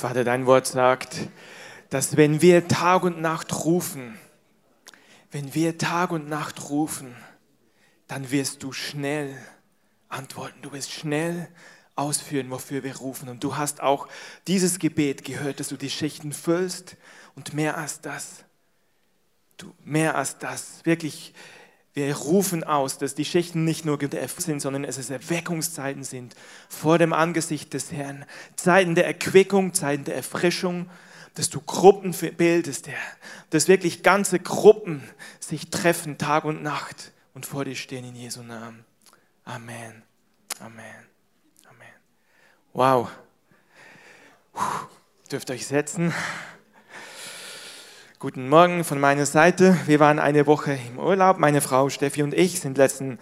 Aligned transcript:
Vater, 0.00 0.24
dein 0.24 0.46
Wort 0.46 0.66
sagt, 0.66 1.28
dass 1.90 2.16
wenn 2.16 2.40
wir 2.40 2.68
Tag 2.68 3.02
und 3.02 3.20
Nacht 3.20 3.66
rufen, 3.66 4.18
wenn 5.30 5.54
wir 5.54 5.76
Tag 5.76 6.10
und 6.10 6.26
Nacht 6.26 6.70
rufen, 6.70 7.14
dann 8.08 8.30
wirst 8.30 8.62
du 8.62 8.72
schnell 8.72 9.36
antworten. 10.08 10.62
Du 10.62 10.72
wirst 10.72 10.90
schnell 10.90 11.48
ausführen, 11.96 12.50
wofür 12.50 12.82
wir 12.82 12.96
rufen. 12.96 13.28
Und 13.28 13.44
du 13.44 13.58
hast 13.58 13.82
auch 13.82 14.08
dieses 14.46 14.78
Gebet 14.78 15.22
gehört, 15.22 15.60
dass 15.60 15.68
du 15.68 15.76
die 15.76 15.90
Schichten 15.90 16.32
füllst 16.32 16.96
und 17.36 17.52
mehr 17.52 17.76
als 17.76 18.00
das. 18.00 18.44
Du, 19.58 19.74
mehr 19.84 20.14
als 20.14 20.38
das. 20.38 20.80
Wirklich, 20.84 21.34
wir 21.92 22.14
rufen 22.16 22.62
aus, 22.62 22.98
dass 22.98 23.14
die 23.14 23.24
Schichten 23.24 23.64
nicht 23.64 23.84
nur 23.84 23.98
sind, 24.38 24.60
sondern 24.60 24.84
dass 24.84 24.96
es 24.96 25.10
Erweckungszeiten 25.10 26.04
sind 26.04 26.36
vor 26.68 26.98
dem 26.98 27.12
Angesicht 27.12 27.74
des 27.74 27.90
Herrn. 27.90 28.24
Zeiten 28.56 28.94
der 28.94 29.06
Erquickung, 29.06 29.74
Zeiten 29.74 30.04
der 30.04 30.14
Erfrischung, 30.14 30.88
dass 31.34 31.50
du 31.50 31.60
Gruppen 31.60 32.14
bildest, 32.36 32.88
Herr. 32.88 32.98
Dass 33.50 33.66
wirklich 33.66 34.02
ganze 34.02 34.38
Gruppen 34.38 35.02
sich 35.40 35.70
treffen, 35.70 36.18
Tag 36.18 36.44
und 36.44 36.62
Nacht 36.62 37.12
und 37.34 37.46
vor 37.46 37.64
dir 37.64 37.76
stehen 37.76 38.04
in 38.04 38.14
Jesu 38.14 38.42
Namen. 38.42 38.84
Amen. 39.44 40.02
Amen. 40.60 41.06
Amen. 41.68 41.94
Wow. 42.72 43.10
Puh. 44.52 44.86
Dürft 45.30 45.50
euch 45.52 45.66
setzen. 45.66 46.12
Guten 48.22 48.50
Morgen 48.50 48.84
von 48.84 49.00
meiner 49.00 49.24
Seite. 49.24 49.78
Wir 49.86 49.98
waren 49.98 50.18
eine 50.18 50.46
Woche 50.46 50.78
im 50.90 50.98
Urlaub. 50.98 51.38
Meine 51.38 51.62
Frau 51.62 51.88
Steffi 51.88 52.22
und 52.22 52.34
ich 52.34 52.60
sind 52.60 52.76
letzten 52.76 53.18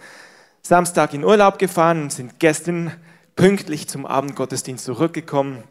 Samstag 0.61 1.13
in 1.13 1.23
Urlaub 1.23 1.57
gefahren 1.57 2.01
und 2.01 2.11
sind 2.11 2.37
gestern 2.37 2.91
pünktlich 3.37 3.87
zum 3.87 4.05
Abendgottesdienst 4.05 4.83
zurückgekommen. 4.83 5.63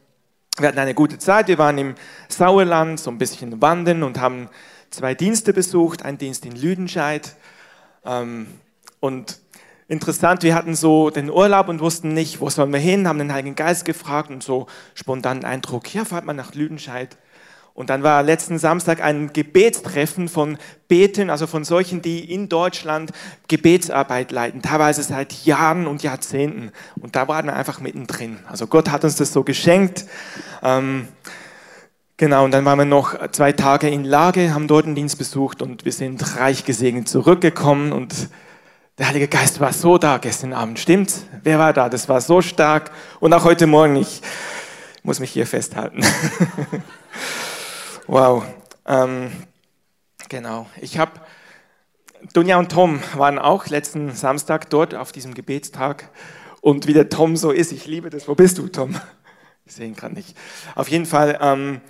Wir 0.57 0.69
hatten 0.69 0.79
eine 0.79 0.95
gute 0.95 1.19
Zeit. 1.19 1.49
Wir 1.49 1.59
waren 1.59 1.77
im 1.77 1.95
Sauerland, 2.31 3.01
so 3.01 3.11
ein 3.11 3.19
bisschen 3.19 3.61
wandern 3.61 4.03
und 4.03 4.19
haben 4.19 4.49
zwei 4.89 5.15
Dienste 5.15 5.53
besucht. 5.53 6.07
Ein 6.07 6.17
Dienst 6.17 6.47
in 6.47 6.57
Lüdenscheid. 6.57 7.37
Ähm, 8.07 8.47
und 8.99 9.41
interessant, 9.89 10.43
wir 10.43 10.55
hatten 10.55 10.75
so 10.75 11.11
den 11.11 11.29
Urlaub 11.29 11.69
und 11.69 11.81
wussten 11.81 12.15
nicht, 12.15 12.41
wo 12.41 12.49
sollen 12.49 12.73
wir 12.73 12.81
hin, 12.81 13.07
haben 13.07 13.19
den 13.19 13.35
Heiligen 13.35 13.57
Geist 13.57 13.85
gefragt 13.85 14.31
und 14.31 14.43
so 14.43 14.69
spontan 14.95 15.45
Eindruck, 15.45 15.93
ja, 15.93 16.07
fahrt 16.07 16.25
mal 16.25 16.33
nach 16.33 16.55
Lüdenscheid. 16.55 17.19
Und 17.79 17.91
dann 17.91 18.03
war 18.03 18.25
letzten 18.25 18.59
Samstag 18.59 19.01
ein 19.01 19.33
Gebetstreffen 19.33 20.29
von 20.29 20.59
Beten, 20.89 21.31
also 21.31 21.47
von 21.47 21.63
solchen, 21.63 22.03
die 22.03 22.35
in 22.35 22.49
Deutschland 22.49 23.13
Gebetsarbeit 23.47 24.33
leiten, 24.33 24.63
teilweise 24.63 25.05
seit 25.05 25.45
Jahren 25.45 25.87
und 25.87 26.03
Jahrzehnten. 26.03 26.73
Und 27.01 27.15
da 27.15 27.29
waren 27.29 27.47
wir 27.47 27.55
einfach 27.55 27.79
mittendrin. 27.79 28.41
Also 28.49 28.67
Gott 28.67 28.91
hat 28.91 29.05
uns 29.05 29.15
das 29.15 29.33
so 29.33 29.45
geschenkt. 29.45 30.07
Ähm, 30.61 31.07
genau, 32.17 32.45
und 32.45 32.51
dann 32.51 32.65
waren 32.65 32.81
wir 32.81 32.85
noch 32.85 33.15
zwei 33.31 33.53
Tage 33.53 33.89
in 33.89 34.03
Lage, 34.03 34.53
haben 34.53 34.67
dort 34.67 34.87
einen 34.87 34.97
Dienst 34.97 35.17
besucht 35.17 35.63
und 35.63 35.85
wir 35.85 35.93
sind 35.93 36.37
reich 36.37 36.65
gesegnet 36.65 37.09
zurückgekommen 37.09 37.93
und 37.93 38.29
der 38.99 39.07
Heilige 39.07 39.29
Geist 39.29 39.61
war 39.61 39.73
so 39.73 39.99
da 39.99 40.19
gestern 40.19 40.53
Abend, 40.53 40.81
stimmt's? 40.81 41.27
Wer 41.45 41.61
war 41.61 41.73
da? 41.73 41.89
Das 41.89 42.09
war 42.09 42.21
so 42.21 42.43
stark. 42.43 42.91
Und 43.21 43.33
auch 43.35 43.45
heute 43.45 43.69
Morgen, 43.69 43.95
ich 43.95 44.21
muss 45.05 45.21
mich 45.21 45.31
hier 45.31 45.47
festhalten. 45.47 46.03
Wow. 48.09 48.43
Ähm, 48.87 49.31
genau. 50.31 50.67
Ich 50.81 50.97
habe, 50.97 51.13
Dunja 52.33 52.59
und 52.59 52.73
Tom 52.73 53.01
waren 53.15 53.39
auch 53.39 53.67
letzten 53.67 54.13
Samstag 54.13 54.71
dort 54.71 54.95
auf 54.95 55.13
diesem 55.13 55.35
Gebetstag. 55.35 56.09
Und 56.63 56.87
wie 56.87 56.95
der 56.95 57.11
Tom 57.11 57.37
so 57.37 57.51
ist, 57.51 57.71
ich 57.71 57.85
liebe 57.85 58.09
das. 58.09 58.27
Wo 58.27 58.35
bist 58.35 58.57
du, 58.57 58.69
Tom? 58.69 58.99
Ich 59.67 59.75
sehe 59.75 59.87
ihn 59.87 59.95
gerade 59.95 60.15
nicht. 60.15 60.35
Auf 60.75 60.89
jeden 60.89 61.05
Fall, 61.05 61.39
ähm, 61.43 61.83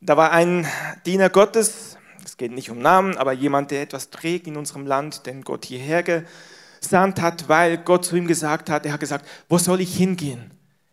da 0.00 0.16
war 0.16 0.32
ein 0.32 0.66
Diener 1.04 1.28
Gottes, 1.28 1.98
es 2.24 2.38
geht 2.38 2.52
nicht 2.52 2.70
um 2.70 2.78
Namen, 2.78 3.18
aber 3.18 3.34
jemand, 3.34 3.70
der 3.70 3.82
etwas 3.82 4.08
trägt 4.08 4.46
in 4.46 4.56
unserem 4.56 4.86
Land, 4.86 5.26
den 5.26 5.42
Gott 5.42 5.66
hierher 5.66 6.02
gesandt 6.02 7.20
hat, 7.20 7.50
weil 7.50 7.76
Gott 7.76 8.06
zu 8.06 8.16
ihm 8.16 8.26
gesagt 8.26 8.70
hat, 8.70 8.86
er 8.86 8.94
hat 8.94 9.00
gesagt, 9.00 9.28
wo 9.50 9.58
soll 9.58 9.82
ich 9.82 9.94
hingehen? 9.94 10.52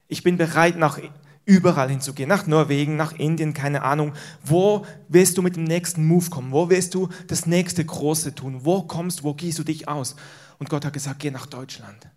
Ich 0.10 0.24
bin 0.24 0.36
bereit, 0.36 0.76
nach 0.76 1.00
überall 1.48 1.90
hinzugehen, 1.90 2.30
nach 2.30 2.46
Norwegen, 2.46 2.98
nach 2.98 3.14
Indien, 3.14 3.54
keine 3.54 3.82
Ahnung. 3.82 4.14
Wo 4.44 4.86
willst 5.08 5.38
du 5.38 5.42
mit 5.42 5.56
dem 5.56 5.64
nächsten 5.64 6.06
Move 6.06 6.30
kommen? 6.30 6.52
Wo 6.52 6.70
willst 6.70 6.94
du 6.94 7.10
das 7.28 7.46
nächste 7.46 7.84
Große 7.84 8.36
tun? 8.36 8.60
Wo 8.64 8.84
kommst, 8.84 9.24
wo 9.24 9.34
gehst 9.34 9.58
du 9.58 9.64
dich 9.64 9.88
aus? 9.88 10.16
Und 10.60 10.70
Gott 10.70 10.84
hat 10.86 10.94
gesagt, 10.94 11.20
geh 11.20 11.32
nach 11.32 11.46
Deutschland. 11.46 12.08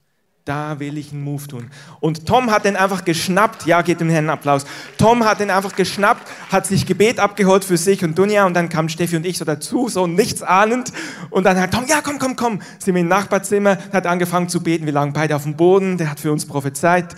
Da 0.44 0.80
will 0.80 0.98
ich 0.98 1.12
einen 1.12 1.22
Move 1.22 1.46
tun. 1.46 1.70
Und 2.00 2.26
Tom 2.26 2.50
hat 2.50 2.64
den 2.64 2.74
einfach 2.74 3.04
geschnappt. 3.04 3.66
Ja, 3.66 3.82
geht 3.82 4.00
dem 4.00 4.08
Herrn 4.08 4.30
Applaus. 4.30 4.64
Tom 4.98 5.24
hat 5.24 5.38
den 5.38 5.50
einfach 5.50 5.76
geschnappt, 5.76 6.26
hat 6.50 6.66
sich 6.66 6.86
Gebet 6.86 7.20
abgeholt 7.20 7.62
für 7.62 7.76
sich 7.76 8.02
und 8.02 8.18
Dunja 8.18 8.46
und 8.46 8.54
dann 8.54 8.68
kamen 8.68 8.88
Steffi 8.88 9.16
und 9.16 9.26
ich 9.26 9.38
so 9.38 9.44
dazu, 9.44 9.88
so 9.88 10.08
nichts 10.08 10.42
ahnend. 10.42 10.92
Und 11.28 11.44
dann 11.44 11.60
hat 11.60 11.72
Tom, 11.72 11.84
ja, 11.86 12.00
komm, 12.02 12.18
komm, 12.18 12.34
komm. 12.34 12.62
Sind 12.80 12.94
wir 12.94 13.02
im 13.02 13.08
Nachbarzimmer, 13.08 13.78
hat 13.92 14.06
angefangen 14.06 14.48
zu 14.48 14.60
beten. 14.60 14.86
Wir 14.86 14.92
lagen 14.92 15.12
beide 15.12 15.36
auf 15.36 15.44
dem 15.44 15.56
Boden. 15.56 15.98
Der 15.98 16.10
hat 16.10 16.18
für 16.18 16.32
uns 16.32 16.46
prophezeit. 16.46 17.14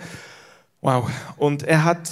Wow. 0.83 1.09
Und 1.37 1.63
er 1.63 1.85
hat 1.85 2.09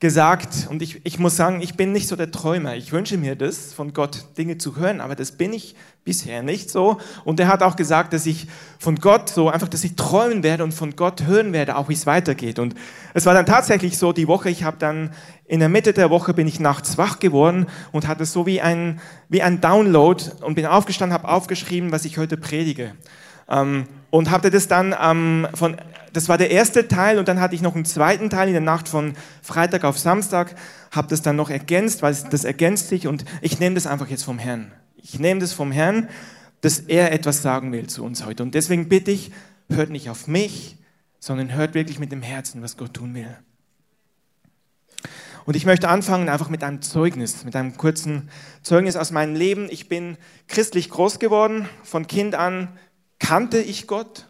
gesagt, 0.00 0.66
und 0.68 0.82
ich, 0.82 1.00
ich 1.04 1.20
muss 1.20 1.36
sagen, 1.36 1.60
ich 1.60 1.76
bin 1.76 1.92
nicht 1.92 2.08
so 2.08 2.16
der 2.16 2.32
Träumer. 2.32 2.74
Ich 2.74 2.90
wünsche 2.90 3.16
mir 3.16 3.36
das, 3.36 3.72
von 3.72 3.92
Gott 3.92 4.24
Dinge 4.36 4.58
zu 4.58 4.74
hören, 4.74 5.00
aber 5.00 5.14
das 5.14 5.30
bin 5.30 5.52
ich 5.52 5.76
bisher 6.04 6.42
nicht 6.42 6.70
so. 6.70 6.98
Und 7.24 7.38
er 7.38 7.46
hat 7.46 7.62
auch 7.62 7.76
gesagt, 7.76 8.12
dass 8.12 8.26
ich 8.26 8.48
von 8.80 8.96
Gott 8.96 9.28
so 9.28 9.48
einfach, 9.48 9.68
dass 9.68 9.84
ich 9.84 9.94
träumen 9.94 10.42
werde 10.42 10.64
und 10.64 10.74
von 10.74 10.96
Gott 10.96 11.22
hören 11.22 11.52
werde, 11.52 11.76
auch 11.76 11.88
wie 11.88 11.92
es 11.92 12.04
weitergeht. 12.04 12.58
Und 12.58 12.74
es 13.14 13.26
war 13.26 13.34
dann 13.34 13.46
tatsächlich 13.46 13.96
so, 13.96 14.12
die 14.12 14.26
Woche, 14.26 14.50
ich 14.50 14.64
habe 14.64 14.78
dann 14.80 15.10
in 15.46 15.60
der 15.60 15.68
Mitte 15.68 15.92
der 15.92 16.10
Woche 16.10 16.34
bin 16.34 16.48
ich 16.48 16.58
nachts 16.58 16.98
wach 16.98 17.20
geworden 17.20 17.68
und 17.92 18.08
hatte 18.08 18.24
so 18.24 18.44
wie 18.44 18.60
ein, 18.60 19.00
wie 19.28 19.42
ein 19.42 19.60
Download 19.60 20.24
und 20.40 20.56
bin 20.56 20.66
aufgestanden, 20.66 21.14
habe 21.16 21.28
aufgeschrieben, 21.28 21.92
was 21.92 22.04
ich 22.04 22.18
heute 22.18 22.36
predige. 22.38 22.96
Ähm, 23.48 23.84
und 24.10 24.32
hatte 24.32 24.50
das 24.50 24.66
dann 24.66 24.96
ähm, 25.00 25.46
von, 25.54 25.76
das 26.12 26.28
war 26.28 26.38
der 26.38 26.50
erste 26.50 26.88
Teil 26.88 27.18
und 27.18 27.28
dann 27.28 27.40
hatte 27.40 27.54
ich 27.54 27.62
noch 27.62 27.74
einen 27.74 27.84
zweiten 27.84 28.30
Teil 28.30 28.48
in 28.48 28.54
der 28.54 28.62
Nacht 28.62 28.88
von 28.88 29.14
Freitag 29.42 29.84
auf 29.84 29.98
Samstag, 29.98 30.54
habe 30.90 31.08
das 31.08 31.22
dann 31.22 31.36
noch 31.36 31.50
ergänzt, 31.50 32.02
weil 32.02 32.16
das 32.30 32.44
ergänzt 32.44 32.88
sich 32.88 33.06
und 33.06 33.24
ich 33.40 33.60
nehme 33.60 33.74
das 33.74 33.86
einfach 33.86 34.08
jetzt 34.08 34.24
vom 34.24 34.38
Herrn. 34.38 34.72
Ich 34.96 35.18
nehme 35.18 35.40
das 35.40 35.52
vom 35.52 35.72
Herrn, 35.72 36.08
dass 36.60 36.80
er 36.80 37.12
etwas 37.12 37.42
sagen 37.42 37.72
will 37.72 37.86
zu 37.86 38.04
uns 38.04 38.24
heute. 38.24 38.42
Und 38.42 38.54
deswegen 38.54 38.88
bitte 38.88 39.10
ich, 39.10 39.30
hört 39.68 39.90
nicht 39.90 40.10
auf 40.10 40.26
mich, 40.26 40.76
sondern 41.20 41.54
hört 41.54 41.74
wirklich 41.74 41.98
mit 41.98 42.12
dem 42.12 42.22
Herzen, 42.22 42.62
was 42.62 42.76
Gott 42.76 42.94
tun 42.94 43.14
will. 43.14 43.36
Und 45.44 45.56
ich 45.56 45.64
möchte 45.64 45.88
anfangen 45.88 46.28
einfach 46.28 46.50
mit 46.50 46.62
einem 46.62 46.82
Zeugnis, 46.82 47.44
mit 47.44 47.56
einem 47.56 47.76
kurzen 47.76 48.28
Zeugnis 48.62 48.96
aus 48.96 49.12
meinem 49.12 49.34
Leben. 49.34 49.68
Ich 49.70 49.88
bin 49.88 50.18
christlich 50.46 50.90
groß 50.90 51.18
geworden, 51.18 51.68
von 51.84 52.06
Kind 52.06 52.34
an 52.34 52.68
kannte 53.18 53.58
ich 53.58 53.86
Gott. 53.86 54.28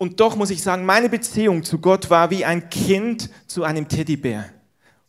Und 0.00 0.18
doch 0.20 0.34
muss 0.34 0.48
ich 0.48 0.62
sagen, 0.62 0.86
meine 0.86 1.10
Beziehung 1.10 1.62
zu 1.62 1.78
Gott 1.78 2.08
war 2.08 2.30
wie 2.30 2.46
ein 2.46 2.70
Kind 2.70 3.28
zu 3.46 3.64
einem 3.64 3.86
Teddybär 3.86 4.46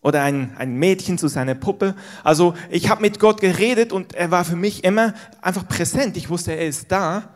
oder 0.02 0.22
ein, 0.22 0.54
ein 0.58 0.76
Mädchen 0.76 1.18
zu 1.18 1.30
seiner 1.30 1.56
Puppe. 1.56 1.96
Also 2.26 2.56
ich 2.70 2.90
habe 2.90 3.02
mit 3.02 3.18
Gott 3.18 3.40
geredet 3.40 3.94
und 3.94 4.16
er 4.16 4.32
war 4.32 4.44
für 4.44 4.58
mich 4.58 4.84
immer 4.84 5.14
einfach 5.42 5.66
präsent. 5.66 6.18
Ich 6.18 6.30
wusste, 6.30 6.52
er 6.52 6.68
ist 6.68 6.92
da 6.92 7.30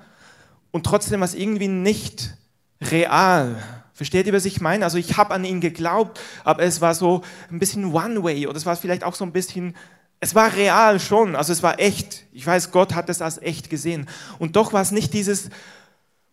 und 0.72 0.86
trotzdem 0.86 1.22
war 1.22 1.28
es 1.30 1.34
irgendwie 1.34 1.70
nicht 1.70 2.36
real. 2.82 3.56
Versteht 3.94 4.28
ihr, 4.28 4.34
was 4.34 4.44
ich 4.44 4.60
meine? 4.60 4.84
Also 4.84 4.98
ich 4.98 5.16
habe 5.16 5.34
an 5.34 5.46
ihn 5.46 5.62
geglaubt, 5.62 6.20
aber 6.44 6.64
es 6.64 6.82
war 6.82 6.94
so 6.94 7.22
ein 7.50 7.60
bisschen 7.60 7.94
One-Way 7.94 8.48
oder 8.48 8.58
es 8.58 8.66
war 8.66 8.76
vielleicht 8.76 9.06
auch 9.06 9.16
so 9.16 9.24
ein 9.24 9.32
bisschen 9.32 9.76
es 10.20 10.34
war 10.34 10.56
real 10.56 11.00
schon, 11.00 11.36
also 11.36 11.54
es 11.54 11.62
war 11.62 11.80
echt. 11.80 12.24
Ich 12.32 12.48
weiß, 12.48 12.72
Gott 12.72 12.96
hat 12.96 13.10
es 13.10 13.22
als 13.22 13.38
echt 13.38 13.70
gesehen. 13.70 14.08
Und 14.40 14.56
doch 14.56 14.74
war 14.74 14.82
es 14.82 14.92
nicht 14.92 15.14
dieses 15.14 15.50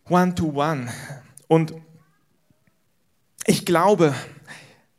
One-to-One. 0.09 0.85
-One. 0.85 0.91
Und 1.47 1.73
ich 3.45 3.65
glaube, 3.65 4.13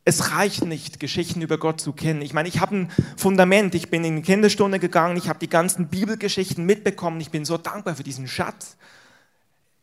es 0.05 0.33
reicht 0.33 0.65
nicht, 0.65 1.01
Geschichten 1.01 1.41
über 1.41 1.59
Gott 1.59 1.81
zu 1.81 1.93
kennen. 1.93 2.21
Ich 2.21 2.35
meine, 2.35 2.49
ich 2.49 2.61
habe 2.61 2.77
ein 2.77 2.93
Fundament. 3.17 3.75
Ich 3.75 3.91
bin 3.91 4.05
in 4.05 4.17
die 4.17 4.23
Kinderstunde 4.23 4.79
gegangen, 4.79 5.17
ich 5.17 5.29
habe 5.29 5.39
die 5.39 5.49
ganzen 5.49 5.89
Bibelgeschichten 5.89 6.65
mitbekommen. 6.67 7.21
Ich 7.21 7.31
bin 7.31 7.45
so 7.45 7.57
dankbar 7.57 7.97
für 7.97 8.03
diesen 8.03 8.29
Schatz. 8.29 8.77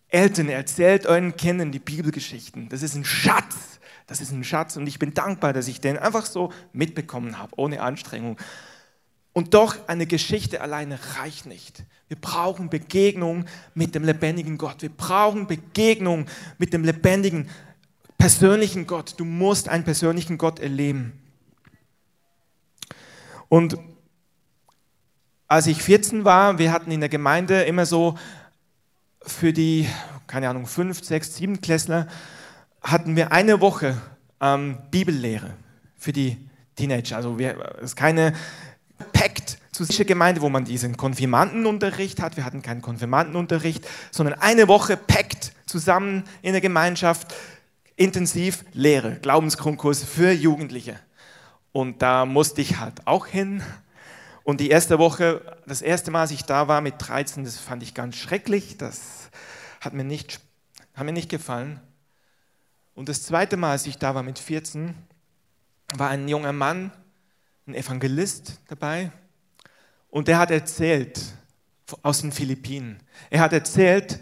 Eltern, 0.09 0.49
erzählt 0.49 1.07
euren 1.07 1.35
Kindern 1.37 1.71
die 1.71 1.79
Bibelgeschichten. 1.79 2.69
Das 2.69 2.83
ist 2.83 2.95
ein 2.95 3.05
Schatz. 3.05 3.79
Das 4.07 4.19
ist 4.19 4.31
ein 4.31 4.43
Schatz 4.43 4.75
und 4.75 4.87
ich 4.87 4.99
bin 4.99 5.13
dankbar, 5.13 5.53
dass 5.53 5.69
ich 5.69 5.79
den 5.79 5.97
einfach 5.97 6.25
so 6.25 6.51
mitbekommen 6.73 7.37
habe, 7.37 7.53
ohne 7.55 7.81
Anstrengung. 7.81 8.37
Und 9.31 9.53
doch, 9.53 9.87
eine 9.87 10.05
Geschichte 10.05 10.59
alleine 10.59 10.99
reicht 11.17 11.45
nicht. 11.45 11.85
Wir 12.11 12.19
brauchen 12.19 12.69
Begegnung 12.69 13.45
mit 13.73 13.95
dem 13.95 14.03
lebendigen 14.03 14.57
Gott. 14.57 14.81
Wir 14.81 14.89
brauchen 14.89 15.47
Begegnung 15.47 16.25
mit 16.57 16.73
dem 16.73 16.83
lebendigen, 16.83 17.49
persönlichen 18.17 18.85
Gott. 18.85 19.13
Du 19.15 19.23
musst 19.23 19.69
einen 19.69 19.85
persönlichen 19.85 20.37
Gott 20.37 20.59
erleben. 20.59 21.13
Und 23.47 23.77
als 25.47 25.67
ich 25.67 25.81
14 25.81 26.25
war, 26.25 26.59
wir 26.59 26.73
hatten 26.73 26.91
in 26.91 26.99
der 26.99 27.07
Gemeinde 27.07 27.61
immer 27.61 27.85
so 27.85 28.17
für 29.21 29.53
die, 29.53 29.87
keine 30.27 30.49
Ahnung, 30.49 30.65
fünf, 30.65 31.05
sechs, 31.05 31.37
sieben 31.37 31.61
Klässler, 31.61 32.07
hatten 32.81 33.15
wir 33.15 33.31
eine 33.31 33.61
Woche 33.61 33.95
ähm, 34.41 34.79
Bibellehre 34.91 35.51
für 35.95 36.11
die 36.11 36.49
Teenager. 36.75 37.15
Also 37.15 37.37
es 37.37 37.83
ist 37.83 37.95
keine 37.95 38.33
Pakt 39.13 39.60
zu 39.71 39.85
sicher 39.85 40.05
Gemeinde, 40.05 40.41
wo 40.41 40.49
man 40.49 40.65
diesen 40.65 40.97
Konfirmandenunterricht 40.97 42.21
hat. 42.21 42.35
Wir 42.35 42.45
hatten 42.45 42.61
keinen 42.61 42.81
Konfirmandenunterricht, 42.81 43.87
sondern 44.11 44.39
eine 44.39 44.67
Woche 44.67 44.97
Pakt 44.97 45.53
zusammen 45.65 46.23
in 46.41 46.51
der 46.51 46.61
Gemeinschaft, 46.61 47.33
intensiv 47.95 48.65
Lehre, 48.73 49.15
Glaubensgrundkurs 49.21 50.03
für 50.03 50.31
Jugendliche. 50.31 50.99
Und 51.71 52.01
da 52.01 52.25
musste 52.25 52.61
ich 52.61 52.79
halt 52.79 53.07
auch 53.07 53.27
hin. 53.27 53.63
Und 54.43 54.59
die 54.59 54.69
erste 54.69 54.99
Woche, 54.99 55.41
das 55.65 55.81
erste 55.81 56.11
Mal, 56.11 56.21
als 56.21 56.31
ich 56.31 56.43
da 56.43 56.67
war 56.67 56.81
mit 56.81 56.95
13, 56.97 57.45
das 57.45 57.57
fand 57.57 57.83
ich 57.83 57.93
ganz 57.93 58.15
schrecklich. 58.17 58.77
Das 58.77 59.29
hat 59.79 59.93
mir 59.93 60.03
nicht, 60.03 60.41
hat 60.95 61.05
mir 61.05 61.13
nicht 61.13 61.29
gefallen. 61.29 61.79
Und 62.93 63.07
das 63.07 63.23
zweite 63.23 63.55
Mal, 63.55 63.71
als 63.71 63.85
ich 63.85 63.97
da 63.97 64.15
war 64.15 64.23
mit 64.23 64.37
14, 64.37 64.95
war 65.95 66.09
ein 66.09 66.27
junger 66.27 66.53
Mann, 66.53 66.91
ein 67.67 67.75
Evangelist 67.75 68.59
dabei. 68.67 69.11
Und 70.11 70.27
der 70.27 70.37
hat 70.37 70.51
erzählt 70.51 71.19
aus 72.03 72.21
den 72.21 72.31
Philippinen. 72.31 72.99
Er 73.31 73.39
hat 73.39 73.53
erzählt, 73.53 74.19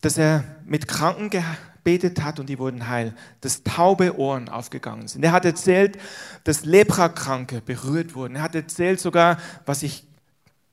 dass 0.00 0.18
er 0.18 0.44
mit 0.64 0.88
Kranken 0.88 1.30
gebetet 1.30 2.22
hat 2.22 2.40
und 2.40 2.48
die 2.48 2.58
wurden 2.58 2.88
heil, 2.88 3.14
dass 3.40 3.62
taube 3.62 4.18
Ohren 4.18 4.48
aufgegangen 4.48 5.08
sind. 5.08 5.24
Er 5.24 5.32
hat 5.32 5.44
erzählt, 5.44 5.98
dass 6.44 6.64
Leprakranke 6.64 7.60
berührt 7.60 8.14
wurden. 8.14 8.36
Er 8.36 8.42
hat 8.42 8.54
erzählt 8.54 9.00
sogar, 9.00 9.38
was 9.66 9.82
ich 9.82 10.06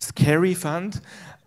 scary 0.02 0.56
fand, 0.56 1.02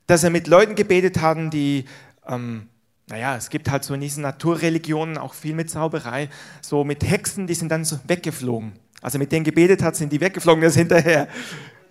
dass 0.07 0.25
er 0.25 0.31
mit 0.31 0.47
Leuten 0.47 0.75
gebetet 0.75 1.21
hat, 1.21 1.39
die, 1.53 1.85
ähm, 2.27 2.69
naja, 3.09 3.37
es 3.37 3.49
gibt 3.49 3.71
halt 3.71 3.85
so 3.85 3.95
in 3.95 4.01
diesen 4.01 4.23
Naturreligionen 4.23 5.19
auch 5.19 5.35
viel 5.35 5.55
mit 5.55 5.71
Zauberei, 5.71 6.29
so 6.61 6.85
mit 6.85 7.09
Hexen, 7.09 7.47
die 7.47 7.55
sind 7.55 7.71
dann 7.71 7.85
so 7.85 7.99
weggeflogen. 8.07 8.73
Also 9.03 9.19
mit 9.19 9.33
denen 9.33 9.45
gebetet 9.45 9.83
hat, 9.83 9.97
sind 9.97 10.13
die 10.13 10.21
weggeflogen, 10.21 10.63
das 10.63 10.75
hinterher. 10.75 11.29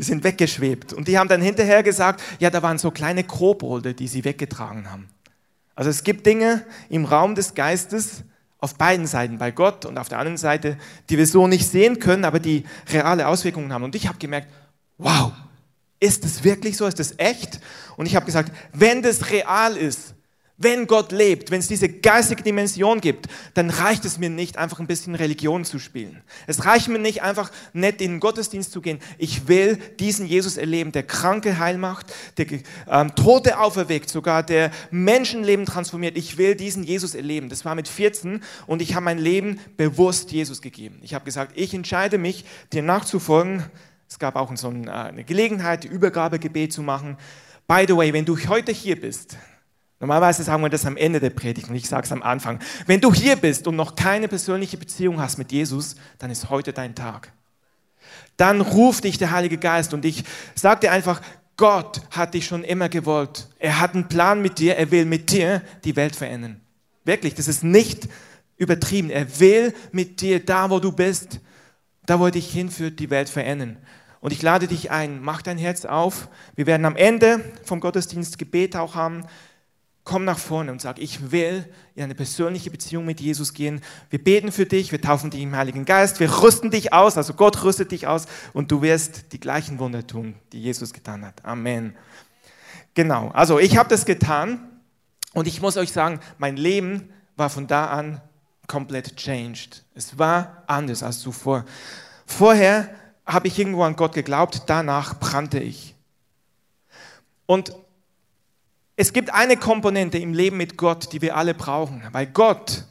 Sind 0.01 0.24
weggeschwebt. 0.24 0.94
Und 0.94 1.10
die 1.10 1.19
haben 1.19 1.28
dann 1.28 1.42
hinterher 1.42 1.84
gesagt, 1.84 2.24
ja, 2.40 2.50
da 2.50 2.63
waren 2.63 2.78
so 2.78 2.90
kleine 2.90 3.25
Kobolde, 3.25 3.94
die 3.94 4.07
sie 4.07 4.24
weggetragen 4.24 4.90
haben. 4.90 5.10
Also 5.75 5.90
es 5.90 6.04
gibt 6.04 6.25
Dinge 6.25 6.66
im 6.90 7.06
Raum 7.06 7.36
des 7.36 7.54
Geistes 7.54 8.24
auf 8.60 8.75
beiden 8.75 9.07
Seiten, 9.07 9.38
bei 9.38 9.51
Gott 9.51 9.86
und 9.86 9.98
auf 9.98 10.10
der 10.10 10.19
anderen 10.19 10.38
Seite, 10.38 10.78
die 11.10 11.18
wir 11.18 11.28
so 11.28 11.48
nicht 11.48 11.69
sehen 11.69 12.00
können, 12.00 12.25
aber 12.25 12.40
die 12.40 12.63
reale 12.92 13.28
Auswirkungen 13.28 13.74
haben. 13.74 13.84
Und 13.84 13.96
ich 13.96 14.07
habe 14.07 14.18
gemerkt, 14.18 14.48
wow, 14.98 15.31
ist 16.00 16.24
das 16.24 16.44
wirklich 16.44 16.78
so? 16.78 16.86
Ist 16.86 17.00
das 17.00 17.16
echt? 17.18 17.60
Und 17.98 18.06
ich 18.06 18.16
habe 18.16 18.25
gesagt, 18.25 18.52
wenn 18.74 19.02
das 19.02 19.31
real 19.31 19.75
ist, 19.75 20.16
wenn 20.59 20.88
Gott 20.88 21.13
lebt, 21.13 21.51
wenn 21.51 21.61
es 21.61 21.69
diese 21.69 21.88
geistige 21.88 22.44
Dimension 22.44 23.00
gibt, 23.00 23.27
dann 23.53 23.69
reicht 23.69 24.03
es 24.03 24.17
mir 24.17 24.29
nicht, 24.29 24.57
einfach 24.57 24.79
ein 24.79 24.88
bisschen 24.88 25.15
Religion 25.15 25.63
zu 25.63 25.79
spielen. 25.79 26.21
Es 26.47 26.65
reicht 26.65 26.89
mir 26.89 27.00
nicht, 27.00 27.23
einfach 27.23 27.50
nett 27.71 28.01
in 28.01 28.11
den 28.11 28.19
Gottesdienst 28.19 28.73
zu 28.73 28.81
gehen. 28.81 29.00
Ich 29.17 29.47
will 29.47 29.77
diesen 30.00 30.27
Jesus 30.27 30.57
erleben, 30.57 30.91
der 30.91 31.03
Kranke 31.03 31.59
heil 31.59 31.77
macht, 31.77 32.07
der 32.38 32.47
ähm, 32.89 33.15
Tote 33.15 33.57
auferweckt, 33.57 34.09
sogar 34.09 34.44
der 34.44 34.71
Menschenleben 34.91 35.65
transformiert. 35.65 36.17
Ich 36.17 36.38
will 36.38 36.56
diesen 36.56 36.83
Jesus 36.83 37.15
erleben. 37.15 37.47
Das 37.47 37.63
war 37.63 37.73
mit 37.73 37.88
14 37.88 38.44
und 38.67 38.81
ich 38.81 38.95
habe 38.95 39.06
mein 39.06 39.17
Leben 39.17 39.61
bewusst 39.77 40.31
Jesus 40.33 40.61
gegeben. 40.61 41.00
Ich 41.01 41.13
habe 41.13 41.23
gesagt, 41.23 41.53
ich 41.56 41.73
entscheide 41.73 42.17
mich, 42.17 42.44
dir 42.73 42.83
nachzufolgen. 42.83 43.63
Es 44.09 44.19
gab 44.19 44.35
auch 44.35 44.53
so 44.57 44.69
äh, 44.71 44.89
eine 44.89 45.23
Gelegenheit, 45.23 45.85
Übergabegebet 45.85 46.73
zu 46.73 46.83
machen. 46.83 47.15
By 47.65 47.85
the 47.88 47.95
way, 47.95 48.11
wenn 48.11 48.25
du 48.25 48.38
heute 48.50 48.73
hier 48.73 49.00
bist, 49.00 49.38
Normalerweise 50.00 50.44
sagen 50.44 50.63
wir 50.63 50.69
das 50.69 50.86
am 50.86 50.96
Ende 50.96 51.19
der 51.19 51.30
Predigt 51.30 51.69
und 51.69 51.75
ich 51.75 51.88
sage 51.88 52.06
es 52.06 52.12
am 52.12 52.24
Anfang. 52.24 52.60
Wenn 52.86 53.01
du 53.01 53.13
hier 53.13 53.36
bist 53.36 53.68
und 53.68 53.75
noch 53.75 53.96
keine 53.96 54.30
persönliche 54.30 54.78
Beziehung 54.78 55.19
hast 55.19 55.38
mit 55.38 55.51
Jesus, 55.51 55.96
dann 56.19 56.31
ist 56.31 56.50
heute 56.50 56.72
dein 56.72 56.96
Tag. 56.96 57.34
Dann 58.38 58.62
ruft 58.62 59.04
dich 59.04 59.18
der 59.18 59.31
Heilige 59.31 59.57
Geist 59.57 59.94
und 59.94 60.06
ich 60.06 60.24
sage 60.56 60.81
dir 60.81 60.92
einfach, 60.94 61.22
Gott 61.57 62.01
hat 62.12 62.34
dich 62.34 62.46
schon 62.46 62.63
immer 62.63 62.88
gewollt. 62.88 63.50
Er 63.60 63.81
hat 63.81 63.94
einen 63.94 64.07
Plan 64.07 64.42
mit 64.42 64.60
dir, 64.60 64.78
er 64.78 64.90
will 64.92 65.04
mit 65.04 65.30
dir 65.30 65.62
die 65.84 65.98
Welt 65.98 66.16
verändern. 66.16 66.62
Wirklich, 67.04 67.36
das 67.36 67.50
ist 67.50 67.66
nicht 67.66 68.07
übertrieben. 68.56 69.10
Er 69.10 69.40
will 69.42 69.74
mit 69.92 70.22
dir, 70.22 70.40
da 70.40 70.69
wo 70.69 70.80
du 70.80 70.94
bist, 70.94 71.42
da 72.06 72.18
wo 72.18 72.25
er 72.25 72.31
dich 72.31 72.50
hinführt, 72.50 73.02
die 73.02 73.10
Welt 73.10 73.28
verändern. 73.28 73.75
Und 74.22 74.31
ich 74.31 74.42
lade 74.42 74.68
dich 74.68 74.92
ein, 74.92 75.22
mach 75.22 75.42
dein 75.42 75.57
Herz 75.57 75.84
auf. 75.84 76.30
Wir 76.56 76.66
werden 76.66 76.86
am 76.86 76.95
Ende 76.95 77.44
vom 77.66 77.81
Gottesdienst 77.81 78.38
Gebet 78.38 78.78
auch 78.78 78.95
haben 78.95 79.25
komm 80.09 80.25
nach 80.25 80.39
vorne 80.39 80.71
und 80.71 80.81
sag, 80.81 80.97
ich 80.97 81.31
will 81.31 81.71
in 81.94 82.03
eine 82.03 82.15
persönliche 82.15 82.71
Beziehung 82.71 83.06
mit 83.06 83.21
Jesus 83.21 83.53
gehen. 83.53 83.79
Wir 84.09 84.17
beten 84.17 84.51
für 84.51 84.65
dich, 84.65 84.91
wir 84.91 85.00
taufen 85.00 85.29
dich 85.29 85.39
im 85.39 85.56
Heiligen 85.56 85.85
Geist, 85.85 86.19
wir 86.19 86.41
rüsten 86.41 86.71
dich 86.71 86.94
aus, 86.94 87.15
also 87.15 87.35
Gott 87.35 87.63
rüstet 87.63 87.91
dich 87.91 88.07
aus 88.07 88.25
und 88.53 88.71
du 88.71 88.81
wirst 88.81 89.33
die 89.33 89.39
gleichen 89.39 89.77
Wunder 89.77 90.07
tun, 90.07 90.33
die 90.51 90.59
Jesus 90.63 90.94
getan 90.94 91.23
hat. 91.23 91.45
Amen. 91.45 91.95
Genau, 92.95 93.29
also 93.35 93.59
ich 93.59 93.77
habe 93.77 93.88
das 93.88 94.06
getan 94.06 94.81
und 95.35 95.47
ich 95.47 95.61
muss 95.61 95.77
euch 95.77 95.91
sagen, 95.91 96.19
mein 96.39 96.57
Leben 96.57 97.13
war 97.35 97.51
von 97.51 97.67
da 97.67 97.85
an 97.85 98.19
komplett 98.65 99.15
changed. 99.15 99.83
Es 99.94 100.17
war 100.17 100.63
anders 100.65 101.03
als 101.03 101.19
zuvor. 101.19 101.65
Vorher 102.25 102.89
habe 103.27 103.47
ich 103.47 103.59
irgendwo 103.59 103.83
an 103.83 103.95
Gott 103.95 104.15
geglaubt, 104.15 104.63
danach 104.65 105.19
brannte 105.19 105.59
ich. 105.59 105.94
Und 107.45 107.75
es 109.00 109.13
gibt 109.13 109.34
eine 109.34 109.56
Komponente 109.56 110.18
im 110.18 110.34
Leben 110.34 110.57
mit 110.57 110.75
Gott, 110.75 111.13
die 111.13 111.22
wir 111.22 111.38
alle 111.38 111.54
brauchen. 111.54 112.04
Weil 112.12 112.28
Gott, 112.28 112.84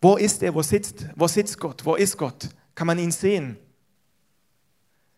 wo 0.00 0.16
ist 0.16 0.44
er? 0.44 0.54
Wo 0.54 0.62
sitzt? 0.62 1.06
Wo 1.16 1.26
sitzt 1.26 1.58
Gott? 1.58 1.84
Wo 1.84 1.96
ist 1.96 2.16
Gott? 2.16 2.50
Kann 2.76 2.86
man 2.86 3.00
ihn 3.00 3.10
sehen? 3.10 3.56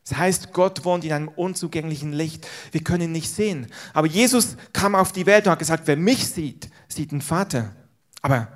Das 0.08 0.16
heißt, 0.16 0.54
Gott 0.54 0.86
wohnt 0.86 1.04
in 1.04 1.12
einem 1.12 1.28
unzugänglichen 1.28 2.14
Licht. 2.14 2.48
Wir 2.72 2.82
können 2.82 3.02
ihn 3.02 3.12
nicht 3.12 3.30
sehen. 3.30 3.66
Aber 3.92 4.06
Jesus 4.06 4.56
kam 4.72 4.94
auf 4.94 5.12
die 5.12 5.26
Welt 5.26 5.44
und 5.44 5.52
hat 5.52 5.58
gesagt, 5.58 5.86
wer 5.86 5.98
mich 5.98 6.26
sieht, 6.26 6.70
sieht 6.88 7.12
den 7.12 7.20
Vater. 7.20 7.76
Aber 8.22 8.48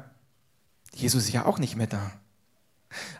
Jesus 0.94 1.24
ist 1.24 1.34
ja 1.34 1.44
auch 1.44 1.58
nicht 1.58 1.76
mehr 1.76 1.88
da. 1.88 2.10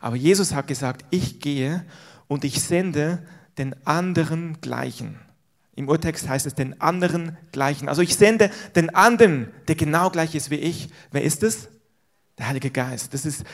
Aber 0.01 0.17
Jesus 0.17 0.55
hat 0.55 0.67
gesagt, 0.67 1.05
ich 1.11 1.41
gehe 1.41 1.85
und 2.27 2.43
ich 2.43 2.63
sende 2.63 3.23
den 3.59 3.75
anderen 3.87 4.63
gleichen. 4.63 5.21
Im 5.75 5.89
Urtext 5.89 6.29
heißt 6.29 6.47
es 6.47 6.55
den 6.55 6.81
anderen 6.81 7.37
gleichen. 7.51 7.89
Also 7.89 8.03
ich 8.03 8.17
sende 8.17 8.51
den 8.77 8.95
anderen, 8.95 9.49
der 9.69 9.75
genau 9.75 10.11
gleich 10.11 10.35
ist 10.35 10.51
wie 10.51 10.57
ich. 10.57 10.91
Wer 11.11 11.23
ist 11.23 11.43
es? 11.43 11.69
Der 12.39 12.49
Heilige 12.49 12.71
Geist. 12.71 13.15
Das 13.15 13.25
ist 13.25 13.45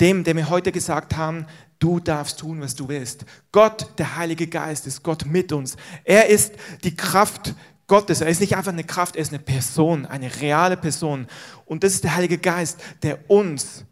dem, 0.00 0.24
der 0.24 0.34
mir 0.34 0.48
heute 0.48 0.72
gesagt 0.72 1.16
haben, 1.16 1.46
du 1.78 2.00
darfst 2.00 2.38
tun, 2.38 2.60
was 2.60 2.74
du 2.74 2.88
willst. 2.88 3.26
Gott, 3.52 3.98
der 3.98 4.16
Heilige 4.16 4.46
Geist, 4.46 4.86
ist 4.86 5.02
Gott 5.02 5.26
mit 5.26 5.52
uns. 5.52 5.76
Er 6.04 6.28
ist 6.28 6.54
die 6.82 6.96
Kraft 6.96 7.54
Gottes. 7.86 8.22
Er 8.22 8.28
ist 8.28 8.40
nicht 8.40 8.56
einfach 8.56 8.72
eine 8.72 8.84
Kraft, 8.84 9.16
er 9.16 9.22
ist 9.22 9.32
eine 9.32 9.42
Person, 9.42 10.06
eine 10.06 10.40
reale 10.40 10.76
Person. 10.76 11.26
Und 11.66 11.84
das 11.84 11.94
ist 11.94 12.04
der 12.04 12.16
Heilige 12.16 12.38
Geist, 12.38 12.80
der 13.02 13.30
uns 13.30 13.84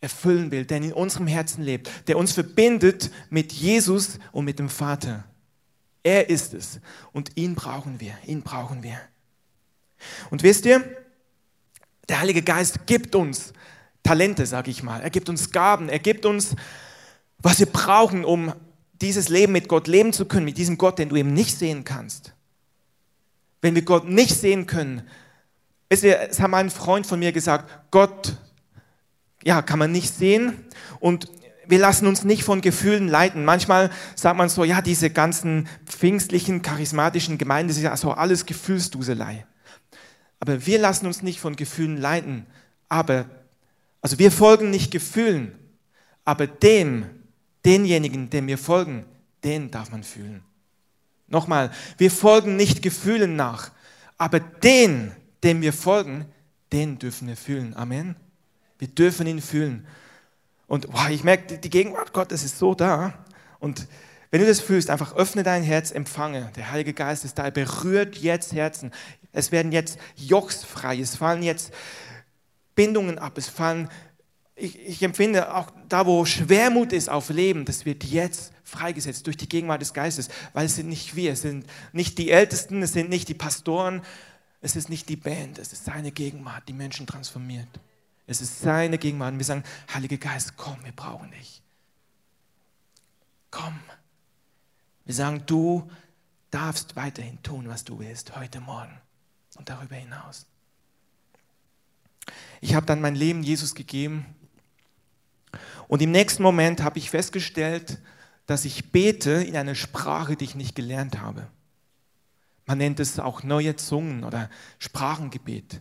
erfüllen 0.00 0.50
will, 0.50 0.64
der 0.64 0.78
in 0.78 0.92
unserem 0.92 1.26
Herzen 1.26 1.62
lebt, 1.62 1.90
der 2.06 2.18
uns 2.18 2.32
verbindet 2.32 3.10
mit 3.30 3.52
Jesus 3.52 4.18
und 4.32 4.44
mit 4.44 4.58
dem 4.58 4.68
Vater. 4.68 5.24
Er 6.08 6.30
ist 6.30 6.54
es. 6.54 6.80
Und 7.12 7.32
ihn 7.34 7.54
brauchen 7.54 8.00
wir. 8.00 8.14
Ihn 8.24 8.40
brauchen 8.40 8.82
wir. 8.82 8.98
Und 10.30 10.42
wisst 10.42 10.64
ihr, 10.64 10.82
der 12.08 12.20
Heilige 12.20 12.40
Geist 12.40 12.86
gibt 12.86 13.14
uns 13.14 13.52
Talente, 14.02 14.46
sage 14.46 14.70
ich 14.70 14.82
mal. 14.82 15.02
Er 15.02 15.10
gibt 15.10 15.28
uns 15.28 15.50
Gaben. 15.50 15.90
Er 15.90 15.98
gibt 15.98 16.24
uns, 16.24 16.56
was 17.36 17.58
wir 17.58 17.66
brauchen, 17.66 18.24
um 18.24 18.54
dieses 19.02 19.28
Leben 19.28 19.52
mit 19.52 19.68
Gott 19.68 19.86
leben 19.86 20.14
zu 20.14 20.24
können, 20.24 20.46
mit 20.46 20.56
diesem 20.56 20.78
Gott, 20.78 20.98
den 20.98 21.10
du 21.10 21.16
eben 21.16 21.34
nicht 21.34 21.58
sehen 21.58 21.84
kannst. 21.84 22.32
Wenn 23.60 23.74
wir 23.74 23.82
Gott 23.82 24.08
nicht 24.08 24.34
sehen 24.34 24.66
können, 24.66 25.02
es 25.90 26.04
hat 26.40 26.50
mal 26.50 26.56
ein 26.56 26.70
Freund 26.70 27.06
von 27.06 27.18
mir 27.18 27.32
gesagt, 27.32 27.90
Gott, 27.90 28.34
ja, 29.44 29.60
kann 29.60 29.78
man 29.78 29.92
nicht 29.92 30.14
sehen. 30.14 30.64
Und 31.00 31.28
wir 31.68 31.78
lassen 31.78 32.06
uns 32.06 32.24
nicht 32.24 32.44
von 32.44 32.62
Gefühlen 32.62 33.08
leiten. 33.08 33.44
Manchmal 33.44 33.90
sagt 34.14 34.36
man 34.36 34.48
so, 34.48 34.64
ja, 34.64 34.80
diese 34.80 35.10
ganzen 35.10 35.68
pfingstlichen, 35.86 36.62
charismatischen 36.62 37.36
Gemeinden, 37.36 37.68
das 37.68 37.76
ist 37.76 37.82
ja 37.82 37.96
so 37.96 38.12
alles 38.12 38.46
Gefühlsduselei. 38.46 39.46
Aber 40.40 40.66
wir 40.66 40.78
lassen 40.78 41.06
uns 41.06 41.22
nicht 41.22 41.40
von 41.40 41.56
Gefühlen 41.56 41.98
leiten. 41.98 42.46
Aber, 42.88 43.26
also 44.00 44.18
wir 44.18 44.32
folgen 44.32 44.70
nicht 44.70 44.90
Gefühlen, 44.90 45.58
aber 46.24 46.46
dem, 46.46 47.04
denjenigen, 47.64 48.30
dem 48.30 48.46
wir 48.46 48.58
folgen, 48.58 49.04
den 49.44 49.70
darf 49.70 49.90
man 49.90 50.02
fühlen. 50.02 50.42
Nochmal, 51.26 51.70
wir 51.98 52.10
folgen 52.10 52.56
nicht 52.56 52.80
Gefühlen 52.80 53.36
nach, 53.36 53.72
aber 54.16 54.40
den, 54.40 55.12
dem 55.44 55.60
wir 55.60 55.74
folgen, 55.74 56.24
den 56.72 56.98
dürfen 56.98 57.28
wir 57.28 57.36
fühlen. 57.36 57.76
Amen. 57.76 58.16
Wir 58.78 58.88
dürfen 58.88 59.26
ihn 59.26 59.42
fühlen. 59.42 59.86
Und 60.68 60.86
wow, 60.92 61.08
ich 61.10 61.24
merke, 61.24 61.58
die 61.58 61.70
Gegenwart 61.70 62.12
Gottes 62.12 62.44
ist 62.44 62.58
so 62.58 62.74
da. 62.74 63.14
Und 63.58 63.88
wenn 64.30 64.40
du 64.40 64.46
das 64.46 64.60
fühlst, 64.60 64.90
einfach 64.90 65.16
öffne 65.16 65.42
dein 65.42 65.64
Herz, 65.64 65.90
empfange. 65.90 66.52
Der 66.54 66.70
Heilige 66.70 66.92
Geist 66.92 67.24
ist 67.24 67.38
da, 67.38 67.44
er 67.44 67.50
berührt 67.50 68.16
jetzt 68.18 68.52
Herzen. 68.52 68.92
Es 69.32 69.50
werden 69.50 69.72
jetzt 69.72 69.98
Jochs 70.14 70.62
frei, 70.62 71.00
es 71.00 71.16
fallen 71.16 71.42
jetzt 71.42 71.72
Bindungen 72.76 73.18
ab, 73.18 73.36
es 73.36 73.48
fallen 73.48 73.88
ich, 74.60 74.78
ich, 74.86 75.02
empfinde 75.02 75.54
auch 75.54 75.70
da, 75.88 76.04
wo 76.06 76.24
Schwermut 76.24 76.92
ist 76.92 77.08
auf 77.08 77.30
Leben, 77.30 77.64
das 77.64 77.86
wird 77.86 78.04
jetzt 78.04 78.52
freigesetzt 78.64 79.26
durch 79.26 79.36
die 79.36 79.48
Gegenwart 79.48 79.80
des 79.80 79.94
Geistes, 79.94 80.28
weil 80.52 80.66
es 80.66 80.74
sind 80.74 80.88
nicht 80.88 81.14
wir, 81.14 81.32
es 81.32 81.42
sind 81.42 81.64
nicht 81.92 82.18
die 82.18 82.30
Ältesten, 82.30 82.82
es 82.82 82.92
sind 82.92 83.08
nicht 83.08 83.28
die 83.28 83.34
Pastoren, 83.34 84.02
es 84.60 84.74
ist 84.74 84.88
nicht 84.88 85.08
die 85.08 85.16
Band, 85.16 85.58
es 85.58 85.72
ist 85.72 85.84
seine 85.84 86.10
Gegenwart, 86.10 86.64
die 86.66 86.72
Menschen 86.72 87.06
transformiert. 87.06 87.68
Es 88.28 88.42
ist 88.42 88.60
seine 88.60 88.98
Gegenwart 88.98 89.32
und 89.32 89.38
wir 89.38 89.46
sagen, 89.46 89.64
Heiliger 89.92 90.18
Geist, 90.18 90.58
komm, 90.58 90.76
wir 90.84 90.92
brauchen 90.92 91.30
dich. 91.30 91.62
Komm. 93.50 93.80
Wir 95.06 95.14
sagen, 95.14 95.42
du 95.46 95.90
darfst 96.50 96.94
weiterhin 96.94 97.42
tun, 97.42 97.68
was 97.68 97.84
du 97.84 97.98
willst, 97.98 98.36
heute 98.36 98.60
Morgen 98.60 99.00
und 99.56 99.70
darüber 99.70 99.96
hinaus. 99.96 100.44
Ich 102.60 102.74
habe 102.74 102.84
dann 102.84 103.00
mein 103.00 103.14
Leben 103.14 103.42
Jesus 103.42 103.74
gegeben 103.74 104.26
und 105.88 106.02
im 106.02 106.10
nächsten 106.10 106.42
Moment 106.42 106.82
habe 106.82 106.98
ich 106.98 107.08
festgestellt, 107.08 107.98
dass 108.44 108.66
ich 108.66 108.92
bete 108.92 109.30
in 109.30 109.56
einer 109.56 109.74
Sprache, 109.74 110.36
die 110.36 110.44
ich 110.44 110.54
nicht 110.54 110.74
gelernt 110.74 111.18
habe. 111.18 111.48
Man 112.66 112.76
nennt 112.76 113.00
es 113.00 113.18
auch 113.18 113.42
neue 113.42 113.76
Zungen 113.76 114.22
oder 114.22 114.50
Sprachengebet. 114.78 115.80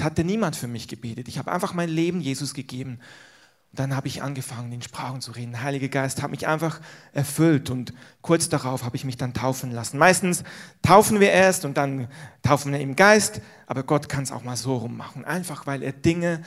Es 0.00 0.04
hatte 0.04 0.24
niemand 0.24 0.56
für 0.56 0.66
mich 0.66 0.88
gebetet. 0.88 1.28
Ich 1.28 1.36
habe 1.36 1.52
einfach 1.52 1.74
mein 1.74 1.90
Leben 1.90 2.22
Jesus 2.22 2.54
gegeben. 2.54 3.00
Und 3.70 3.78
dann 3.78 3.94
habe 3.94 4.08
ich 4.08 4.22
angefangen, 4.22 4.72
in 4.72 4.80
Sprachen 4.80 5.20
zu 5.20 5.32
reden. 5.32 5.50
Der 5.52 5.62
Heilige 5.62 5.90
Geist 5.90 6.22
hat 6.22 6.30
mich 6.30 6.46
einfach 6.46 6.80
erfüllt 7.12 7.68
und 7.68 7.92
kurz 8.22 8.48
darauf 8.48 8.82
habe 8.82 8.96
ich 8.96 9.04
mich 9.04 9.18
dann 9.18 9.34
taufen 9.34 9.72
lassen. 9.72 9.98
Meistens 9.98 10.42
taufen 10.80 11.20
wir 11.20 11.30
erst 11.32 11.66
und 11.66 11.76
dann 11.76 12.08
taufen 12.40 12.72
wir 12.72 12.80
im 12.80 12.96
Geist, 12.96 13.42
aber 13.66 13.82
Gott 13.82 14.08
kann 14.08 14.22
es 14.22 14.32
auch 14.32 14.42
mal 14.42 14.56
so 14.56 14.78
rum 14.78 14.96
machen. 14.96 15.26
Einfach 15.26 15.66
weil 15.66 15.82
er 15.82 15.92
Dinge 15.92 16.40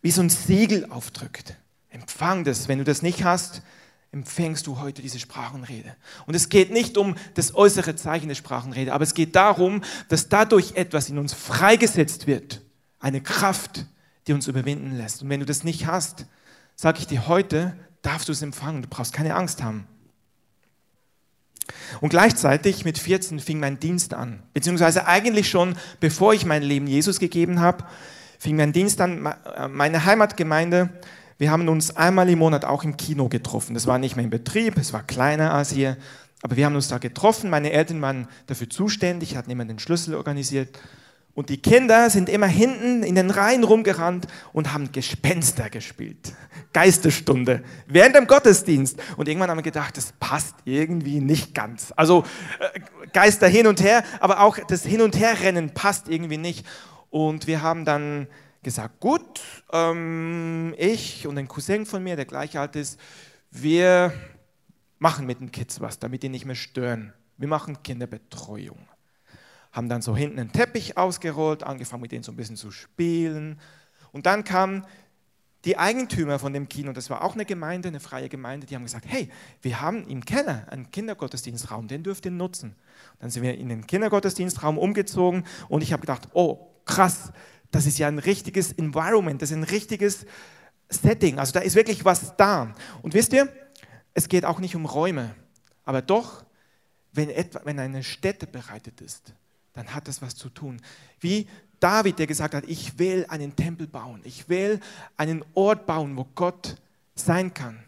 wie 0.00 0.10
so 0.10 0.22
ein 0.22 0.30
Siegel 0.30 0.90
aufdrückt. 0.90 1.56
Empfang 1.90 2.44
das. 2.44 2.68
Wenn 2.68 2.78
du 2.78 2.84
das 2.84 3.02
nicht 3.02 3.22
hast, 3.22 3.60
empfängst 4.12 4.66
du 4.66 4.80
heute 4.80 5.02
diese 5.02 5.18
Sprachenrede. 5.18 5.94
Und 6.24 6.34
es 6.34 6.48
geht 6.48 6.72
nicht 6.72 6.96
um 6.96 7.16
das 7.34 7.54
äußere 7.54 7.96
Zeichen 7.96 8.28
der 8.28 8.34
Sprachenrede, 8.34 8.94
aber 8.94 9.04
es 9.04 9.12
geht 9.12 9.36
darum, 9.36 9.82
dass 10.08 10.30
dadurch 10.30 10.76
etwas 10.76 11.10
in 11.10 11.18
uns 11.18 11.34
freigesetzt 11.34 12.26
wird. 12.26 12.63
Eine 13.04 13.20
Kraft, 13.20 13.86
die 14.26 14.32
uns 14.32 14.48
überwinden 14.48 14.96
lässt. 14.96 15.22
Und 15.22 15.28
wenn 15.28 15.40
du 15.40 15.46
das 15.46 15.64
nicht 15.64 15.86
hast, 15.86 16.26
sage 16.74 16.98
ich 17.00 17.06
dir 17.06 17.28
heute, 17.28 17.76
darfst 18.02 18.28
du 18.28 18.32
es 18.32 18.42
empfangen. 18.42 18.82
Du 18.82 18.88
brauchst 18.88 19.12
keine 19.12 19.34
Angst 19.34 19.62
haben. 19.62 19.86
Und 22.00 22.08
gleichzeitig 22.08 22.84
mit 22.84 22.98
14 22.98 23.40
fing 23.40 23.60
mein 23.60 23.78
Dienst 23.78 24.14
an. 24.14 24.42
Beziehungsweise 24.54 25.06
eigentlich 25.06 25.50
schon, 25.50 25.76
bevor 26.00 26.32
ich 26.34 26.44
mein 26.46 26.62
Leben 26.62 26.86
Jesus 26.86 27.18
gegeben 27.18 27.60
habe, 27.60 27.84
fing 28.38 28.56
mein 28.56 28.72
Dienst 28.72 29.00
an. 29.00 29.34
Meine 29.70 30.04
Heimatgemeinde 30.04 30.90
wir 31.38 31.50
haben 31.50 31.68
uns 31.68 31.96
einmal 31.96 32.28
im 32.30 32.38
Monat 32.38 32.64
auch 32.64 32.84
im 32.84 32.96
Kino 32.96 33.28
getroffen. 33.28 33.74
Das 33.74 33.86
war 33.86 33.98
nicht 33.98 34.14
mehr 34.14 34.24
im 34.24 34.30
Betrieb, 34.30 34.76
es 34.76 34.92
war 34.92 35.02
kleiner 35.02 35.52
als 35.52 35.72
hier, 35.72 35.96
aber 36.42 36.56
wir 36.56 36.66
haben 36.66 36.76
uns 36.76 36.88
da 36.88 36.98
getroffen. 36.98 37.50
Meine 37.50 37.72
Eltern 37.72 38.00
waren 38.02 38.28
dafür 38.46 38.70
zuständig, 38.70 39.36
hatten 39.36 39.50
immer 39.50 39.64
den 39.64 39.80
Schlüssel 39.80 40.14
organisiert. 40.14 40.78
Und 41.34 41.48
die 41.48 41.60
Kinder 41.60 42.10
sind 42.10 42.28
immer 42.28 42.46
hinten 42.46 43.02
in 43.02 43.16
den 43.16 43.30
Reihen 43.30 43.64
rumgerannt 43.64 44.28
und 44.52 44.72
haben 44.72 44.92
Gespenster 44.92 45.68
gespielt. 45.68 46.32
Geisterstunde. 46.72 47.64
Während 47.88 48.14
dem 48.14 48.26
Gottesdienst. 48.28 49.00
Und 49.16 49.28
irgendwann 49.28 49.50
haben 49.50 49.58
wir 49.58 49.62
gedacht, 49.62 49.96
das 49.96 50.12
passt 50.20 50.54
irgendwie 50.64 51.20
nicht 51.20 51.54
ganz. 51.54 51.92
Also 51.96 52.24
äh, 52.60 52.80
Geister 53.12 53.48
hin 53.48 53.66
und 53.66 53.82
her, 53.82 54.04
aber 54.20 54.40
auch 54.40 54.58
das 54.68 54.84
Hin- 54.84 55.02
und 55.02 55.18
Herrennen 55.18 55.74
passt 55.74 56.08
irgendwie 56.08 56.38
nicht. 56.38 56.64
Und 57.10 57.48
wir 57.48 57.62
haben 57.62 57.84
dann 57.84 58.28
gesagt, 58.62 59.00
gut, 59.00 59.40
ähm, 59.72 60.74
ich 60.78 61.26
und 61.26 61.36
ein 61.36 61.48
Cousin 61.48 61.84
von 61.84 62.02
mir, 62.02 62.16
der 62.16 62.26
gleich 62.26 62.58
alt 62.58 62.76
ist, 62.76 62.98
wir 63.50 64.12
machen 64.98 65.26
mit 65.26 65.40
den 65.40 65.52
Kids 65.52 65.80
was, 65.80 65.98
damit 65.98 66.22
die 66.22 66.28
nicht 66.28 66.44
mehr 66.46 66.54
stören. 66.54 67.12
Wir 67.36 67.48
machen 67.48 67.82
Kinderbetreuung. 67.82 68.78
Haben 69.74 69.90
dann 69.90 70.00
so 70.00 70.16
hinten 70.16 70.38
einen 70.38 70.52
Teppich 70.52 70.96
ausgerollt, 70.96 71.62
angefangen 71.62 72.00
mit 72.00 72.12
denen 72.12 72.22
so 72.22 72.32
ein 72.32 72.36
bisschen 72.36 72.56
zu 72.56 72.70
spielen. 72.70 73.60
Und 74.12 74.24
dann 74.24 74.44
kamen 74.44 74.86
die 75.64 75.76
Eigentümer 75.78 76.38
von 76.38 76.52
dem 76.52 76.68
Kino, 76.68 76.92
das 76.92 77.10
war 77.10 77.24
auch 77.24 77.34
eine 77.34 77.44
Gemeinde, 77.44 77.88
eine 77.88 78.00
freie 78.00 78.28
Gemeinde, 78.28 78.66
die 78.66 78.74
haben 78.76 78.84
gesagt, 78.84 79.06
hey, 79.08 79.30
wir 79.62 79.80
haben 79.80 80.06
im 80.08 80.24
Keller 80.24 80.66
einen 80.70 80.90
Kindergottesdienstraum, 80.90 81.88
den 81.88 82.02
dürft 82.02 82.24
ihr 82.26 82.30
nutzen. 82.30 82.76
Dann 83.18 83.30
sind 83.30 83.42
wir 83.42 83.56
in 83.56 83.68
den 83.68 83.86
Kindergottesdienstraum 83.86 84.78
umgezogen 84.78 85.44
und 85.68 85.82
ich 85.82 85.92
habe 85.92 86.02
gedacht, 86.02 86.28
oh, 86.34 86.70
krass, 86.84 87.32
das 87.70 87.86
ist 87.86 87.98
ja 87.98 88.08
ein 88.08 88.18
richtiges 88.18 88.72
Environment, 88.72 89.40
das 89.40 89.50
ist 89.50 89.56
ein 89.56 89.64
richtiges 89.64 90.26
Setting. 90.90 91.38
Also 91.38 91.52
da 91.52 91.60
ist 91.60 91.74
wirklich 91.74 92.04
was 92.04 92.36
da. 92.36 92.74
Und 93.02 93.14
wisst 93.14 93.32
ihr, 93.32 93.48
es 94.12 94.28
geht 94.28 94.44
auch 94.44 94.60
nicht 94.60 94.76
um 94.76 94.84
Räume, 94.84 95.34
aber 95.84 96.02
doch, 96.02 96.44
wenn, 97.12 97.30
etwa, 97.30 97.62
wenn 97.64 97.78
eine 97.78 98.02
Stätte 98.02 98.46
bereitet 98.46 99.00
ist, 99.00 99.32
dann 99.74 99.94
hat 99.94 100.08
das 100.08 100.22
was 100.22 100.34
zu 100.34 100.48
tun. 100.48 100.80
Wie 101.20 101.46
David, 101.80 102.18
der 102.18 102.26
gesagt 102.26 102.54
hat, 102.54 102.64
ich 102.66 102.98
will 102.98 103.26
einen 103.28 103.54
Tempel 103.56 103.86
bauen, 103.86 104.20
ich 104.24 104.48
will 104.48 104.80
einen 105.16 105.44
Ort 105.54 105.86
bauen, 105.86 106.16
wo 106.16 106.26
Gott 106.34 106.76
sein 107.14 107.52
kann. 107.52 107.78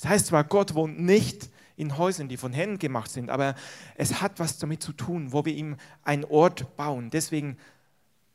Das 0.00 0.08
heißt 0.08 0.26
zwar, 0.26 0.44
Gott 0.44 0.74
wohnt 0.74 1.00
nicht 1.00 1.50
in 1.76 1.96
Häusern, 1.98 2.28
die 2.28 2.36
von 2.36 2.52
Händen 2.52 2.78
gemacht 2.78 3.10
sind, 3.10 3.30
aber 3.30 3.54
es 3.96 4.20
hat 4.20 4.38
was 4.38 4.58
damit 4.58 4.82
zu 4.82 4.92
tun, 4.92 5.32
wo 5.32 5.44
wir 5.44 5.54
ihm 5.54 5.76
einen 6.04 6.24
Ort 6.24 6.76
bauen. 6.76 7.10
Deswegen 7.10 7.56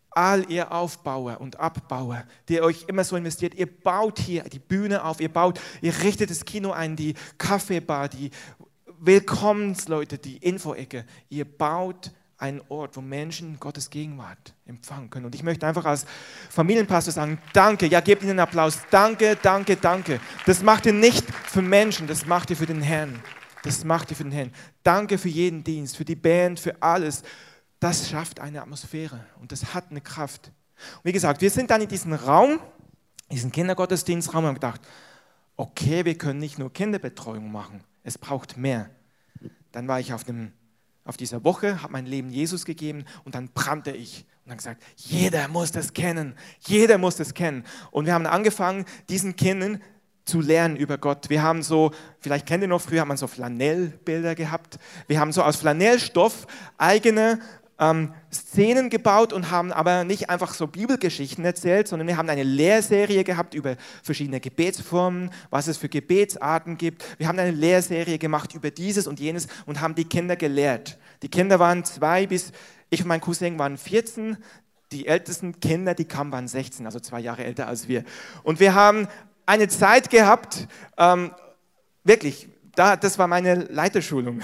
all 0.09 0.49
ihr 0.49 0.71
Aufbauer 0.71 1.39
und 1.41 1.59
Abbauer, 1.59 2.23
die 2.49 2.61
euch 2.61 2.85
immer 2.87 3.03
so 3.03 3.15
investiert, 3.15 3.53
ihr 3.53 3.67
baut 3.67 4.17
hier 4.19 4.43
die 4.43 4.59
Bühne 4.59 5.03
auf, 5.03 5.19
ihr 5.19 5.31
baut, 5.31 5.59
ihr 5.81 5.95
richtet 6.01 6.29
das 6.29 6.45
Kino 6.45 6.71
ein, 6.71 6.95
die 6.95 7.13
Kaffeebar, 7.37 8.09
die 8.09 8.31
Willkommensleute, 8.99 10.17
die 10.17 10.37
Infoecke. 10.37 11.05
Ihr 11.29 11.45
baut 11.45 12.11
einen 12.37 12.61
Ort, 12.69 12.97
wo 12.97 13.01
Menschen 13.01 13.59
Gottes 13.59 13.89
Gegenwart 13.89 14.53
empfangen 14.65 15.09
können. 15.09 15.25
Und 15.25 15.35
ich 15.35 15.43
möchte 15.43 15.65
einfach 15.65 15.85
als 15.85 16.05
Familienpastor 16.49 17.13
sagen, 17.13 17.39
danke, 17.53 17.87
ja, 17.87 18.01
gebt 18.01 18.23
ihnen 18.23 18.31
einen 18.31 18.39
Applaus. 18.39 18.79
Danke, 18.91 19.37
danke, 19.41 19.77
danke. 19.77 20.19
Das 20.45 20.61
macht 20.61 20.85
ihr 20.85 20.93
nicht 20.93 21.25
für 21.31 21.61
Menschen, 21.61 22.07
das 22.07 22.25
macht 22.25 22.49
ihr 22.49 22.57
für 22.57 22.65
den 22.65 22.81
Herrn. 22.81 23.21
Das 23.63 23.83
macht 23.83 24.11
ihr 24.11 24.17
für 24.17 24.23
den 24.23 24.33
Herrn. 24.33 24.51
Danke 24.83 25.17
für 25.17 25.29
jeden 25.29 25.63
Dienst, 25.63 25.97
für 25.97 26.05
die 26.05 26.15
Band, 26.15 26.59
für 26.59 26.81
alles 26.81 27.23
das 27.85 28.09
schafft 28.09 28.39
eine 28.39 28.63
Atmosphäre 28.63 29.23
und 29.39 29.51
das 29.51 29.75
hat 29.75 29.91
eine 29.91 30.01
Kraft. 30.01 30.51
Und 30.95 31.05
wie 31.05 31.11
gesagt, 31.11 31.41
wir 31.41 31.51
sind 31.51 31.69
dann 31.69 31.81
in 31.81 31.87
diesem 31.87 32.13
Raum, 32.13 32.59
diesen 33.31 33.51
Kindergottesdienstraum 33.51 34.43
und 34.43 34.47
haben 34.47 34.55
gedacht, 34.55 34.81
okay, 35.55 36.03
wir 36.03 36.17
können 36.17 36.39
nicht 36.39 36.57
nur 36.57 36.73
Kinderbetreuung 36.73 37.51
machen, 37.51 37.83
es 38.03 38.17
braucht 38.17 38.57
mehr. 38.57 38.89
Dann 39.71 39.87
war 39.87 39.99
ich 39.99 40.13
auf, 40.13 40.23
dem, 40.23 40.51
auf 41.05 41.17
dieser 41.17 41.43
Woche, 41.43 41.81
habe 41.81 41.93
mein 41.93 42.05
Leben 42.05 42.29
Jesus 42.29 42.65
gegeben 42.65 43.05
und 43.23 43.35
dann 43.35 43.49
brannte 43.49 43.91
ich 43.91 44.25
und 44.43 44.49
dann 44.49 44.57
gesagt, 44.57 44.83
jeder 44.97 45.47
muss 45.47 45.71
das 45.71 45.93
kennen, 45.93 46.35
jeder 46.67 46.97
muss 46.97 47.15
das 47.15 47.33
kennen. 47.33 47.63
Und 47.91 48.05
wir 48.05 48.13
haben 48.13 48.25
angefangen, 48.25 48.85
diesen 49.09 49.35
Kindern 49.35 49.81
zu 50.25 50.41
lernen 50.41 50.75
über 50.75 50.97
Gott. 50.97 51.29
Wir 51.29 51.43
haben 51.43 51.61
so, 51.61 51.91
vielleicht 52.19 52.47
kennt 52.47 52.63
ihr 52.63 52.67
noch, 52.67 52.81
früher 52.81 53.01
hat 53.01 53.07
man 53.07 53.17
so 53.17 53.27
Flanellbilder 53.27 54.35
gehabt. 54.35 54.79
Wir 55.07 55.19
haben 55.19 55.31
so 55.31 55.43
aus 55.43 55.57
Flanellstoff 55.57 56.47
eigene 56.77 57.39
ähm, 57.79 58.13
Szenen 58.31 58.89
gebaut 58.89 59.33
und 59.33 59.51
haben 59.51 59.71
aber 59.71 60.03
nicht 60.03 60.29
einfach 60.29 60.53
so 60.53 60.67
Bibelgeschichten 60.67 61.43
erzählt, 61.43 61.87
sondern 61.87 62.07
wir 62.07 62.17
haben 62.17 62.29
eine 62.29 62.43
Lehrserie 62.43 63.23
gehabt 63.23 63.53
über 63.53 63.75
verschiedene 64.03 64.39
Gebetsformen, 64.39 65.31
was 65.49 65.67
es 65.67 65.77
für 65.77 65.89
Gebetsarten 65.89 66.77
gibt. 66.77 67.03
Wir 67.17 67.27
haben 67.27 67.39
eine 67.39 67.51
Lehrserie 67.51 68.17
gemacht 68.17 68.53
über 68.53 68.71
dieses 68.71 69.07
und 69.07 69.19
jenes 69.19 69.47
und 69.65 69.81
haben 69.81 69.95
die 69.95 70.05
Kinder 70.05 70.35
gelehrt. 70.35 70.97
Die 71.21 71.29
Kinder 71.29 71.59
waren 71.59 71.83
zwei 71.83 72.27
bis, 72.27 72.51
ich 72.89 73.01
und 73.01 73.07
mein 73.07 73.21
Cousin 73.21 73.59
waren 73.59 73.77
14, 73.77 74.37
die 74.91 75.07
ältesten 75.07 75.59
Kinder, 75.59 75.93
die 75.95 76.05
kamen, 76.05 76.31
waren 76.31 76.47
16, 76.47 76.85
also 76.85 76.99
zwei 76.99 77.19
Jahre 77.19 77.43
älter 77.43 77.67
als 77.67 77.87
wir. 77.87 78.03
Und 78.43 78.59
wir 78.59 78.73
haben 78.73 79.07
eine 79.45 79.67
Zeit 79.67 80.09
gehabt, 80.09 80.67
ähm, 80.97 81.31
wirklich, 82.03 82.47
da, 82.75 82.95
das 82.95 83.17
war 83.17 83.27
meine 83.27 83.55
Leiterschulung 83.55 84.41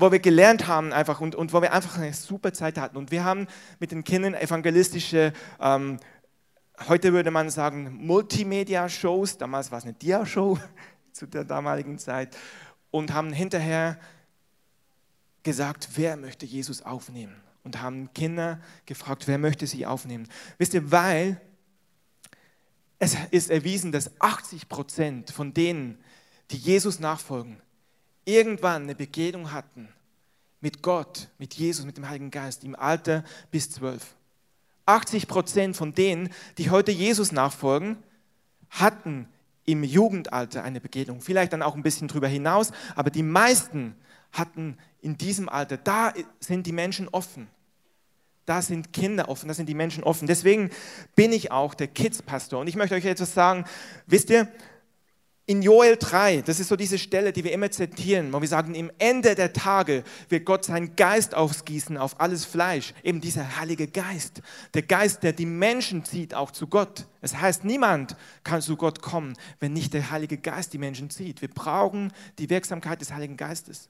wo 0.00 0.10
wir 0.10 0.18
gelernt 0.18 0.66
haben 0.66 0.92
einfach 0.92 1.20
und, 1.20 1.34
und 1.34 1.52
wo 1.52 1.60
wir 1.60 1.72
einfach 1.72 1.98
eine 1.98 2.12
super 2.14 2.52
Zeit 2.52 2.78
hatten. 2.78 2.96
Und 2.96 3.10
wir 3.10 3.24
haben 3.24 3.46
mit 3.78 3.92
den 3.92 4.02
Kindern 4.02 4.34
evangelistische, 4.34 5.32
ähm, 5.60 5.98
heute 6.88 7.12
würde 7.12 7.30
man 7.30 7.50
sagen, 7.50 7.98
Multimedia-Shows, 8.06 9.38
damals 9.38 9.70
war 9.70 9.78
es 9.78 9.84
eine 9.84 9.92
Dia-Show 9.92 10.58
zu 11.12 11.26
der 11.26 11.44
damaligen 11.44 11.98
Zeit, 11.98 12.36
und 12.90 13.12
haben 13.12 13.32
hinterher 13.32 14.00
gesagt, 15.42 15.90
wer 15.94 16.16
möchte 16.16 16.46
Jesus 16.46 16.82
aufnehmen? 16.82 17.36
Und 17.62 17.82
haben 17.82 18.12
Kinder 18.14 18.58
gefragt, 18.86 19.28
wer 19.28 19.38
möchte 19.38 19.66
sie 19.66 19.86
aufnehmen? 19.86 20.26
Wisst 20.56 20.74
ihr, 20.74 20.90
weil 20.90 21.40
es 22.98 23.16
ist 23.30 23.50
erwiesen, 23.50 23.92
dass 23.92 24.10
80 24.20 24.68
Prozent 24.68 25.30
von 25.30 25.52
denen, 25.54 25.98
die 26.50 26.56
Jesus 26.56 27.00
nachfolgen, 27.00 27.60
irgendwann 28.24 28.82
eine 28.82 28.94
Begegnung 28.94 29.52
hatten 29.52 29.88
mit 30.60 30.82
Gott, 30.82 31.28
mit 31.38 31.54
Jesus, 31.54 31.84
mit 31.84 31.96
dem 31.96 32.08
Heiligen 32.08 32.30
Geist 32.30 32.64
im 32.64 32.76
Alter 32.76 33.24
bis 33.50 33.70
zwölf. 33.70 34.14
80 34.86 35.28
Prozent 35.28 35.76
von 35.76 35.94
denen, 35.94 36.30
die 36.58 36.70
heute 36.70 36.90
Jesus 36.90 37.32
nachfolgen, 37.32 37.96
hatten 38.68 39.28
im 39.64 39.84
Jugendalter 39.84 40.62
eine 40.62 40.80
Begegnung, 40.80 41.20
vielleicht 41.20 41.52
dann 41.52 41.62
auch 41.62 41.74
ein 41.74 41.82
bisschen 41.82 42.08
drüber 42.08 42.28
hinaus, 42.28 42.72
aber 42.96 43.10
die 43.10 43.22
meisten 43.22 43.94
hatten 44.32 44.78
in 45.00 45.16
diesem 45.16 45.48
Alter, 45.48 45.76
da 45.76 46.12
sind 46.40 46.66
die 46.66 46.72
Menschen 46.72 47.08
offen. 47.08 47.48
Da 48.46 48.62
sind 48.62 48.92
Kinder 48.92 49.28
offen, 49.28 49.48
da 49.48 49.54
sind 49.54 49.68
die 49.68 49.74
Menschen 49.74 50.02
offen. 50.02 50.26
Deswegen 50.26 50.70
bin 51.14 51.32
ich 51.32 51.52
auch 51.52 51.74
der 51.74 51.86
Kids-Pastor. 51.86 52.60
Und 52.60 52.66
ich 52.66 52.74
möchte 52.74 52.96
euch 52.96 53.04
etwas 53.04 53.32
sagen. 53.32 53.64
Wisst 54.06 54.30
ihr, 54.30 54.48
in 55.50 55.62
Joel 55.62 55.96
3, 55.96 56.42
das 56.42 56.60
ist 56.60 56.68
so 56.68 56.76
diese 56.76 56.96
Stelle, 56.96 57.32
die 57.32 57.42
wir 57.42 57.50
immer 57.50 57.72
zitieren, 57.72 58.32
wo 58.32 58.40
wir 58.40 58.46
sagen, 58.46 58.76
im 58.76 58.88
Ende 58.98 59.34
der 59.34 59.52
Tage 59.52 60.04
wird 60.28 60.44
Gott 60.44 60.64
seinen 60.64 60.94
Geist 60.94 61.34
ausgießen 61.34 61.96
auf 61.96 62.20
alles 62.20 62.44
Fleisch. 62.44 62.94
Eben 63.02 63.20
dieser 63.20 63.58
Heilige 63.58 63.88
Geist. 63.88 64.42
Der 64.74 64.82
Geist, 64.82 65.24
der 65.24 65.32
die 65.32 65.46
Menschen 65.46 66.04
zieht, 66.04 66.34
auch 66.34 66.52
zu 66.52 66.68
Gott. 66.68 67.08
Es 67.20 67.36
heißt, 67.36 67.64
niemand 67.64 68.14
kann 68.44 68.62
zu 68.62 68.76
Gott 68.76 69.02
kommen, 69.02 69.34
wenn 69.58 69.72
nicht 69.72 69.92
der 69.92 70.12
Heilige 70.12 70.38
Geist 70.38 70.72
die 70.72 70.78
Menschen 70.78 71.10
zieht. 71.10 71.42
Wir 71.42 71.50
brauchen 71.50 72.12
die 72.38 72.48
Wirksamkeit 72.48 73.00
des 73.00 73.12
Heiligen 73.12 73.36
Geistes. 73.36 73.88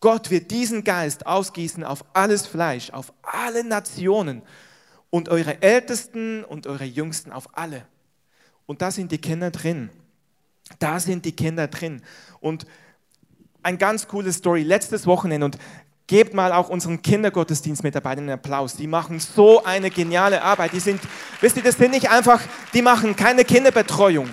Gott 0.00 0.30
wird 0.30 0.50
diesen 0.50 0.82
Geist 0.82 1.26
ausgießen 1.26 1.84
auf 1.84 2.06
alles 2.14 2.46
Fleisch, 2.46 2.88
auf 2.88 3.12
alle 3.20 3.64
Nationen 3.64 4.40
und 5.10 5.28
eure 5.28 5.60
Ältesten 5.60 6.42
und 6.42 6.66
eure 6.66 6.86
Jüngsten, 6.86 7.32
auf 7.32 7.50
alle. 7.52 7.86
Und 8.64 8.80
da 8.80 8.90
sind 8.90 9.12
die 9.12 9.18
Kinder 9.18 9.50
drin. 9.50 9.90
Da 10.78 11.00
sind 11.00 11.24
die 11.24 11.32
Kinder 11.32 11.68
drin. 11.68 12.02
Und 12.40 12.66
ein 13.62 13.78
ganz 13.78 14.08
cooles 14.08 14.36
Story, 14.36 14.62
letztes 14.62 15.06
Wochenende 15.06 15.44
und 15.44 15.58
gebt 16.06 16.34
mal 16.34 16.52
auch 16.52 16.68
unseren 16.68 17.02
Kindergottesdienstmitarbeitern 17.02 18.24
einen 18.24 18.38
Applaus. 18.38 18.74
Die 18.74 18.86
machen 18.86 19.20
so 19.20 19.62
eine 19.64 19.90
geniale 19.90 20.42
Arbeit. 20.42 20.72
Die 20.72 20.80
sind, 20.80 21.00
wisst 21.40 21.56
ihr, 21.56 21.62
das 21.62 21.76
sind 21.76 21.90
nicht 21.90 22.10
einfach, 22.10 22.40
die 22.72 22.82
machen 22.82 23.14
keine 23.14 23.44
Kinderbetreuung. 23.44 24.28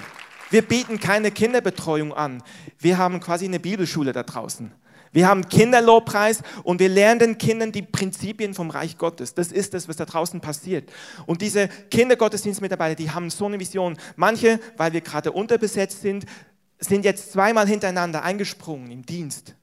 Wir 0.50 0.62
bieten 0.62 1.00
keine 1.00 1.32
Kinderbetreuung 1.32 2.13
an. 2.13 2.42
Wir 2.80 2.98
haben 2.98 3.20
quasi 3.20 3.46
eine 3.46 3.60
Bibelschule 3.60 4.13
da 4.13 4.24
draußen. 4.24 4.72
Wir 5.15 5.29
haben 5.29 5.48
Kinderlobpreis 5.48 6.43
und 6.63 6.81
wir 6.81 6.89
lernen 6.89 7.19
den 7.19 7.38
Kindern 7.38 7.72
die 7.72 7.84
Prinzipien 7.84 8.53
vom 8.53 8.69
Reich 8.69 8.98
Gottes. 8.98 9.34
Das 9.34 9.50
ist 9.50 9.74
das, 9.74 9.88
was 9.88 9.95
da 9.95 10.03
draußen 10.03 10.41
passiert. 10.41 10.91
Und 11.25 11.41
diese 11.41 11.69
Kindergottesdienstmitarbeiter, 11.69 12.95
die 12.95 13.12
haben 13.12 13.29
so 13.29 13.45
eine 13.45 13.57
Vision. 13.57 13.98
Manche, 14.17 14.60
weil 14.75 14.91
wir 14.91 15.00
gerade 15.00 15.31
unterbesetzt 15.31 16.01
sind, 16.01 16.25
sind 16.79 17.05
jetzt 17.05 17.31
zweimal 17.31 17.65
hintereinander 17.65 18.24
eingesprungen 18.24 18.91
im 18.91 19.05
Dienst. 19.05 19.55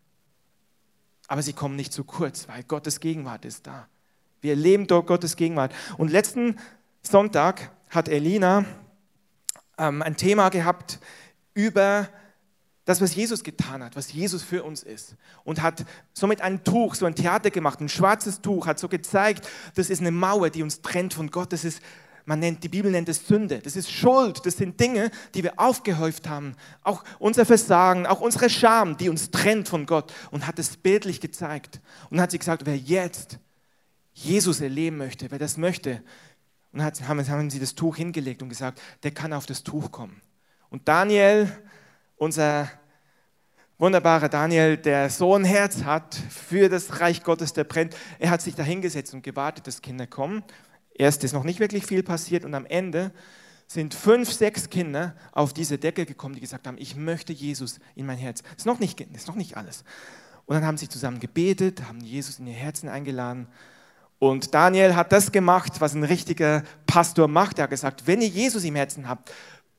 Aber 1.29 1.43
sie 1.43 1.53
kommen 1.53 1.77
nicht 1.77 1.93
zu 1.93 2.05
kurz, 2.05 2.49
weil 2.49 2.63
Gottes 2.63 2.99
Gegenwart 2.99 3.45
ist 3.45 3.67
da. 3.67 3.89
Wir 4.41 4.53
erleben 4.53 4.87
dort 4.87 5.07
Gottes 5.07 5.37
Gegenwart. 5.37 5.75
Und 5.99 6.11
letzten 6.11 6.57
Sonntag 7.03 7.73
hat 7.91 8.09
Elina 8.09 8.65
ähm, 9.77 10.01
ein 10.01 10.17
Thema 10.17 10.49
gehabt 10.49 10.99
über 11.53 12.09
das, 12.85 13.01
was 13.01 13.15
Jesus 13.15 13.45
getan 13.45 13.83
hat, 13.83 13.95
was 13.95 14.13
Jesus 14.13 14.43
für 14.43 14.65
uns 14.65 14.83
ist. 14.83 15.15
Und 15.45 15.63
hat 15.63 15.85
somit 16.13 16.41
ein 16.41 16.65
Tuch, 16.65 16.95
so 16.95 17.07
ein 17.07 17.15
Theater 17.15 17.51
gemacht, 17.51 17.81
ein 17.81 17.89
schwarzes 17.89 18.41
Tuch, 18.41 18.67
hat 18.67 18.79
so 18.79 18.89
gezeigt, 18.89 19.49
das 19.75 19.89
ist 19.89 20.01
eine 20.01 20.11
Mauer, 20.11 20.51
die 20.51 20.63
uns 20.63 20.83
trennt 20.83 21.15
von 21.15 21.31
Gott. 21.31 21.53
Das 21.53 21.65
ist, 21.65 21.81
man 22.25 22.41
nennt, 22.41 22.65
die 22.65 22.69
Bibel 22.69 22.91
nennt 22.91 23.09
es 23.09 23.27
Sünde. 23.27 23.61
Das 23.61 23.77
ist 23.77 23.91
Schuld. 23.91 24.45
Das 24.45 24.57
sind 24.57 24.81
Dinge, 24.81 25.11
die 25.35 25.45
wir 25.45 25.61
aufgehäuft 25.61 26.29
haben. 26.29 26.57
Auch 26.83 27.05
unser 27.21 27.47
Versagen, 27.47 28.07
auch 28.07 28.21
unsere 28.21 28.51
Scham, 28.51 28.97
die 28.97 29.09
uns 29.09 29.31
trennt 29.31 29.69
von 29.69 29.87
Gott. 29.87 30.13
Und 30.33 30.47
hat 30.47 30.59
es 30.59 30.77
bildlich 30.77 31.21
gezeigt. 31.21 31.81
Und 32.11 32.21
hat 32.21 32.33
sie 32.33 32.39
gesagt, 32.39 32.67
wer 32.67 32.77
jetzt 32.77 33.39
Jesus 34.13 34.61
erleben 34.61 34.99
möchte, 34.99 35.31
wer 35.31 35.39
das 35.39 35.57
möchte, 35.57 36.03
und 36.73 36.83
hat, 36.83 37.07
haben, 37.07 37.27
haben 37.29 37.51
sie 37.51 37.61
das 37.61 37.75
Tuch 37.75 37.97
hingelegt 37.97 38.43
und 38.43 38.49
gesagt, 38.49 38.81
der 39.03 39.11
kann 39.11 39.33
auf 39.33 39.47
das 39.47 39.63
Tuch 39.63 39.91
kommen. 39.91 40.21
Und 40.71 40.89
Daniel, 40.89 41.53
unser 42.23 42.71
wunderbarer 43.79 44.29
Daniel, 44.29 44.77
der 44.77 45.11
so 45.11 45.35
ein 45.35 45.45
Herz 45.45 45.83
hat 45.83 46.15
für 46.15 46.69
das 46.69 47.01
Reich 47.01 47.25
Gottes, 47.25 47.53
der 47.53 47.65
brennt, 47.65 47.97
er 48.21 48.31
hat 48.31 48.41
sich 48.41 48.55
da 48.55 48.63
hingesetzt 48.63 49.13
und 49.13 49.25
gewartet, 49.25 49.67
dass 49.67 49.83
Kinder 49.83 50.07
kommen. 50.07 50.45
Erst 50.95 51.25
ist 51.25 51.33
noch 51.33 51.43
nicht 51.43 51.59
wirklich 51.59 51.85
viel 51.85 52.05
passiert 52.05 52.45
und 52.45 52.55
am 52.55 52.65
Ende 52.65 53.11
sind 53.67 53.93
fünf, 53.93 54.31
sechs 54.31 54.71
Kinder 54.71 55.17
auf 55.33 55.53
diese 55.53 55.79
Decke 55.79 56.07
gekommen, 56.07 56.37
die 56.37 56.41
gesagt 56.41 56.69
haben, 56.69 56.77
ich 56.79 56.95
möchte 56.95 57.33
Jesus 57.33 57.81
in 57.97 58.07
mein 58.07 58.19
Herz. 58.19 58.43
Das 58.43 58.59
ist 58.59 58.67
noch 58.67 58.79
nicht, 58.79 59.01
ist 59.01 59.27
noch 59.27 59.35
nicht 59.35 59.57
alles. 59.57 59.83
Und 60.47 60.55
dann 60.55 60.65
haben 60.65 60.77
sie 60.77 60.89
zusammen 60.89 61.19
gebetet, 61.19 61.83
haben 61.89 62.03
Jesus 62.03 62.39
in 62.39 62.47
ihr 62.47 62.55
Herzen 62.55 62.89
eingeladen. 62.89 63.49
Und 64.21 64.55
Daniel 64.55 64.95
hat 64.95 65.11
das 65.11 65.33
gemacht, 65.33 65.81
was 65.81 65.95
ein 65.95 66.05
richtiger 66.05 66.63
Pastor 66.87 67.27
macht. 67.27 67.59
Er 67.59 67.65
hat 67.65 67.71
gesagt, 67.71 68.07
wenn 68.07 68.21
ihr 68.21 68.29
Jesus 68.29 68.63
im 68.63 68.77
Herzen 68.77 69.09
habt, 69.09 69.33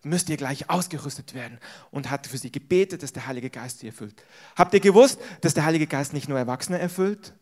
müsst 0.04 0.30
ihr 0.30 0.38
gleich 0.38 0.70
ausgerüstet 0.70 1.34
werden 1.34 1.60
und 1.92 2.10
hat 2.10 2.28
für 2.28 2.38
sie 2.38 2.52
gebetet, 2.52 3.04
dass 3.04 3.14
der 3.14 3.28
Heilige 3.28 3.50
Geist 3.50 3.80
sie 3.80 3.88
erfüllt. 3.88 4.24
Habt 4.56 4.74
ihr 4.74 4.80
gewusst, 4.80 5.20
dass 5.42 5.54
der 5.54 5.66
Heilige 5.66 5.88
Geist 5.88 6.14
nicht 6.14 6.30
nur 6.30 6.38
Erwachsene 6.38 6.80
erfüllt? 6.80 7.34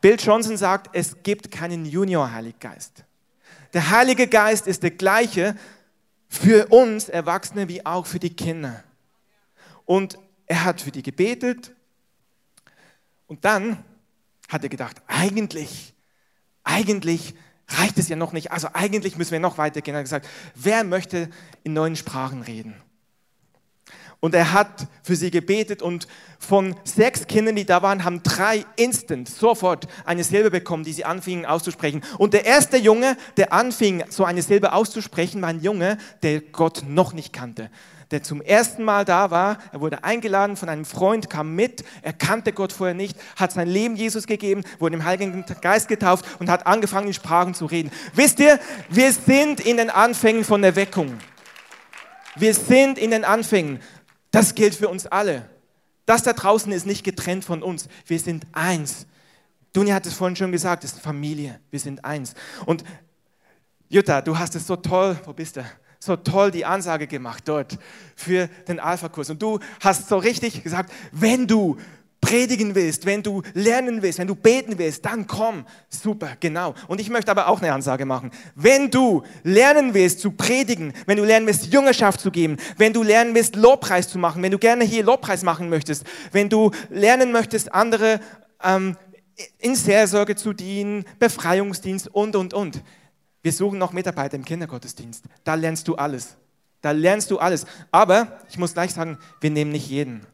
Bill 0.00 0.16
Johnson 0.18 0.56
sagt, 0.56 0.90
es 0.94 1.22
gibt 1.22 1.50
keinen 1.50 1.84
Junior-Heiliggeist. 1.84 3.04
Der 3.72 3.90
Heilige 3.90 4.26
Geist 4.26 4.66
ist 4.66 4.82
der 4.82 4.90
gleiche 4.90 5.56
für 6.28 6.68
uns 6.68 7.08
Erwachsene 7.08 7.68
wie 7.68 7.84
auch 7.84 8.06
für 8.06 8.18
die 8.18 8.34
Kinder. 8.34 8.82
Und 9.84 10.18
er 10.46 10.64
hat 10.64 10.80
für 10.80 10.90
die 10.90 11.02
gebetet 11.02 11.72
und 13.26 13.44
dann 13.44 13.84
hat 14.48 14.62
er 14.62 14.68
gedacht, 14.68 15.00
eigentlich, 15.06 15.94
eigentlich 16.64 17.34
reicht 17.78 17.98
es 17.98 18.08
ja 18.08 18.16
noch 18.16 18.32
nicht. 18.32 18.52
Also 18.52 18.68
eigentlich 18.72 19.16
müssen 19.16 19.32
wir 19.32 19.40
noch 19.40 19.58
weitergehen. 19.58 19.94
Er 19.94 19.98
hat 19.98 20.04
gesagt, 20.04 20.28
wer 20.54 20.84
möchte 20.84 21.30
in 21.62 21.72
neuen 21.72 21.96
Sprachen 21.96 22.42
reden? 22.42 22.74
Und 24.20 24.34
er 24.34 24.52
hat 24.52 24.86
für 25.02 25.16
sie 25.16 25.30
gebetet 25.30 25.80
und 25.80 26.06
von 26.38 26.76
sechs 26.84 27.26
Kindern, 27.26 27.56
die 27.56 27.64
da 27.64 27.80
waren, 27.80 28.04
haben 28.04 28.22
drei 28.22 28.66
instant 28.76 29.30
sofort 29.30 29.88
eine 30.04 30.24
Silbe 30.24 30.50
bekommen, 30.50 30.84
die 30.84 30.92
sie 30.92 31.06
anfingen 31.06 31.46
auszusprechen. 31.46 32.02
Und 32.18 32.34
der 32.34 32.44
erste 32.44 32.76
Junge, 32.76 33.16
der 33.38 33.54
anfing, 33.54 34.04
so 34.10 34.24
eine 34.24 34.42
Silbe 34.42 34.74
auszusprechen, 34.74 35.40
war 35.40 35.48
ein 35.48 35.62
Junge, 35.62 35.96
der 36.22 36.42
Gott 36.42 36.82
noch 36.86 37.14
nicht 37.14 37.32
kannte 37.32 37.70
der 38.10 38.22
zum 38.22 38.42
ersten 38.42 38.82
Mal 38.82 39.04
da 39.04 39.30
war. 39.30 39.58
Er 39.72 39.80
wurde 39.80 40.02
eingeladen 40.02 40.56
von 40.56 40.68
einem 40.68 40.84
Freund, 40.84 41.30
kam 41.30 41.54
mit, 41.54 41.84
er 42.02 42.12
kannte 42.12 42.52
Gott 42.52 42.72
vorher 42.72 42.94
nicht, 42.94 43.16
hat 43.36 43.52
sein 43.52 43.68
Leben 43.68 43.96
Jesus 43.96 44.26
gegeben, 44.26 44.62
wurde 44.78 44.96
im 44.96 45.04
Heiligen 45.04 45.44
Geist 45.60 45.88
getauft 45.88 46.24
und 46.40 46.50
hat 46.50 46.66
angefangen, 46.66 47.08
in 47.08 47.14
Sprachen 47.14 47.54
zu 47.54 47.66
reden. 47.66 47.90
Wisst 48.14 48.40
ihr, 48.40 48.58
wir 48.88 49.12
sind 49.12 49.60
in 49.60 49.76
den 49.76 49.90
Anfängen 49.90 50.44
von 50.44 50.62
der 50.62 50.76
Weckung. 50.76 51.16
Wir 52.36 52.54
sind 52.54 52.98
in 52.98 53.10
den 53.10 53.24
Anfängen. 53.24 53.80
Das 54.30 54.54
gilt 54.54 54.74
für 54.74 54.88
uns 54.88 55.06
alle. 55.06 55.48
Das 56.06 56.22
da 56.22 56.32
draußen 56.32 56.72
ist 56.72 56.86
nicht 56.86 57.04
getrennt 57.04 57.44
von 57.44 57.62
uns. 57.62 57.88
Wir 58.06 58.18
sind 58.18 58.46
eins. 58.52 59.06
Dunja 59.72 59.94
hat 59.94 60.06
es 60.06 60.14
vorhin 60.14 60.34
schon 60.34 60.50
gesagt, 60.50 60.82
es 60.82 60.92
ist 60.94 61.00
Familie. 61.00 61.60
Wir 61.70 61.78
sind 61.78 62.04
eins. 62.04 62.34
Und 62.66 62.82
Jutta, 63.88 64.20
du 64.20 64.36
hast 64.38 64.54
es 64.56 64.66
so 64.66 64.76
toll, 64.76 65.18
wo 65.24 65.32
bist 65.32 65.56
du? 65.56 65.64
So 66.00 66.16
toll 66.16 66.50
die 66.50 66.64
Ansage 66.64 67.06
gemacht 67.06 67.44
dort 67.46 67.78
für 68.16 68.48
den 68.66 68.80
Alpha-Kurs. 68.80 69.30
Und 69.30 69.42
du 69.42 69.60
hast 69.80 70.08
so 70.08 70.16
richtig 70.16 70.62
gesagt, 70.62 70.90
wenn 71.12 71.46
du 71.46 71.76
predigen 72.20 72.74
willst, 72.74 73.06
wenn 73.06 73.22
du 73.22 73.42
lernen 73.54 74.02
willst, 74.02 74.18
wenn 74.18 74.26
du 74.26 74.34
beten 74.34 74.78
willst, 74.78 75.04
dann 75.04 75.26
komm. 75.26 75.66
Super, 75.88 76.36
genau. 76.40 76.74
Und 76.88 77.00
ich 77.00 77.10
möchte 77.10 77.30
aber 77.30 77.48
auch 77.48 77.60
eine 77.60 77.72
Ansage 77.72 78.04
machen. 78.04 78.30
Wenn 78.54 78.90
du 78.90 79.22
lernen 79.42 79.94
willst 79.94 80.20
zu 80.20 80.32
predigen, 80.32 80.92
wenn 81.06 81.16
du 81.16 81.24
lernen 81.24 81.46
willst, 81.46 81.72
Jüngerschaft 81.72 82.20
zu 82.20 82.30
geben, 82.30 82.56
wenn 82.76 82.92
du 82.92 83.02
lernen 83.02 83.34
willst, 83.34 83.56
Lobpreis 83.56 84.08
zu 84.08 84.18
machen, 84.18 84.42
wenn 84.42 84.52
du 84.52 84.58
gerne 84.58 84.84
hier 84.84 85.04
Lobpreis 85.04 85.42
machen 85.42 85.68
möchtest, 85.68 86.04
wenn 86.32 86.48
du 86.48 86.70
lernen 86.88 87.32
möchtest, 87.32 87.74
andere 87.74 88.20
ähm, 88.62 88.96
in 89.58 89.74
Seelsorge 89.74 90.36
zu 90.36 90.52
dienen, 90.52 91.04
Befreiungsdienst 91.18 92.08
und, 92.08 92.36
und, 92.36 92.52
und, 92.52 92.82
wir 93.42 93.52
suchen 93.52 93.78
noch 93.78 93.92
Mitarbeiter 93.92 94.36
im 94.36 94.44
Kindergottesdienst. 94.44 95.24
Da 95.44 95.54
lernst 95.54 95.88
du 95.88 95.96
alles. 95.96 96.36
Da 96.80 96.92
lernst 96.92 97.30
du 97.30 97.38
alles. 97.38 97.66
Aber 97.90 98.40
ich 98.48 98.58
muss 98.58 98.74
gleich 98.74 98.92
sagen, 98.92 99.18
wir 99.40 99.50
nehmen 99.50 99.72
nicht 99.72 99.88
jeden. 99.88 100.26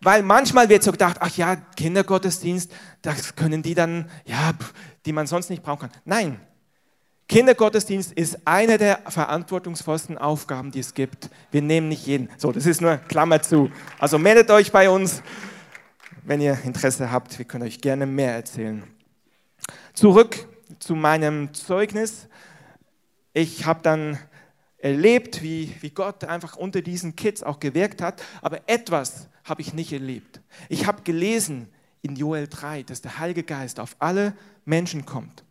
Weil 0.00 0.22
manchmal 0.22 0.68
wird 0.68 0.82
so 0.82 0.90
gedacht, 0.90 1.18
ach 1.20 1.36
ja, 1.36 1.56
Kindergottesdienst, 1.56 2.72
das 3.02 3.36
können 3.36 3.62
die 3.62 3.74
dann, 3.74 4.10
ja, 4.24 4.52
die 5.06 5.12
man 5.12 5.28
sonst 5.28 5.48
nicht 5.48 5.62
brauchen 5.62 5.90
kann. 5.90 6.00
Nein, 6.04 6.40
Kindergottesdienst 7.28 8.12
ist 8.12 8.38
eine 8.44 8.78
der 8.78 8.98
verantwortungsvollsten 9.08 10.18
Aufgaben, 10.18 10.70
die 10.70 10.80
es 10.80 10.92
gibt. 10.92 11.30
Wir 11.50 11.62
nehmen 11.62 11.88
nicht 11.88 12.06
jeden. 12.06 12.28
So, 12.36 12.52
das 12.52 12.66
ist 12.66 12.80
nur 12.80 12.96
Klammer 12.96 13.40
zu. 13.40 13.70
Also 13.98 14.18
meldet 14.18 14.50
euch 14.50 14.72
bei 14.72 14.90
uns, 14.90 15.22
wenn 16.24 16.40
ihr 16.40 16.58
Interesse 16.64 17.10
habt. 17.10 17.38
Wir 17.38 17.44
können 17.44 17.64
euch 17.64 17.80
gerne 17.80 18.04
mehr 18.04 18.34
erzählen. 18.34 18.82
Zurück 19.94 20.48
zu 20.78 20.94
meinem 20.94 21.52
Zeugnis. 21.54 22.28
Ich 23.32 23.64
habe 23.64 23.80
dann 23.82 24.18
erlebt, 24.78 25.42
wie, 25.42 25.74
wie 25.80 25.90
Gott 25.90 26.24
einfach 26.24 26.56
unter 26.56 26.82
diesen 26.82 27.16
Kids 27.16 27.42
auch 27.42 27.60
gewirkt 27.60 28.02
hat, 28.02 28.22
aber 28.42 28.60
etwas 28.66 29.28
habe 29.44 29.62
ich 29.62 29.74
nicht 29.74 29.92
erlebt. 29.92 30.40
Ich 30.68 30.86
habe 30.86 31.02
gelesen 31.02 31.68
in 32.02 32.16
Joel 32.16 32.48
3, 32.48 32.82
dass 32.82 33.00
der 33.00 33.18
Heilige 33.18 33.44
Geist 33.44 33.78
auf 33.80 33.96
alle 33.98 34.34
Menschen 34.64 35.06
kommt. 35.06 35.44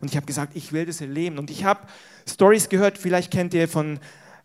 Und 0.00 0.10
ich 0.10 0.16
habe 0.16 0.26
gesagt, 0.26 0.54
ich 0.54 0.72
will 0.72 0.86
das 0.86 1.00
erleben. 1.00 1.38
Und 1.38 1.50
ich 1.50 1.64
habe 1.64 1.86
Stories 2.28 2.68
gehört, 2.68 2.98
vielleicht 2.98 3.30
kennt 3.30 3.54
ihr 3.54 3.68
von 3.68 3.98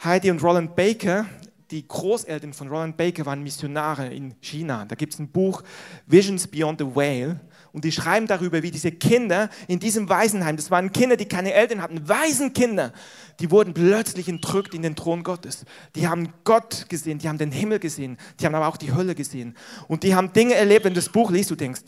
Heidi 0.04 0.32
und 0.32 0.42
Roland 0.42 0.76
Baker. 0.76 1.26
Die 1.72 1.86
Großeltern 1.86 2.54
von 2.54 2.70
Roland 2.70 2.96
Baker 2.96 3.26
waren 3.26 3.44
Missionare 3.44 4.08
in 4.08 4.40
China. 4.42 4.86
Da 4.86 4.96
gibt 4.96 5.14
es 5.14 5.20
ein 5.20 5.28
Buch, 5.28 5.64
Visions 6.06 6.48
Beyond 6.48 6.80
the 6.80 6.86
Whale. 6.86 7.40
Und 7.74 7.84
die 7.84 7.92
schreiben 7.92 8.28
darüber, 8.28 8.64
wie 8.64 8.72
diese 8.72 8.92
Kinder 8.92 9.50
in 9.68 9.80
diesem 9.80 10.10
Waisenheim, 10.10 10.56
das 10.56 10.72
waren 10.72 10.92
Kinder, 10.92 11.18
die 11.18 11.26
keine 11.26 11.54
Eltern 11.54 11.82
hatten, 11.82 12.08
Waisenkinder, 12.08 12.94
die 13.40 13.52
wurden 13.52 13.74
plötzlich 13.74 14.28
entrückt 14.28 14.74
in 14.74 14.82
den 14.82 14.96
Thron 14.96 15.24
Gottes. 15.24 15.66
Die 15.96 16.08
haben 16.08 16.34
Gott 16.44 16.88
gesehen, 16.90 17.20
die 17.20 17.30
haben 17.30 17.38
den 17.38 17.52
Himmel 17.52 17.80
gesehen, 17.80 18.18
die 18.40 18.46
haben 18.46 18.56
aber 18.56 18.68
auch 18.68 18.78
die 18.78 18.94
Hölle 18.94 19.16
gesehen. 19.16 19.56
Und 19.88 20.04
die 20.04 20.16
haben 20.16 20.34
Dinge 20.34 20.56
erlebt, 20.56 20.86
wenn 20.86 20.94
du 20.94 21.00
das 21.00 21.10
Buch 21.10 21.32
liest, 21.32 21.52
du 21.52 21.56
denkst, 21.56 21.82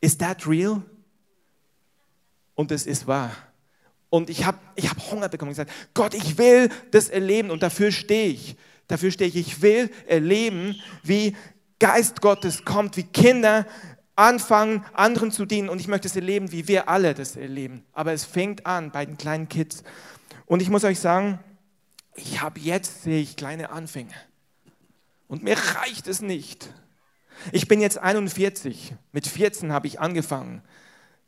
is 0.00 0.16
that 0.18 0.46
real? 0.46 0.82
Und 2.54 2.72
es 2.72 2.86
ist 2.86 3.06
wahr. 3.06 3.30
Und 4.10 4.28
ich 4.28 4.44
habe 4.44 4.58
ich 4.74 4.90
hab 4.90 5.10
Hunger 5.10 5.28
bekommen 5.28 5.50
und 5.50 5.56
gesagt, 5.56 5.72
Gott, 5.94 6.14
ich 6.14 6.36
will 6.36 6.68
das 6.90 7.08
erleben 7.08 7.50
und 7.50 7.62
dafür 7.62 7.92
stehe 7.92 8.28
ich. 8.28 8.56
Dafür 8.88 9.12
stehe 9.12 9.28
ich. 9.28 9.36
Ich 9.36 9.62
will 9.62 9.88
erleben, 10.08 10.74
wie 11.04 11.36
Geist 11.78 12.20
Gottes 12.20 12.64
kommt, 12.64 12.96
wie 12.96 13.04
Kinder 13.04 13.66
anfangen, 14.16 14.84
anderen 14.92 15.30
zu 15.30 15.46
dienen. 15.46 15.68
Und 15.68 15.80
ich 15.80 15.88
möchte 15.88 16.08
es 16.08 16.16
erleben, 16.16 16.52
wie 16.52 16.68
wir 16.68 16.88
alle 16.88 17.14
das 17.14 17.36
erleben. 17.36 17.84
Aber 17.92 18.12
es 18.12 18.24
fängt 18.24 18.66
an 18.66 18.90
bei 18.90 19.06
den 19.06 19.16
kleinen 19.16 19.48
Kids. 19.48 19.82
Und 20.46 20.60
ich 20.62 20.70
muss 20.70 20.84
euch 20.84 20.98
sagen, 20.98 21.38
ich 22.14 22.40
habe 22.40 22.60
jetzt, 22.60 23.02
sehe 23.04 23.20
ich 23.20 23.36
kleine 23.36 23.70
Anfänge. 23.70 24.14
Und 25.28 25.42
mir 25.42 25.56
reicht 25.76 26.08
es 26.08 26.20
nicht. 26.20 26.68
Ich 27.52 27.68
bin 27.68 27.80
jetzt 27.80 27.98
41. 27.98 28.94
Mit 29.12 29.26
14 29.26 29.72
habe 29.72 29.86
ich 29.86 30.00
angefangen, 30.00 30.62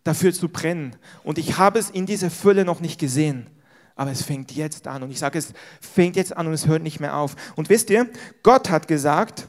dafür 0.05 0.33
zu 0.33 0.49
brennen. 0.49 0.97
Und 1.23 1.39
ich 1.39 1.57
habe 1.59 1.79
es 1.79 1.89
in 1.89 2.07
dieser 2.07 2.31
Fülle 2.31 2.65
noch 2.65 2.81
nicht 2.81 2.99
gesehen. 2.99 3.49
Aber 3.95 4.11
es 4.11 4.23
fängt 4.23 4.53
jetzt 4.53 4.87
an. 4.89 5.03
Und 5.03 5.11
ich 5.11 5.19
sage, 5.19 5.39
es 5.39 5.53
fängt 5.81 6.17
jetzt 6.17 6.37
an 6.37 6.47
und 6.47 6.53
es 6.53 6.67
hört 6.67 6.83
nicht 6.83 7.01
mehr 7.01 7.17
auf. 7.17 7.37
Und 7.57 7.69
wisst 7.69 7.91
ihr, 7.91 8.11
Gott 8.43 8.71
hat 8.71 8.89
gesagt, 8.89 9.49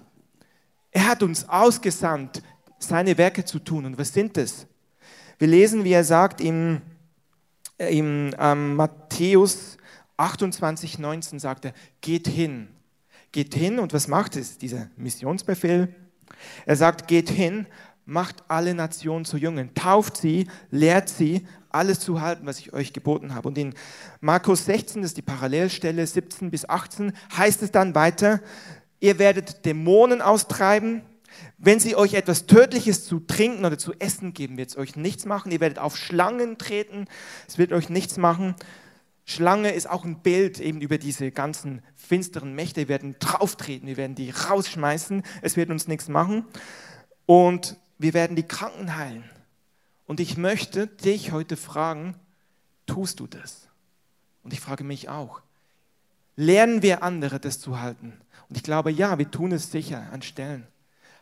er 0.92 1.08
hat 1.08 1.24
uns 1.24 1.50
ausgesandt, 1.50 2.44
seine 2.88 3.18
Werke 3.18 3.46
zu 3.46 3.60
tun. 3.60 3.86
Und 3.86 3.98
was 3.98 4.14
sind 4.14 4.38
es? 4.38 4.68
Wir 5.40 5.48
lesen, 5.48 5.84
wie 5.84 5.92
er 5.92 6.04
sagt 6.04 6.42
im, 6.42 6.82
im 7.78 8.34
ähm, 8.40 8.76
Matthäus 8.76 9.78
28, 10.18 11.00
19 11.00 11.40
sagt 11.40 11.66
er, 11.66 11.74
geht 12.02 12.28
hin. 12.28 12.68
Geht 13.32 13.56
hin 13.56 13.80
und 13.80 13.94
was 13.94 14.08
macht 14.08 14.36
es, 14.36 14.58
dieser 14.58 14.90
Missionsbefehl? 14.96 15.94
Er 16.66 16.76
sagt, 16.76 17.08
geht 17.08 17.30
hin, 17.30 17.66
macht 18.06 18.44
alle 18.48 18.74
Nationen 18.74 19.26
zu 19.26 19.38
Jüngern, 19.38 19.74
tauft 19.74 20.18
sie, 20.18 20.48
lehrt 20.70 21.10
sie, 21.10 21.48
alles 21.70 22.00
zu 22.00 22.22
halten, 22.22 22.46
was 22.46 22.60
ich 22.60 22.74
euch 22.74 22.94
geboten 22.94 23.34
habe. 23.34 23.48
Und 23.48 23.58
in 23.58 23.74
Markus 24.22 24.66
16, 24.66 25.02
das 25.02 25.12
ist 25.12 25.18
die 25.18 25.24
Parallelstelle 25.24 26.06
17 26.06 26.52
bis 26.52 26.70
18, 26.70 27.14
heißt 27.36 27.64
es 27.64 27.72
dann 27.72 27.96
weiter, 27.96 28.42
ihr 29.00 29.18
werdet 29.20 29.66
Dämonen 29.66 30.22
austreiben, 30.22 31.02
wenn 31.66 31.80
sie 31.80 31.96
euch 31.96 32.14
etwas 32.14 32.46
Tödliches 32.46 33.06
zu 33.06 33.22
trinken 33.22 33.64
oder 33.64 33.78
zu 33.78 33.94
essen 33.94 34.34
geben, 34.34 34.58
wird 34.58 34.72
es 34.72 34.78
euch 34.78 34.98
nichts 34.98 35.24
machen. 35.24 35.50
Ihr 35.50 35.62
werdet 35.62 35.80
auf 35.80 35.96
Schlangen 35.96 36.58
treten, 36.58 37.08
es 37.48 37.58
wird 37.58 37.72
euch 37.72 37.88
nichts 37.88 38.18
machen. 38.18 38.56
Schlange 39.24 39.72
ist 39.72 39.90
auch 39.90 40.04
ein 40.04 40.20
Bild 40.20 40.60
eben 40.60 40.82
über 40.82 40.98
diese 40.98 41.32
ganzen 41.32 41.82
finsteren 41.96 42.54
Mächte. 42.54 42.82
Wir 42.82 42.90
werden 42.90 43.16
drauftreten, 43.18 43.88
wir 43.88 43.96
werden 43.96 44.16
die 44.16 44.30
rausschmeißen, 44.30 45.24
es 45.42 45.56
wird 45.56 45.70
uns 45.70 45.88
nichts 45.88 46.10
machen. 46.10 46.46
Und 47.26 47.78
wir 47.98 48.14
werden 48.14 48.36
die 48.36 48.44
Kranken 48.44 48.98
heilen. 48.98 49.24
Und 50.06 50.20
ich 50.20 50.36
möchte 50.36 50.88
dich 50.88 51.32
heute 51.32 51.56
fragen, 51.56 52.16
tust 52.88 53.22
du 53.22 53.28
das? 53.28 53.70
Und 54.44 54.52
ich 54.52 54.60
frage 54.60 54.84
mich 54.84 55.08
auch, 55.08 55.40
lernen 56.36 56.82
wir 56.82 57.04
andere 57.04 57.40
das 57.40 57.62
zu 57.62 57.80
halten? 57.80 58.20
Und 58.50 58.58
ich 58.58 58.64
glaube, 58.64 58.92
ja, 58.92 59.18
wir 59.18 59.32
tun 59.32 59.54
es 59.54 59.72
sicher 59.72 60.10
an 60.12 60.22
Stellen. 60.22 60.68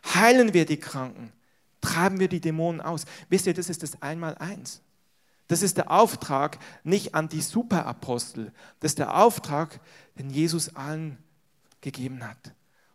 Heilen 0.04 0.54
wir 0.54 0.66
die 0.66 0.78
Kranken? 0.78 1.32
Treiben 1.80 2.20
wir 2.20 2.28
die 2.28 2.40
Dämonen 2.40 2.80
aus? 2.80 3.04
Wisst 3.28 3.46
ihr, 3.46 3.54
das 3.54 3.68
ist 3.68 3.82
das 3.82 4.00
Einmaleins. 4.02 4.82
Das 5.48 5.62
ist 5.62 5.76
der 5.76 5.90
Auftrag 5.90 6.58
nicht 6.84 7.14
an 7.14 7.28
die 7.28 7.42
Superapostel. 7.42 8.52
Das 8.80 8.92
ist 8.92 8.98
der 8.98 9.16
Auftrag, 9.16 9.80
den 10.18 10.30
Jesus 10.30 10.74
allen 10.76 11.18
gegeben 11.80 12.26
hat. 12.26 12.54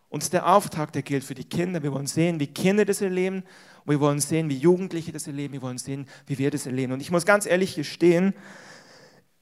Und 0.10 0.32
der 0.32 0.48
Auftrag, 0.48 0.94
der 0.94 1.02
gilt 1.02 1.24
für 1.24 1.36
die 1.36 1.44
Kinder. 1.44 1.84
Wir 1.84 1.92
wollen 1.92 2.08
sehen, 2.08 2.40
wie 2.40 2.48
Kinder 2.48 2.86
das 2.86 3.02
erleben. 3.02 3.44
Und 3.86 3.92
wir 3.92 4.00
wollen 4.00 4.22
sehen, 4.22 4.50
wie 4.50 4.58
Jugendliche 4.58 5.12
das 5.12 5.28
erleben. 5.28 5.54
Wir 5.54 5.62
wollen 5.62 5.78
sehen, 5.78 6.08
wie 6.26 6.38
wir 6.38 6.50
das 6.50 6.66
erleben. 6.66 6.94
Und 6.94 7.02
ich 7.02 7.12
muss 7.12 7.26
ganz 7.26 7.46
ehrlich 7.46 7.76
gestehen, 7.76 8.34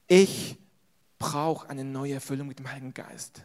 ich 0.08 0.58
brauche 1.18 1.70
eine 1.70 1.84
neue 1.84 2.14
Erfüllung 2.14 2.48
mit 2.48 2.58
dem 2.58 2.70
Heiligen 2.70 2.94
Geist. 2.94 3.44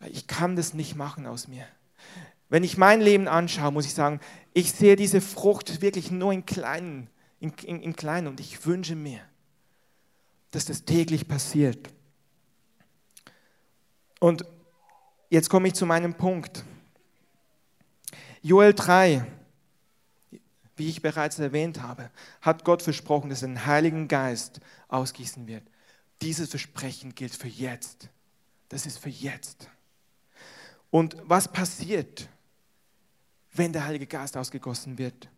Weil 0.00 0.10
ich 0.10 0.26
kann 0.26 0.56
das 0.56 0.74
nicht 0.74 0.96
machen 0.96 1.26
aus 1.26 1.48
mir. 1.48 1.66
Wenn 2.48 2.64
ich 2.64 2.78
mein 2.78 3.00
Leben 3.00 3.28
anschaue, 3.28 3.72
muss 3.72 3.86
ich 3.86 3.94
sagen, 3.94 4.20
ich 4.54 4.72
sehe 4.72 4.96
diese 4.96 5.20
Frucht 5.20 5.82
wirklich 5.82 6.10
nur 6.10 6.32
in 6.32 6.46
kleinen, 6.46 7.08
in, 7.40 7.52
in, 7.64 7.80
in 7.80 7.94
kleinen 7.94 8.26
und 8.26 8.40
ich 8.40 8.64
wünsche 8.64 8.94
mir, 8.94 9.20
dass 10.50 10.64
das 10.64 10.84
täglich 10.84 11.28
passiert. 11.28 11.90
Und 14.18 14.44
jetzt 15.28 15.50
komme 15.50 15.68
ich 15.68 15.74
zu 15.74 15.86
meinem 15.86 16.14
Punkt. 16.14 16.64
Joel 18.42 18.72
3, 18.72 19.26
wie 20.76 20.88
ich 20.88 21.02
bereits 21.02 21.38
erwähnt 21.38 21.82
habe, 21.82 22.10
hat 22.40 22.64
Gott 22.64 22.82
versprochen, 22.82 23.30
dass 23.30 23.42
er 23.42 23.48
den 23.48 23.66
Heiligen 23.66 24.08
Geist 24.08 24.60
ausgießen 24.88 25.46
wird. 25.46 25.64
Dieses 26.22 26.50
Versprechen 26.50 27.14
gilt 27.14 27.34
für 27.34 27.48
jetzt. 27.48 28.08
Das 28.70 28.86
ist 28.86 28.98
für 28.98 29.10
jetzt. 29.10 29.68
Und 30.90 31.16
was 31.22 31.52
passiert, 31.52 32.28
wenn 33.58 33.72
der 33.72 33.84
Heilige 33.84 34.06
Geist 34.06 34.36
ausgegossen 34.36 34.98
wird. 34.98 35.28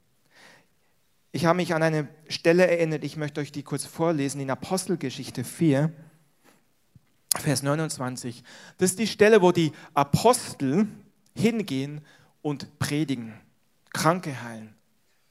Ich 1.33 1.46
habe 1.46 1.56
mich 1.56 1.74
an 1.74 1.83
eine 1.83 2.09
Stelle 2.28 2.66
erinnert, 2.66 3.04
ich 3.04 3.16
möchte 3.16 3.40
euch 3.40 3.52
die 3.52 3.62
kurz 3.62 3.87
vorlesen, 3.87 4.40
in 4.40 4.50
Apostelgeschichte 4.50 5.44
4, 5.44 5.92
Vers 7.37 7.62
29. 7.62 8.42
Das 8.78 8.90
ist 8.90 8.98
die 8.98 9.06
Stelle, 9.06 9.40
wo 9.40 9.52
die 9.52 9.72
Apostel 9.94 10.88
hingehen 11.35 12.00
und 12.42 12.78
predigen, 12.78 13.35
Kranke 13.92 14.42
heilen, 14.42 14.74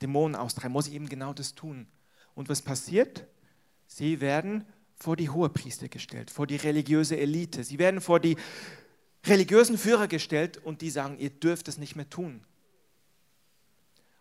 Dämonen 0.02 0.36
austreiben, 0.36 0.72
muss 0.72 0.88
ich 0.88 0.94
eben 0.94 1.10
genau 1.10 1.34
das 1.34 1.54
tun. 1.54 1.86
Und 2.34 2.48
was 2.48 2.62
passiert? 2.62 3.26
Sie 3.88 4.22
werden 4.22 4.66
vor 4.96 5.18
die 5.18 5.30
Hohepriester 5.30 5.90
gestellt, 5.90 6.32
vor 6.32 6.48
die 6.48 6.56
religiöse 6.56 7.18
Elite. 7.18 7.64
Sie 7.66 7.80
werden 7.80 8.00
vor 8.00 8.22
die 8.22 8.38
religiösen 9.26 9.78
Führer 9.78 10.08
gestellt 10.08 10.58
und 10.58 10.82
die 10.82 10.90
sagen, 10.90 11.18
ihr 11.20 11.30
dürft 11.30 11.68
es 11.68 11.78
nicht 11.78 11.98
mehr 11.98 12.10
tun 12.10 12.46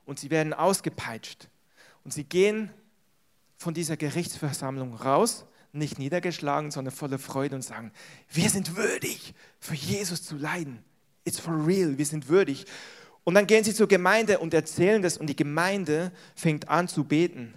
und 0.08 0.18
sie 0.18 0.30
werden 0.30 0.54
ausgepeitscht. 0.54 1.48
Und 2.02 2.14
sie 2.14 2.24
gehen 2.24 2.70
von 3.58 3.74
dieser 3.74 3.98
Gerichtsversammlung 3.98 4.94
raus, 4.94 5.44
nicht 5.72 5.98
niedergeschlagen, 5.98 6.70
sondern 6.70 6.94
voller 6.94 7.18
Freude 7.18 7.56
und 7.56 7.62
sagen, 7.62 7.92
wir 8.30 8.48
sind 8.48 8.74
würdig, 8.74 9.34
für 9.60 9.74
Jesus 9.74 10.22
zu 10.22 10.36
leiden. 10.36 10.82
It's 11.24 11.38
for 11.38 11.66
real, 11.66 11.98
wir 11.98 12.06
sind 12.06 12.28
würdig. 12.28 12.64
Und 13.24 13.34
dann 13.34 13.46
gehen 13.46 13.64
sie 13.64 13.74
zur 13.74 13.86
Gemeinde 13.86 14.38
und 14.38 14.54
erzählen 14.54 15.02
das 15.02 15.18
und 15.18 15.26
die 15.26 15.36
Gemeinde 15.36 16.10
fängt 16.34 16.70
an 16.70 16.88
zu 16.88 17.04
beten. 17.04 17.52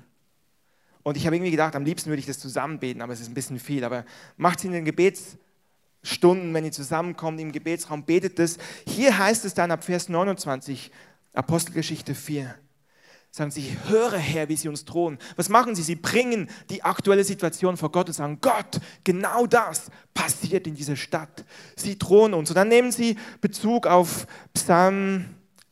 Und 1.04 1.16
ich 1.16 1.26
habe 1.26 1.38
irgendwie 1.38 1.52
gedacht, 1.52 1.78
am 1.78 1.86
liebsten 1.86 2.10
würde 2.10 2.20
ich 2.20 2.26
das 2.26 2.40
zusammen 2.40 2.80
beten, 2.80 3.02
aber 3.02 3.14
es 3.14 3.22
ist 3.22 3.30
ein 3.30 3.34
bisschen 3.34 3.60
viel. 3.60 3.86
Aber 3.86 4.04
macht 4.36 4.60
sie 4.60 4.68
in 4.68 4.74
den 4.74 4.84
Gebetsstunden, 4.84 6.54
wenn 6.54 6.66
ihr 6.66 6.74
zusammenkommt 6.74 7.40
im 7.40 7.54
Gebetsraum, 7.54 8.04
betet 8.04 8.40
das. 8.40 8.58
Hier 8.86 9.18
heißt 9.18 9.46
es 9.46 9.54
dann 9.54 9.72
ab 9.72 9.86
Vers 9.86 10.10
29, 10.10 10.92
Apostelgeschichte 11.34 12.16
4. 12.16 12.56
Sagen 13.34 13.52
sie, 13.52 13.78
höre 13.88 14.18
Herr, 14.18 14.50
wie 14.50 14.58
sie 14.58 14.68
uns 14.68 14.84
drohen. 14.84 15.18
Was 15.38 15.48
machen 15.48 15.74
sie? 15.74 15.84
Sie 15.84 15.96
bringen 15.96 16.50
die 16.70 16.84
aktuelle 16.84 17.24
Situation 17.24 17.78
vor 17.78 17.90
Gott 17.90 18.08
und 18.08 18.14
sagen, 18.14 18.40
Gott, 18.42 18.82
genau 19.06 19.48
das 19.48 19.90
passiert 20.14 20.68
in 20.68 20.76
dieser 20.76 20.98
Stadt. 20.98 21.46
Sie 21.78 21.98
drohen 21.98 22.34
uns. 22.34 22.50
Und 22.50 22.58
dann 22.58 22.68
nehmen 22.68 22.92
sie 22.92 23.18
Bezug 23.40 23.88
auf 23.88 24.28
Psalm 24.54 25.30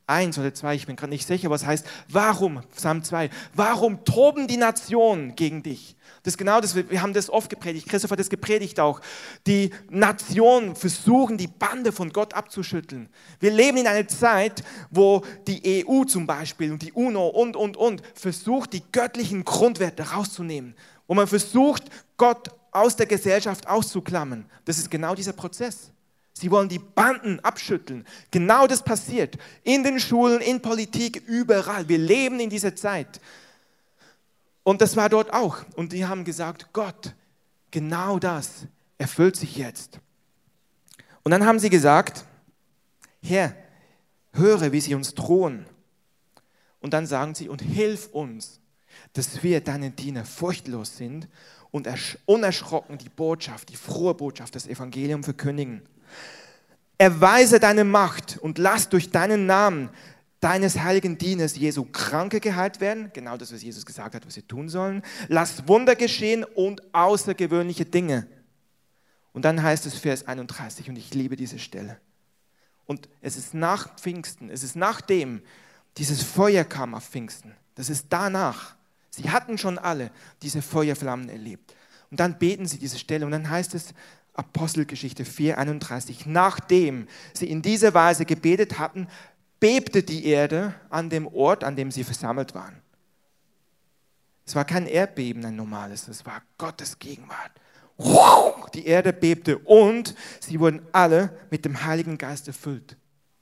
1 0.10 0.38
oder 0.40 0.54
2, 0.54 0.76
ich 0.76 0.88
bin 0.88 0.96
gerade 0.96 1.12
nicht 1.12 1.28
sicher, 1.28 1.50
was 1.50 1.66
heißt, 1.66 1.86
warum, 2.08 2.62
Psalm 2.76 3.04
2, 3.04 3.30
warum 3.54 4.04
toben 4.04 4.48
die 4.48 4.58
Nationen 4.58 5.36
gegen 5.36 5.64
dich? 5.64 5.96
Das 6.24 6.34
ist 6.34 6.38
genau 6.38 6.60
das, 6.60 6.76
wir 6.76 7.02
haben 7.02 7.14
das 7.14 7.30
oft 7.30 7.50
gepredigt, 7.50 7.88
Christoph 7.88 8.12
hat 8.12 8.20
das 8.20 8.30
gepredigt 8.30 8.80
auch. 8.80 9.00
Die 9.48 9.72
Nationen 9.90 10.76
versuchen, 10.76 11.38
die 11.38 11.48
Bande 11.48 11.92
von 11.92 12.12
Gott 12.12 12.34
abzuschütteln. 12.34 13.10
Wir 13.40 13.52
leben 13.52 13.78
in 13.78 13.88
einer 13.88 14.08
Zeit, 14.08 14.64
wo 14.90 15.24
die 15.48 15.86
EU 15.86 16.04
zum 16.04 16.28
Beispiel 16.28 16.72
und 16.72 16.82
die 16.82 16.92
UNO 16.92 17.28
und, 17.28 17.56
und, 17.56 17.78
und 17.78 18.02
versucht, 18.16 18.74
die 18.74 18.84
göttlichen 18.92 19.46
Grundwerte 19.46 20.12
rauszunehmen. 20.12 20.76
Wo 21.08 21.14
man 21.14 21.28
versucht, 21.28 21.84
Gott 22.18 22.50
aus 22.72 22.96
der 22.96 23.06
Gesellschaft 23.06 23.68
auszuklammern. 23.68 24.46
Das 24.66 24.78
ist 24.78 24.92
genau 24.92 25.16
dieser 25.16 25.34
Prozess. 25.34 25.92
Sie 26.40 26.52
wollen 26.52 26.70
die 26.70 26.80
Banden 26.80 27.42
abschütteln. 27.42 28.06
Genau 28.32 28.66
das 28.66 28.82
passiert. 28.82 29.38
In 29.64 29.84
den 29.84 30.00
Schulen, 30.00 30.40
in 30.40 30.62
Politik, 30.62 31.22
überall. 31.28 31.90
Wir 31.90 31.98
leben 31.98 32.40
in 32.40 32.50
dieser 32.50 32.78
Zeit. 32.78 33.20
Und 34.64 34.82
das 34.82 34.96
war 34.96 35.10
dort 35.10 35.34
auch. 35.34 35.66
Und 35.76 35.92
die 35.92 36.06
haben 36.06 36.24
gesagt, 36.24 36.72
Gott, 36.72 37.14
genau 37.72 38.20
das 38.20 38.68
erfüllt 38.98 39.36
sich 39.36 39.58
jetzt. 39.58 40.00
Und 41.24 41.32
dann 41.32 41.46
haben 41.46 41.60
sie 41.60 41.70
gesagt, 41.70 42.24
Herr, 43.22 43.54
höre, 44.32 44.72
wie 44.72 44.80
sie 44.80 44.96
uns 44.96 45.16
drohen. 45.16 45.66
Und 46.80 46.94
dann 46.94 47.06
sagen 47.06 47.36
sie, 47.36 47.50
und 47.50 47.62
hilf 47.62 48.08
uns, 48.14 48.62
dass 49.12 49.44
wir 49.44 49.60
deine 49.60 49.92
Diener 49.92 50.24
furchtlos 50.24 50.96
sind 50.96 51.28
und 51.72 51.90
unerschrocken 52.26 52.98
die 52.98 53.10
Botschaft, 53.10 53.68
die 53.68 53.76
frohe 53.76 54.14
Botschaft, 54.14 54.56
das 54.56 54.68
Evangelium 54.68 55.26
verkündigen. 55.26 55.82
Erweise 56.98 57.60
deine 57.60 57.84
Macht 57.84 58.38
und 58.38 58.58
lass 58.58 58.90
durch 58.90 59.10
deinen 59.10 59.46
Namen 59.46 59.90
deines 60.40 60.80
heiligen 60.80 61.18
Dieners 61.18 61.56
Jesu 61.56 61.86
Kranke 61.86 62.40
geheilt 62.40 62.80
werden. 62.82 63.12
Genau 63.14 63.38
das, 63.38 63.54
was 63.54 63.62
Jesus 63.62 63.86
gesagt 63.86 64.16
hat, 64.16 64.26
was 64.26 64.34
sie 64.34 64.42
tun 64.44 64.70
sollen. 64.70 65.04
Lass 65.28 65.68
Wunder 65.68 65.96
geschehen 65.96 66.44
und 66.44 66.94
außergewöhnliche 66.94 67.86
Dinge. 67.86 68.28
Und 69.34 69.46
dann 69.46 69.62
heißt 69.62 69.86
es 69.86 69.96
Vers 69.96 70.28
31, 70.28 70.90
und 70.90 70.98
ich 70.98 71.14
liebe 71.14 71.36
diese 71.36 71.60
Stelle. 71.60 72.00
Und 72.86 73.08
es 73.22 73.38
ist 73.38 73.54
nach 73.54 73.96
Pfingsten, 73.98 74.50
es 74.50 74.64
ist 74.64 74.76
nachdem 74.76 75.42
dieses 75.98 76.24
Feuer 76.24 76.64
kam 76.64 76.96
auf 76.96 77.06
Pfingsten. 77.06 77.56
Das 77.76 77.90
ist 77.90 78.08
danach. 78.10 78.76
Sie 79.10 79.30
hatten 79.30 79.58
schon 79.58 79.78
alle 79.78 80.12
diese 80.42 80.62
Feuerflammen 80.62 81.30
erlebt. 81.30 81.76
Und 82.10 82.20
dann 82.20 82.40
beten 82.40 82.66
sie 82.66 82.80
diese 82.80 82.98
Stelle 82.98 83.26
und 83.26 83.32
dann 83.32 83.50
heißt 83.50 83.76
es 83.76 83.94
Apostelgeschichte 84.40 85.26
4:31, 85.26 86.26
nachdem 86.26 87.08
sie 87.34 87.50
in 87.50 87.62
dieser 87.62 87.94
Weise 87.94 88.26
gebetet 88.26 88.80
hatten, 88.80 89.08
bebte 89.60 90.02
die 90.02 90.26
Erde 90.26 90.74
an 90.90 91.10
dem 91.10 91.28
Ort, 91.28 91.66
an 91.66 91.76
dem 91.76 91.92
sie 91.92 92.06
versammelt 92.06 92.56
waren. 92.56 92.82
Es 94.46 94.56
war 94.56 94.64
kein 94.64 94.88
Erdbeben, 94.88 95.44
ein 95.46 95.58
normales, 95.58 96.08
es 96.08 96.26
war 96.26 96.42
Gottes 96.58 96.98
Gegenwart. 96.98 97.52
Die 98.74 98.86
Erde 98.86 99.12
bebte 99.12 99.58
und 99.58 100.16
sie 100.40 100.58
wurden 100.60 100.82
alle 100.94 101.38
mit 101.52 101.66
dem 101.66 101.84
Heiligen 101.84 102.18
Geist 102.18 102.48
erfüllt. 102.48 102.96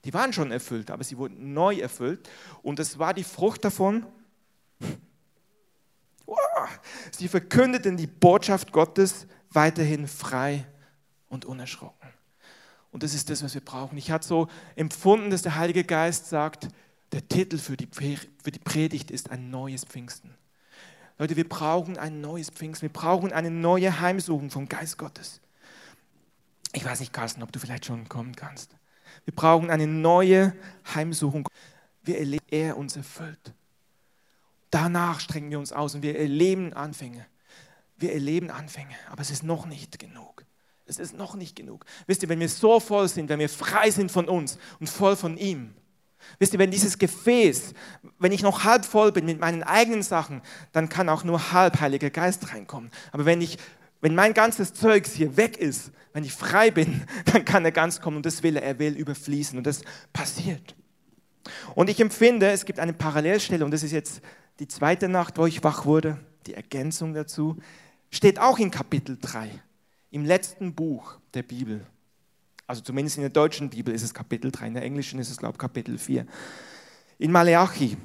Die 0.03 0.13
waren 0.13 0.33
schon 0.33 0.51
erfüllt, 0.51 0.89
aber 0.89 1.03
sie 1.03 1.17
wurden 1.17 1.53
neu 1.53 1.75
erfüllt. 1.75 2.27
Und 2.63 2.79
es 2.79 2.97
war 2.97 3.13
die 3.13 3.23
Frucht 3.23 3.63
davon. 3.63 4.05
Sie 7.11 7.27
verkündeten 7.27 7.97
die 7.97 8.07
Botschaft 8.07 8.71
Gottes 8.71 9.27
weiterhin 9.51 10.07
frei 10.07 10.65
und 11.29 11.45
unerschrocken. 11.45 12.09
Und 12.91 13.03
das 13.03 13.13
ist 13.13 13.29
das, 13.29 13.43
was 13.43 13.53
wir 13.53 13.61
brauchen. 13.61 13.97
Ich 13.97 14.11
hatte 14.11 14.27
so 14.27 14.47
empfunden, 14.75 15.29
dass 15.29 15.41
der 15.41 15.55
Heilige 15.55 15.83
Geist 15.83 16.29
sagt, 16.29 16.69
der 17.11 17.27
Titel 17.27 17.57
für 17.57 17.77
die, 17.77 17.87
für 17.87 18.51
die 18.51 18.59
Predigt 18.59 19.11
ist 19.11 19.31
ein 19.31 19.49
neues 19.49 19.83
Pfingsten. 19.85 20.33
Leute, 21.17 21.35
wir 21.35 21.47
brauchen 21.47 21.97
ein 21.97 22.21
neues 22.21 22.49
Pfingsten. 22.49 22.83
Wir 22.83 22.93
brauchen 22.93 23.31
eine 23.33 23.49
neue 23.49 23.99
Heimsuchung 23.99 24.51
vom 24.51 24.69
Geist 24.69 24.97
Gottes. 24.97 25.41
Ich 26.73 26.85
weiß 26.85 26.99
nicht, 26.99 27.13
Carsten, 27.13 27.43
ob 27.43 27.51
du 27.51 27.59
vielleicht 27.59 27.85
schon 27.85 28.07
kommen 28.07 28.35
kannst. 28.35 28.75
Wir 29.25 29.33
brauchen 29.33 29.69
eine 29.69 29.87
neue 29.87 30.55
Heimsuchung. 30.93 31.47
Wir 32.03 32.19
erleben, 32.19 32.45
er 32.49 32.77
uns 32.77 32.95
erfüllt. 32.95 33.53
Danach 34.69 35.19
strengen 35.19 35.49
wir 35.49 35.59
uns 35.59 35.71
aus 35.71 35.95
und 35.95 36.03
wir 36.03 36.19
erleben 36.19 36.73
Anfänge. 36.73 37.25
Wir 37.95 38.13
erleben 38.13 38.51
Anfänge, 38.51 38.95
aber 39.09 39.21
es 39.21 39.31
ist 39.31 39.43
noch 39.43 39.65
nicht 39.65 39.97
genug. 39.97 40.45
Es 40.87 40.99
ist 40.99 41.17
noch 41.17 41.35
nicht 41.35 41.55
genug. 41.55 41.85
Wisst 42.05 42.23
ihr, 42.23 42.29
wenn 42.29 42.39
wir 42.39 42.49
so 42.49 42.79
voll 42.79 43.07
sind, 43.07 43.29
wenn 43.29 43.39
wir 43.39 43.49
frei 43.49 43.91
sind 43.91 44.11
von 44.11 44.27
uns 44.27 44.57
und 44.79 44.89
voll 44.89 45.15
von 45.15 45.37
ihm, 45.37 45.73
wisst 46.39 46.53
ihr, 46.53 46.59
wenn 46.59 46.71
dieses 46.71 46.97
Gefäß, 46.97 47.73
wenn 48.19 48.31
ich 48.31 48.41
noch 48.41 48.63
halb 48.63 48.85
voll 48.85 49.11
bin 49.11 49.25
mit 49.25 49.39
meinen 49.39 49.63
eigenen 49.63 50.03
Sachen, 50.03 50.41
dann 50.71 50.89
kann 50.89 51.09
auch 51.09 51.23
nur 51.23 51.51
halb 51.51 51.79
Heiliger 51.79 52.09
Geist 52.09 52.53
reinkommen. 52.53 52.91
Aber 53.11 53.25
wenn 53.25 53.41
ich 53.41 53.57
wenn 54.01 54.15
mein 54.15 54.33
ganzes 54.33 54.73
Zeugs 54.73 55.13
hier 55.13 55.37
weg 55.37 55.57
ist, 55.57 55.91
wenn 56.13 56.23
ich 56.23 56.33
frei 56.33 56.71
bin, 56.71 57.03
dann 57.25 57.45
kann 57.45 57.65
er 57.65 57.71
ganz 57.71 58.01
kommen 58.01 58.17
und 58.17 58.25
das 58.25 58.43
will 58.43 58.55
er, 58.55 58.63
er 58.63 58.79
will 58.79 58.95
überfließen 58.95 59.57
und 59.57 59.65
das 59.65 59.81
passiert. 60.13 60.75
Und 61.75 61.89
ich 61.89 61.99
empfinde, 61.99 62.49
es 62.51 62.65
gibt 62.65 62.79
eine 62.79 62.93
Parallelstelle 62.93 63.63
und 63.63 63.71
das 63.71 63.83
ist 63.83 63.91
jetzt 63.91 64.21
die 64.59 64.67
zweite 64.67 65.07
Nacht, 65.07 65.37
wo 65.37 65.45
ich 65.45 65.63
wach 65.63 65.85
wurde, 65.85 66.17
die 66.45 66.53
Ergänzung 66.53 67.13
dazu, 67.13 67.57
steht 68.11 68.39
auch 68.39 68.59
in 68.59 68.71
Kapitel 68.71 69.17
3, 69.19 69.49
im 70.11 70.25
letzten 70.25 70.73
Buch 70.73 71.19
der 71.33 71.43
Bibel. 71.43 71.85
Also 72.65 72.81
zumindest 72.81 73.17
in 73.17 73.21
der 73.21 73.29
deutschen 73.29 73.69
Bibel 73.69 73.93
ist 73.93 74.03
es 74.03 74.13
Kapitel 74.13 74.51
3, 74.51 74.67
in 74.67 74.73
der 74.73 74.83
englischen 74.83 75.19
ist 75.19 75.29
es, 75.29 75.37
glaube 75.37 75.53
ich, 75.53 75.59
Kapitel 75.59 75.97
4. 75.97 76.25
In 77.17 77.31
Maleachi, 77.31 77.97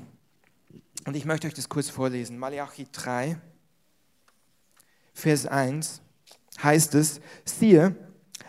und 1.05 1.17
ich 1.17 1.25
möchte 1.25 1.47
euch 1.47 1.55
das 1.55 1.69
kurz 1.69 1.91
vorlesen, 1.91 2.39
Maleachi 2.39 2.87
3, 2.93 3.37
Vers 5.15 5.47
1 5.47 6.01
heißt 6.63 6.95
es, 6.95 7.21
siehe, 7.45 7.97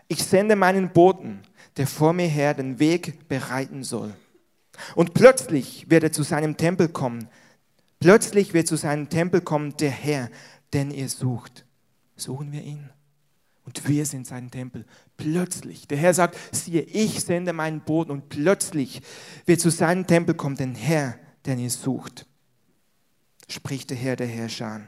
ich 0.08 0.24
sende 0.24 0.56
meinen 0.56 0.94
Boten, 0.94 1.42
der 1.78 1.88
vor 1.88 2.14
mir 2.14 2.28
her 2.28 2.54
den 2.54 2.80
Weg 2.80 3.28
bereiten 3.28 3.84
soll. 3.84 4.14
Und 4.96 5.14
plötzlich 5.14 5.90
wird 5.90 6.04
er 6.04 6.12
zu 6.12 6.24
seinem 6.24 6.58
Tempel 6.58 6.90
kommen. 6.90 7.28
Plötzlich 8.00 8.54
wird 8.54 8.68
zu 8.68 8.76
seinem 8.76 9.10
Tempel 9.10 9.42
kommen 9.42 9.76
der 9.78 9.92
Herr, 9.92 10.30
den 10.74 10.92
ihr 10.92 11.10
sucht. 11.10 11.66
Suchen 12.16 12.52
wir 12.52 12.62
ihn. 12.62 12.90
Und 13.66 13.88
wir 13.88 14.06
sind 14.06 14.28
sein 14.28 14.52
Tempel. 14.52 14.86
Plötzlich. 15.16 15.88
Der 15.88 15.98
Herr 15.98 16.14
sagt, 16.14 16.38
siehe, 16.52 16.82
ich 16.82 17.22
sende 17.22 17.54
meinen 17.54 17.82
Boten 17.82 18.12
und 18.12 18.30
plötzlich 18.30 19.02
wird 19.46 19.62
zu 19.62 19.70
seinem 19.72 20.06
Tempel 20.06 20.36
kommen 20.36 20.58
der 20.58 20.74
Herr, 20.74 21.18
den 21.46 21.60
ihr 21.60 21.70
sucht. 21.70 22.26
Spricht 23.48 23.90
der 23.90 23.98
Herr 23.98 24.16
der 24.16 24.28
Herrscher. 24.28 24.82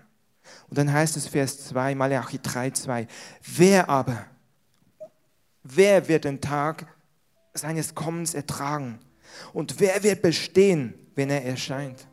Und 0.69 0.77
dann 0.77 0.91
heißt 0.91 1.17
es 1.17 1.27
Vers 1.27 1.65
2, 1.67 1.95
Malachi 1.95 2.39
3, 2.41 2.71
2, 2.71 3.07
wer 3.55 3.89
aber, 3.89 4.25
wer 5.63 6.07
wird 6.07 6.25
den 6.25 6.41
Tag 6.41 6.87
seines 7.53 7.95
Kommens 7.95 8.33
ertragen? 8.33 8.99
Und 9.53 9.79
wer 9.79 10.03
wird 10.03 10.21
bestehen, 10.21 10.93
wenn 11.15 11.29
er 11.29 11.43
erscheint? 11.43 12.07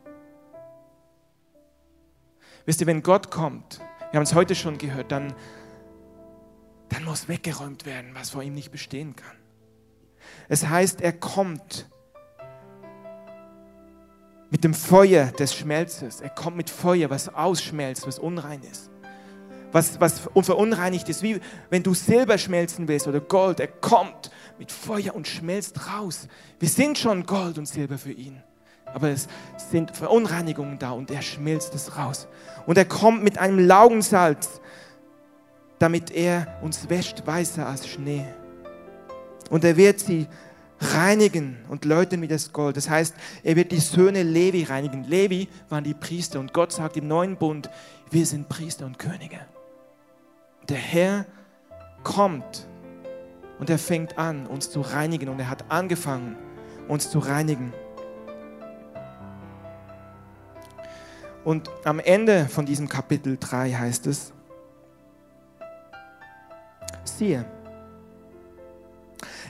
Wisst 2.65 2.81
ihr, 2.81 2.87
wenn 2.87 3.03
Gott 3.03 3.29
kommt, 3.29 3.79
wir 4.11 4.17
haben 4.17 4.23
es 4.23 4.33
heute 4.33 4.55
schon 4.55 4.77
gehört, 4.77 5.11
dann, 5.11 5.33
dann 6.93 7.05
muss 7.05 7.27
weggeräumt 7.27 7.85
werden, 7.85 8.11
was 8.13 8.29
vor 8.29 8.43
ihm 8.43 8.53
nicht 8.53 8.71
bestehen 8.71 9.15
kann. 9.15 9.35
Es 10.47 10.67
heißt, 10.67 11.01
er 11.01 11.13
kommt 11.13 11.89
mit 14.51 14.63
dem 14.63 14.75
Feuer 14.75 15.31
des 15.31 15.55
Schmelzes. 15.55 16.21
Er 16.21 16.29
kommt 16.29 16.55
mit 16.55 16.69
Feuer, 16.69 17.09
was 17.09 17.33
ausschmelzt, 17.33 18.05
was 18.05 18.19
unrein 18.19 18.61
ist. 18.61 18.91
Was, 19.71 19.99
was 19.99 20.19
verunreinigt 20.19 21.09
ist, 21.09 21.23
wie 21.23 21.39
wenn 21.71 21.81
du 21.81 21.95
Silber 21.95 22.37
schmelzen 22.37 22.87
willst 22.87 23.07
oder 23.07 23.19
Gold. 23.19 23.59
Er 23.59 23.67
kommt 23.67 24.29
mit 24.59 24.71
Feuer 24.71 25.15
und 25.15 25.27
schmelzt 25.27 25.87
raus. 25.91 26.27
Wir 26.59 26.69
sind 26.69 26.99
schon 26.99 27.25
Gold 27.25 27.57
und 27.57 27.67
Silber 27.67 27.97
für 27.97 28.11
ihn. 28.11 28.43
Aber 28.85 29.09
es 29.09 29.27
sind 29.57 29.97
Verunreinigungen 29.97 30.77
da 30.77 30.91
und 30.91 31.09
er 31.09 31.23
schmilzt 31.23 31.73
es 31.73 31.97
raus. 31.97 32.27
Und 32.67 32.77
er 32.77 32.85
kommt 32.85 33.23
mit 33.23 33.39
einem 33.39 33.57
Laugensalz, 33.57 34.61
damit 35.83 36.11
er 36.11 36.47
uns 36.61 36.89
wäscht 36.89 37.27
weißer 37.27 37.67
als 37.67 37.89
Schnee. 37.89 38.23
Und 39.49 39.65
er 39.65 39.75
wird 39.75 39.99
sie 39.99 40.27
reinigen 40.79 41.57
und 41.67 41.83
läuten 41.83 42.21
wie 42.21 42.29
das 42.29 42.53
Gold. 42.53 42.77
Das 42.77 42.89
heißt, 42.89 43.13
er 43.43 43.57
wird 43.57 43.73
die 43.73 43.81
Söhne 43.81 44.23
Levi 44.23 44.63
reinigen. 44.63 45.03
Levi 45.03 45.49
waren 45.67 45.83
die 45.83 45.93
Priester 45.93 46.39
und 46.39 46.53
Gott 46.53 46.71
sagt 46.71 46.95
im 46.95 47.09
neuen 47.09 47.35
Bund, 47.35 47.69
wir 48.09 48.25
sind 48.25 48.47
Priester 48.47 48.85
und 48.85 48.97
Könige. 48.97 49.41
Der 50.69 50.77
Herr 50.77 51.25
kommt 52.03 52.65
und 53.59 53.69
er 53.69 53.77
fängt 53.77 54.17
an, 54.17 54.47
uns 54.47 54.71
zu 54.71 54.79
reinigen 54.79 55.27
und 55.27 55.37
er 55.37 55.49
hat 55.49 55.65
angefangen, 55.67 56.37
uns 56.87 57.09
zu 57.09 57.19
reinigen. 57.19 57.73
Und 61.43 61.69
am 61.83 61.99
Ende 61.99 62.45
von 62.45 62.65
diesem 62.65 62.87
Kapitel 62.87 63.35
3 63.37 63.73
heißt 63.73 64.07
es, 64.07 64.31
siehe, 67.03 67.45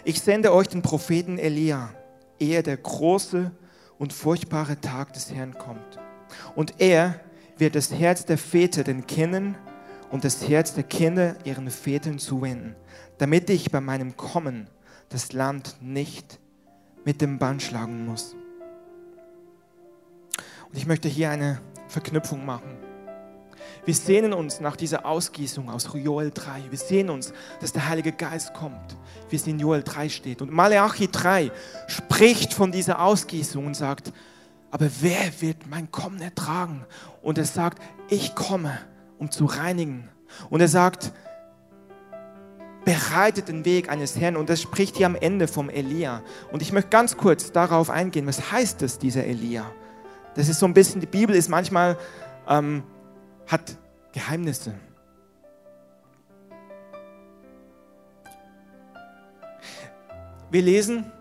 ich 0.04 0.22
sende 0.22 0.54
euch 0.54 0.68
den 0.68 0.82
Propheten 0.82 1.38
Elia, 1.38 1.90
ehe 2.40 2.62
der 2.62 2.78
große 2.78 3.52
und 3.98 4.12
furchtbare 4.12 4.80
Tag 4.82 5.14
des 5.14 5.34
Herrn 5.34 5.58
kommt. 5.58 6.00
Und 6.56 6.82
er 6.82 7.20
wird 7.58 7.76
das 7.76 7.92
Herz 7.94 8.26
der 8.26 8.38
Väter 8.38 8.84
den 8.84 9.08
Kindern 9.08 9.56
und 10.12 10.26
das 10.26 10.48
Herz 10.48 10.74
der 10.74 10.84
Kinder 10.84 11.36
ihren 11.46 11.70
Vätern 11.70 12.20
zuwenden, 12.20 12.76
damit 13.18 13.50
ich 13.50 13.72
bei 13.72 13.80
meinem 13.80 14.18
Kommen 14.18 14.68
das 15.10 15.32
Land 15.32 15.78
nicht 15.80 16.40
mit 17.06 17.22
dem 17.22 17.40
Bann 17.40 17.60
schlagen 17.60 18.06
muss. 18.06 18.36
Und 20.68 20.78
ich 20.78 20.86
möchte 20.86 21.08
hier 21.08 21.30
eine 21.30 21.62
Verknüpfung 21.88 22.46
machen. 22.46 22.83
Wir 23.86 23.94
sehnen 23.94 24.32
uns 24.32 24.62
nach 24.62 24.78
dieser 24.78 25.06
Ausgießung 25.06 25.70
aus 25.70 25.90
Joel 25.94 26.32
3. 26.32 26.64
Wir 26.70 26.78
sehnen 26.78 27.10
uns, 27.10 27.34
dass 27.60 27.74
der 27.74 27.90
Heilige 27.90 28.14
Geist 28.14 28.54
kommt, 28.54 28.96
wie 29.30 29.36
es 29.36 29.46
in 29.46 29.60
Joel 29.60 29.84
3 29.84 30.08
steht. 30.08 30.42
Und 30.42 30.52
Malachi 30.52 31.10
3 31.12 31.52
spricht 31.88 32.54
von 32.54 32.72
dieser 32.72 33.02
Ausgießung 33.02 33.66
und 33.66 33.76
sagt, 33.76 34.14
aber 34.72 34.90
wer 35.02 35.42
wird 35.42 35.68
mein 35.70 35.92
Kommen 35.92 36.22
ertragen? 36.22 36.86
Und 37.22 37.38
er 37.38 37.46
sagt, 37.46 37.82
ich 38.08 38.36
komme, 38.36 38.80
um 39.20 39.30
zu 39.30 39.46
reinigen. 39.46 40.08
Und 40.50 40.62
er 40.62 40.70
sagt, 40.70 41.12
bereitet 42.86 43.50
den 43.50 43.66
Weg 43.66 43.90
eines 43.90 44.18
Herrn. 44.18 44.38
Und 44.38 44.50
das 44.50 44.62
spricht 44.62 44.96
hier 44.96 45.08
am 45.08 45.16
Ende 45.16 45.50
vom 45.50 45.70
Elia. 45.70 46.22
Und 46.54 46.62
ich 46.62 46.72
möchte 46.72 46.90
ganz 46.90 47.18
kurz 47.18 47.52
darauf 47.52 47.90
eingehen, 47.90 48.28
was 48.28 48.52
heißt 48.52 48.82
das, 48.82 48.98
dieser 48.98 49.26
Elia? 49.26 49.66
Das 50.36 50.48
ist 50.48 50.60
so 50.60 50.66
ein 50.66 50.74
bisschen, 50.74 51.02
die 51.02 51.08
Bibel 51.08 51.36
ist 51.36 51.50
manchmal, 51.50 51.98
ähm, 52.48 52.84
hat 53.48 53.78
Geheimnisse. 54.12 54.74
Wir 60.52 60.62
lesen 60.62 61.12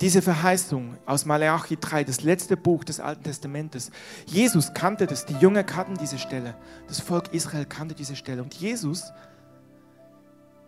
diese 0.00 0.22
Verheißung 0.22 0.96
aus 1.04 1.26
Malachi 1.26 1.76
3, 1.78 2.04
das 2.04 2.22
letzte 2.22 2.56
Buch 2.56 2.84
des 2.84 3.00
Alten 3.00 3.22
Testamentes. 3.22 3.90
Jesus 4.24 4.72
kannte 4.72 5.06
das, 5.06 5.26
die 5.26 5.34
Jünger 5.34 5.62
kannten 5.62 5.98
diese 5.98 6.18
Stelle, 6.18 6.54
das 6.88 7.00
Volk 7.00 7.34
Israel 7.34 7.66
kannte 7.66 7.94
diese 7.94 8.16
Stelle. 8.16 8.42
Und 8.42 8.54
Jesus, 8.54 9.12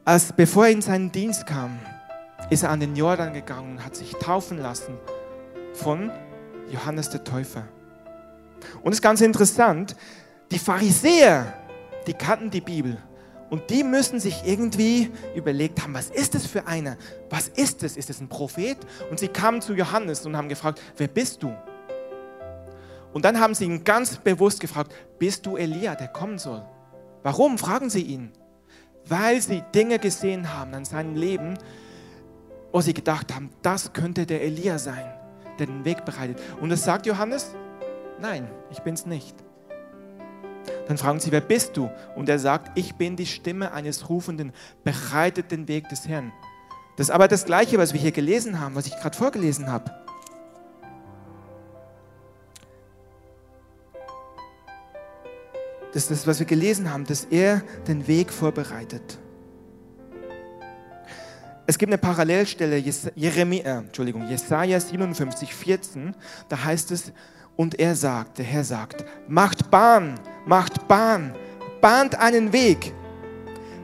als 0.04 0.32
bevor 0.34 0.66
er 0.66 0.72
in 0.72 0.82
seinen 0.82 1.10
Dienst 1.10 1.46
kam, 1.46 1.78
ist 2.50 2.64
er 2.64 2.70
an 2.70 2.80
den 2.80 2.94
Jordan 2.94 3.32
gegangen 3.32 3.76
und 3.76 3.84
hat 3.84 3.96
sich 3.96 4.12
taufen 4.12 4.58
lassen 4.58 4.98
von 5.72 6.10
Johannes 6.70 7.08
der 7.08 7.24
Täufer. 7.24 7.66
Und 8.82 8.92
es 8.92 8.98
ist 8.98 9.02
ganz 9.02 9.20
interessant, 9.20 9.96
die 10.50 10.58
Pharisäer, 10.58 11.54
die 12.06 12.14
kannten 12.14 12.50
die 12.50 12.60
Bibel. 12.60 12.98
Und 13.50 13.68
die 13.68 13.84
müssen 13.84 14.18
sich 14.18 14.42
irgendwie 14.46 15.10
überlegt 15.34 15.82
haben, 15.82 15.92
was 15.92 16.08
ist 16.08 16.34
das 16.34 16.46
für 16.46 16.66
einer? 16.66 16.96
Was 17.28 17.48
ist 17.48 17.82
es? 17.82 17.98
Ist 17.98 18.08
es 18.08 18.20
ein 18.20 18.28
Prophet? 18.28 18.78
Und 19.10 19.18
sie 19.18 19.28
kamen 19.28 19.60
zu 19.60 19.74
Johannes 19.74 20.24
und 20.24 20.36
haben 20.36 20.48
gefragt, 20.48 20.80
wer 20.96 21.08
bist 21.08 21.42
du? 21.42 21.54
Und 23.12 23.26
dann 23.26 23.38
haben 23.38 23.54
sie 23.54 23.66
ihn 23.66 23.84
ganz 23.84 24.16
bewusst 24.16 24.58
gefragt, 24.58 24.94
bist 25.18 25.44
du 25.44 25.56
Elia, 25.56 25.94
der 25.94 26.08
kommen 26.08 26.38
soll? 26.38 26.64
Warum? 27.22 27.58
Fragen 27.58 27.90
sie 27.90 28.02
ihn. 28.02 28.32
Weil 29.04 29.42
sie 29.42 29.62
Dinge 29.74 29.98
gesehen 29.98 30.54
haben 30.54 30.72
an 30.72 30.86
seinem 30.86 31.14
Leben, 31.14 31.58
wo 32.72 32.80
sie 32.80 32.94
gedacht 32.94 33.34
haben, 33.34 33.50
das 33.60 33.92
könnte 33.92 34.24
der 34.24 34.42
Elia 34.42 34.78
sein, 34.78 35.12
der 35.58 35.66
den 35.66 35.84
Weg 35.84 36.04
bereitet. 36.04 36.40
Und 36.60 36.70
das 36.70 36.84
sagt 36.84 37.04
Johannes? 37.04 37.54
Nein, 38.20 38.48
ich 38.70 38.80
bin 38.80 38.94
es 38.94 39.06
nicht. 39.06 39.36
Dann 40.86 40.98
fragen 40.98 41.20
sie, 41.20 41.32
wer 41.32 41.40
bist 41.40 41.76
du? 41.76 41.90
Und 42.14 42.28
er 42.28 42.38
sagt, 42.38 42.76
ich 42.78 42.94
bin 42.94 43.16
die 43.16 43.26
Stimme 43.26 43.72
eines 43.72 44.08
Rufenden, 44.08 44.52
bereitet 44.84 45.50
den 45.50 45.68
Weg 45.68 45.88
des 45.88 46.06
Herrn. 46.06 46.32
Das 46.96 47.08
ist 47.08 47.14
aber 47.14 47.28
das 47.28 47.44
Gleiche, 47.44 47.78
was 47.78 47.92
wir 47.92 48.00
hier 48.00 48.12
gelesen 48.12 48.60
haben, 48.60 48.74
was 48.74 48.86
ich 48.86 48.96
gerade 48.96 49.16
vorgelesen 49.16 49.70
habe. 49.70 49.90
Das 55.92 56.04
ist 56.04 56.10
das, 56.10 56.26
was 56.26 56.38
wir 56.38 56.46
gelesen 56.46 56.90
haben, 56.90 57.04
dass 57.04 57.24
er 57.24 57.62
den 57.86 58.06
Weg 58.06 58.32
vorbereitet. 58.32 59.18
Es 61.66 61.78
gibt 61.78 61.90
eine 61.90 61.98
Parallelstelle, 61.98 62.76
Jeremia, 63.14 63.78
Entschuldigung, 63.78 64.26
Jesaja 64.28 64.80
57, 64.80 65.54
14, 65.54 66.14
da 66.48 66.64
heißt 66.64 66.90
es, 66.90 67.12
und 67.56 67.78
er 67.78 67.94
sagt, 67.94 68.38
der 68.38 68.44
Herr 68.44 68.64
sagt, 68.64 69.04
macht 69.28 69.70
Bahn, 69.70 70.18
macht 70.46 70.88
Bahn, 70.88 71.34
bahnt 71.80 72.18
einen 72.18 72.52
Weg, 72.52 72.94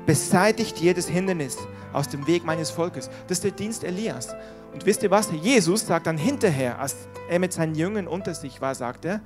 beseitigt 0.07 0.79
jedes 0.79 1.09
Hindernis 1.09 1.57
aus 1.93 2.09
dem 2.09 2.27
Weg 2.27 2.45
meines 2.45 2.71
Volkes. 2.71 3.11
Das 3.27 3.39
ist 3.39 3.45
der 3.45 3.51
Dienst 3.51 3.85
Elias. 3.85 4.35
Und 4.73 4.85
wisst 4.87 5.03
ihr 5.03 5.11
was? 5.11 5.31
Jesus 5.33 5.87
sagt 5.87 6.07
dann 6.07 6.19
hinterher, 6.19 6.79
als 6.79 6.97
er 7.29 7.39
mit 7.39 7.53
seinen 7.53 7.75
Jüngern 7.75 8.07
unter 8.07 8.35
sich 8.35 8.61
war, 8.61 8.75
sagt 8.75 9.05
er, 9.05 9.21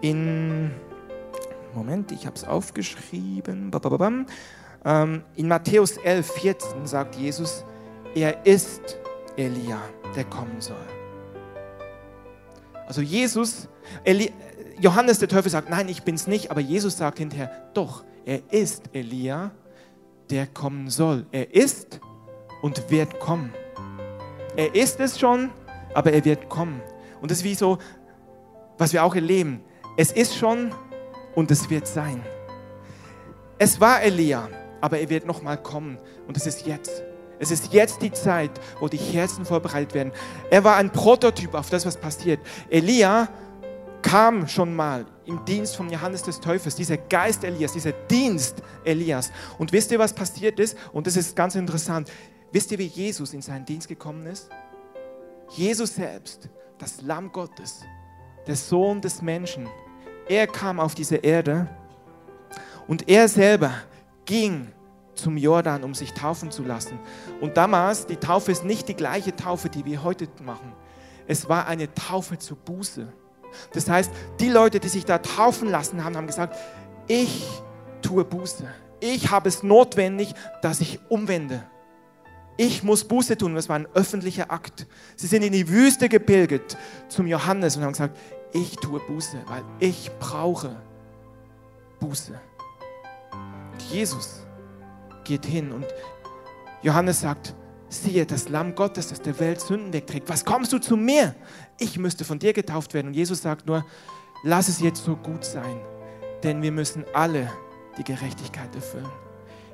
in, 0.00 0.70
Moment, 1.74 2.12
ich 2.12 2.26
habe 2.26 2.36
es 2.36 2.44
aufgeschrieben, 2.44 3.70
ähm, 4.84 5.22
in 5.34 5.48
Matthäus 5.48 5.96
11, 5.96 6.30
14 6.30 6.86
sagt 6.86 7.16
Jesus, 7.16 7.64
er 8.14 8.46
ist 8.46 8.98
Elia, 9.36 9.80
der 10.14 10.24
kommen 10.24 10.60
soll. 10.60 10.97
Also 12.88 13.02
Jesus, 13.02 13.68
Eli, 14.02 14.32
Johannes 14.80 15.18
der 15.18 15.28
Teufel 15.28 15.50
sagt, 15.50 15.68
nein, 15.68 15.90
ich 15.90 16.04
bin 16.04 16.14
es 16.14 16.26
nicht, 16.26 16.50
aber 16.50 16.60
Jesus 16.60 16.96
sagt 16.96 17.18
hinterher, 17.18 17.68
doch, 17.74 18.02
er 18.24 18.40
ist 18.50 18.84
Elia, 18.94 19.50
der 20.30 20.46
kommen 20.46 20.88
soll. 20.88 21.26
Er 21.30 21.54
ist 21.54 22.00
und 22.62 22.90
wird 22.90 23.20
kommen. 23.20 23.52
Er 24.56 24.74
ist 24.74 25.00
es 25.00 25.20
schon, 25.20 25.50
aber 25.92 26.14
er 26.14 26.24
wird 26.24 26.48
kommen. 26.48 26.80
Und 27.20 27.30
das 27.30 27.38
ist 27.38 27.44
wie 27.44 27.54
so, 27.54 27.76
was 28.78 28.94
wir 28.94 29.04
auch 29.04 29.14
erleben. 29.14 29.60
Es 29.98 30.10
ist 30.10 30.34
schon 30.34 30.72
und 31.34 31.50
es 31.50 31.68
wird 31.68 31.86
sein. 31.86 32.24
Es 33.58 33.82
war 33.82 34.00
Elia, 34.00 34.48
aber 34.80 34.98
er 34.98 35.10
wird 35.10 35.26
nochmal 35.26 35.62
kommen 35.62 35.98
und 36.26 36.38
es 36.38 36.46
ist 36.46 36.66
jetzt. 36.66 37.02
Es 37.38 37.50
ist 37.50 37.72
jetzt 37.72 38.02
die 38.02 38.12
Zeit, 38.12 38.50
wo 38.80 38.88
die 38.88 38.96
Herzen 38.96 39.44
vorbereitet 39.44 39.94
werden. 39.94 40.12
Er 40.50 40.64
war 40.64 40.76
ein 40.76 40.90
Prototyp 40.90 41.54
auf 41.54 41.70
das, 41.70 41.86
was 41.86 41.96
passiert. 41.96 42.40
Elia 42.68 43.28
kam 44.02 44.46
schon 44.48 44.74
mal 44.74 45.06
im 45.24 45.44
Dienst 45.44 45.76
von 45.76 45.90
Johannes 45.90 46.22
des 46.22 46.40
Täufers, 46.40 46.74
dieser 46.74 46.96
Geist 46.96 47.44
Elias, 47.44 47.72
dieser 47.72 47.92
Dienst 47.92 48.62
Elias. 48.84 49.30
Und 49.58 49.72
wisst 49.72 49.90
ihr, 49.92 49.98
was 49.98 50.12
passiert 50.12 50.58
ist? 50.58 50.76
Und 50.92 51.06
das 51.06 51.16
ist 51.16 51.36
ganz 51.36 51.54
interessant. 51.54 52.10
Wisst 52.50 52.72
ihr, 52.72 52.78
wie 52.78 52.86
Jesus 52.86 53.34
in 53.34 53.42
seinen 53.42 53.64
Dienst 53.64 53.88
gekommen 53.88 54.26
ist? 54.26 54.48
Jesus 55.50 55.94
selbst, 55.94 56.48
das 56.78 57.02
Lamm 57.02 57.30
Gottes, 57.32 57.80
der 58.46 58.56
Sohn 58.56 59.00
des 59.00 59.22
Menschen, 59.22 59.68
er 60.28 60.46
kam 60.46 60.78
auf 60.78 60.94
diese 60.94 61.16
Erde 61.16 61.68
und 62.86 63.08
er 63.08 63.28
selber 63.28 63.72
ging 64.24 64.68
zum 65.18 65.36
Jordan, 65.36 65.84
um 65.84 65.94
sich 65.94 66.12
taufen 66.14 66.50
zu 66.50 66.62
lassen. 66.62 66.98
Und 67.40 67.56
damals, 67.56 68.06
die 68.06 68.16
Taufe 68.16 68.52
ist 68.52 68.64
nicht 68.64 68.88
die 68.88 68.94
gleiche 68.94 69.36
Taufe, 69.36 69.68
die 69.68 69.84
wir 69.84 70.02
heute 70.02 70.28
machen. 70.42 70.72
Es 71.26 71.48
war 71.48 71.66
eine 71.66 71.92
Taufe 71.94 72.38
zur 72.38 72.56
Buße. 72.56 73.12
Das 73.72 73.88
heißt, 73.88 74.10
die 74.40 74.48
Leute, 74.48 74.80
die 74.80 74.88
sich 74.88 75.04
da 75.04 75.18
taufen 75.18 75.68
lassen 75.68 76.04
haben, 76.04 76.16
haben 76.16 76.26
gesagt, 76.26 76.56
ich 77.06 77.46
tue 78.02 78.24
Buße. 78.24 78.66
Ich 79.00 79.30
habe 79.30 79.48
es 79.48 79.62
notwendig, 79.62 80.34
dass 80.62 80.80
ich 80.80 81.00
umwende. 81.08 81.64
Ich 82.56 82.82
muss 82.82 83.04
Buße 83.04 83.36
tun. 83.36 83.54
Das 83.54 83.68
war 83.68 83.76
ein 83.76 83.86
öffentlicher 83.94 84.50
Akt. 84.50 84.86
Sie 85.16 85.26
sind 85.26 85.42
in 85.42 85.52
die 85.52 85.68
Wüste 85.68 86.08
gepilgert 86.08 86.76
zum 87.08 87.26
Johannes 87.26 87.76
und 87.76 87.84
haben 87.84 87.92
gesagt, 87.92 88.18
ich 88.52 88.76
tue 88.76 89.00
Buße, 89.00 89.38
weil 89.46 89.62
ich 89.78 90.10
brauche 90.18 90.74
Buße. 92.00 92.40
Jesus 93.90 94.47
geht 95.28 95.46
hin 95.46 95.70
und 95.72 95.86
Johannes 96.82 97.20
sagt, 97.20 97.54
siehe, 97.88 98.26
das 98.26 98.48
Lamm 98.48 98.74
Gottes, 98.74 99.08
das 99.08 99.20
der 99.20 99.38
Welt 99.38 99.60
Sünden 99.60 99.92
wegträgt. 99.92 100.28
Was 100.28 100.44
kommst 100.44 100.72
du 100.72 100.78
zu 100.78 100.96
mir? 100.96 101.34
Ich 101.78 101.98
müsste 101.98 102.24
von 102.24 102.38
dir 102.38 102.52
getauft 102.52 102.94
werden. 102.94 103.08
Und 103.08 103.14
Jesus 103.14 103.42
sagt 103.42 103.66
nur, 103.66 103.84
lass 104.42 104.68
es 104.68 104.80
jetzt 104.80 105.04
so 105.04 105.16
gut 105.16 105.44
sein, 105.44 105.80
denn 106.42 106.62
wir 106.62 106.72
müssen 106.72 107.04
alle 107.12 107.50
die 107.98 108.04
Gerechtigkeit 108.04 108.74
erfüllen. 108.74 109.10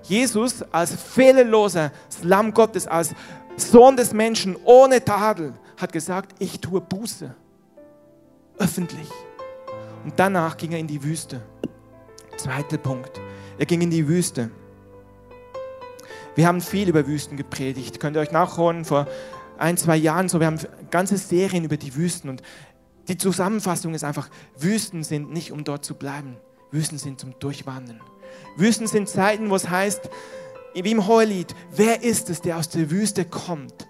Jesus 0.03 0.62
als 0.71 0.95
fehlerloser 0.95 1.93
Lamm 2.23 2.53
Gottes, 2.53 2.87
als 2.87 3.14
Sohn 3.57 3.97
des 3.97 4.12
Menschen 4.12 4.57
ohne 4.64 5.05
Tadel, 5.05 5.55
hat 5.77 5.93
gesagt, 5.93 6.35
ich 6.38 6.61
tue 6.61 6.81
Buße. 6.81 7.35
Öffentlich. 8.59 9.09
Und 10.05 10.12
danach 10.17 10.57
ging 10.57 10.73
er 10.73 10.79
in 10.79 10.87
die 10.87 11.03
Wüste. 11.03 11.40
Zweiter 12.37 12.79
Punkt. 12.79 13.21
Er 13.59 13.67
ging 13.67 13.81
in 13.81 13.90
die 13.90 14.07
Wüste. 14.07 14.51
Wir 16.35 16.47
haben 16.47 16.61
viel 16.61 16.88
über 16.88 17.07
Wüsten 17.07 17.37
gepredigt. 17.37 18.01
Könnt 18.01 18.16
ihr 18.16 18.20
euch 18.20 18.33
nachholen 18.33 18.85
vor 18.85 19.07
ein, 19.59 19.77
zwei 19.77 19.97
Jahren 19.97 20.29
so. 20.29 20.40
Wir 20.40 20.49
haben 20.49 20.59
ganze 20.90 21.16
Serien 21.16 21.64
über 21.64 21.77
die 21.77 21.94
Wüsten 21.94 22.29
und 22.29 22.42
die 23.09 23.18
Zusammenfassung 23.18 23.94
ist 23.94 24.05
einfach, 24.05 24.29
Wüsten 24.59 25.05
sind 25.05 25.30
nicht, 25.30 25.53
um 25.53 25.64
dort 25.64 25.85
zu 25.85 25.95
bleiben. 25.95 26.37
Wüsten 26.70 26.99
sind 26.99 27.20
zum 27.20 27.39
Durchwandern. 27.39 28.01
Wüsten 28.57 28.87
sind 28.87 29.09
Zeiten, 29.09 29.51
wo 29.51 29.57
es 29.57 29.68
heißt, 29.68 30.09
wie 30.74 30.91
im 30.91 31.07
Hohelied, 31.07 31.55
wer 31.70 32.03
ist 32.03 32.30
es, 32.30 32.41
der 32.41 32.57
aus 32.57 32.68
der 32.68 32.91
Wüste 32.91 33.24
kommt, 33.24 33.87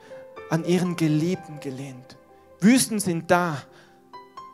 an 0.51 0.65
ihren 0.65 0.97
Geliebten 0.97 1.61
gelehnt. 1.61 2.19
Wüsten 2.61 2.99
sind 2.99 3.31
da, 3.31 3.63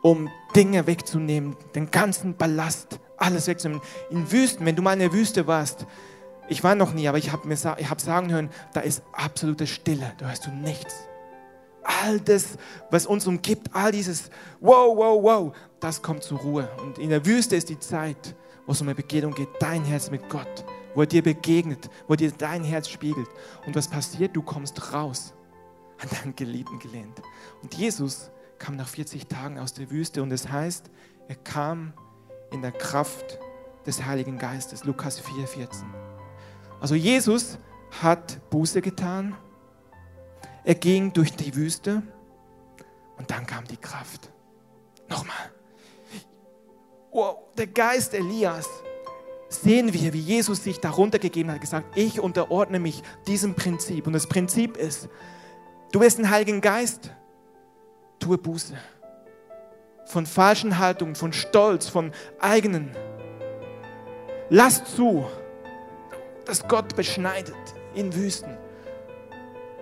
um 0.01 0.29
Dinge 0.55 0.87
wegzunehmen, 0.87 1.55
den 1.75 1.91
ganzen 1.91 2.35
Ballast, 2.35 2.99
alles 3.17 3.47
wegzunehmen. 3.47 3.83
In 4.09 4.31
Wüsten, 4.31 4.65
wenn 4.65 4.75
du 4.75 4.81
mal 4.81 4.93
in 4.93 4.99
der 4.99 5.13
Wüste 5.13 5.47
warst, 5.47 5.85
ich 6.51 6.63
war 6.63 6.75
noch 6.75 6.93
nie, 6.93 7.07
aber 7.07 7.17
ich 7.17 7.31
habe 7.31 7.49
hab 7.55 8.01
sagen 8.01 8.31
hören, 8.31 8.49
da 8.73 8.81
ist 8.81 9.03
absolute 9.13 9.67
Stille, 9.67 10.11
da 10.17 10.27
hörst 10.27 10.45
du 10.45 10.51
nichts. 10.51 10.93
All 11.83 12.19
das, 12.19 12.57
was 12.89 13.05
uns 13.05 13.25
umgibt, 13.25 13.73
all 13.73 13.91
dieses 13.91 14.29
Wow, 14.59 14.97
wow, 14.97 15.23
wow, 15.23 15.55
das 15.79 16.01
kommt 16.01 16.23
zur 16.23 16.39
Ruhe. 16.39 16.69
Und 16.83 16.99
in 16.99 17.09
der 17.09 17.25
Wüste 17.25 17.55
ist 17.55 17.69
die 17.69 17.79
Zeit, 17.79 18.35
wo 18.65 18.73
es 18.73 18.81
um 18.81 18.87
eine 18.87 18.95
Begegnung 18.95 19.33
geht, 19.33 19.47
dein 19.59 19.85
Herz 19.85 20.11
mit 20.11 20.29
Gott, 20.29 20.65
wo 20.93 21.01
er 21.01 21.07
dir 21.07 21.23
begegnet, 21.23 21.89
wo 22.07 22.15
dir 22.15 22.31
dein 22.31 22.63
Herz 22.63 22.89
spiegelt. 22.89 23.29
Und 23.65 23.75
was 23.75 23.87
passiert? 23.87 24.35
Du 24.35 24.41
kommst 24.41 24.93
raus. 24.93 25.33
an 26.01 26.09
deinen 26.09 26.35
Geliebten 26.35 26.79
gelehnt. 26.79 27.21
Und 27.61 27.75
Jesus 27.75 28.31
kam 28.59 28.75
nach 28.75 28.87
40 28.87 29.27
Tagen 29.27 29.59
aus 29.59 29.73
der 29.73 29.89
Wüste 29.89 30.21
und 30.21 30.31
es 30.31 30.49
heißt, 30.49 30.89
er 31.27 31.35
kam 31.35 31.93
in 32.51 32.61
der 32.61 32.71
Kraft 32.71 33.39
des 33.85 34.03
Heiligen 34.05 34.37
Geistes. 34.37 34.83
Lukas 34.83 35.19
4, 35.19 35.47
14. 35.47 36.00
Also 36.81 36.95
Jesus 36.95 37.59
hat 38.01 38.49
Buße 38.49 38.81
getan. 38.81 39.35
Er 40.63 40.75
ging 40.75 41.13
durch 41.13 41.31
die 41.33 41.55
Wüste 41.55 42.01
und 43.17 43.29
dann 43.29 43.45
kam 43.45 43.65
die 43.65 43.77
Kraft. 43.77 44.29
Nochmal. 45.07 45.51
Wow, 47.11 47.37
der 47.55 47.67
Geist 47.67 48.13
Elias. 48.15 48.67
Sehen 49.47 49.93
wir, 49.93 50.13
wie 50.13 50.19
Jesus 50.19 50.63
sich 50.63 50.79
darunter 50.79 51.19
gegeben 51.19 51.51
hat, 51.51 51.61
gesagt, 51.61 51.85
ich 51.95 52.19
unterordne 52.19 52.79
mich 52.79 53.03
diesem 53.27 53.53
Prinzip. 53.53 54.07
Und 54.07 54.13
das 54.13 54.25
Prinzip 54.25 54.77
ist, 54.77 55.07
du 55.91 55.99
wirst 55.99 56.17
einen 56.17 56.31
Heiligen 56.31 56.61
Geist, 56.61 57.11
tue 58.17 58.37
Buße. 58.37 58.75
Von 60.05 60.25
falschen 60.25 60.79
Haltungen, 60.79 61.15
von 61.15 61.33
Stolz, 61.33 61.87
von 61.87 62.11
eigenen. 62.39 62.91
Lass 64.49 64.95
zu, 64.95 65.25
dass 66.45 66.67
Gott 66.67 66.95
beschneidet 66.95 67.55
in 67.93 68.13
Wüsten. 68.13 68.57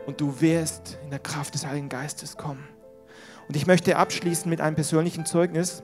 Und 0.05 0.21
du 0.21 0.41
wirst 0.41 0.97
in 1.03 1.09
der 1.09 1.19
Kraft 1.19 1.53
des 1.53 1.65
Heiligen 1.65 1.89
Geistes 1.89 2.37
kommen. 2.37 2.67
Und 3.47 3.55
ich 3.55 3.67
möchte 3.67 3.97
abschließen 3.97 4.49
mit 4.49 4.61
einem 4.61 4.75
persönlichen 4.75 5.25
Zeugnis. 5.25 5.83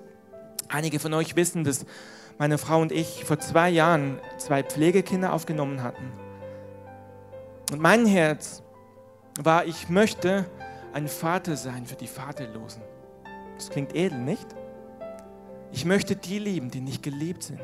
Einige 0.68 1.00
von 1.00 1.14
euch 1.14 1.36
wissen, 1.36 1.64
dass 1.64 1.86
meine 2.38 2.58
Frau 2.58 2.82
und 2.82 2.92
ich 2.92 3.24
vor 3.26 3.40
zwei 3.40 3.70
Jahren 3.70 4.20
zwei 4.38 4.64
Pflegekinder 4.64 5.34
aufgenommen 5.34 5.84
hatten. 5.84 6.12
Und 7.72 7.82
mein 7.82 8.06
Herz 8.06 8.62
war, 9.40 9.66
ich 9.66 9.90
möchte 9.90 10.46
ein 10.94 11.08
Vater 11.08 11.58
sein 11.58 11.86
für 11.86 11.96
die 11.96 12.08
Vaterlosen. 12.08 12.82
Das 13.58 13.70
klingt 13.70 13.96
edel, 13.96 14.20
nicht? 14.20 14.48
Ich 15.72 15.86
möchte 15.86 16.16
die 16.16 16.40
lieben, 16.40 16.72
die 16.72 16.82
nicht 16.82 17.04
geliebt 17.04 17.44
sind. 17.44 17.62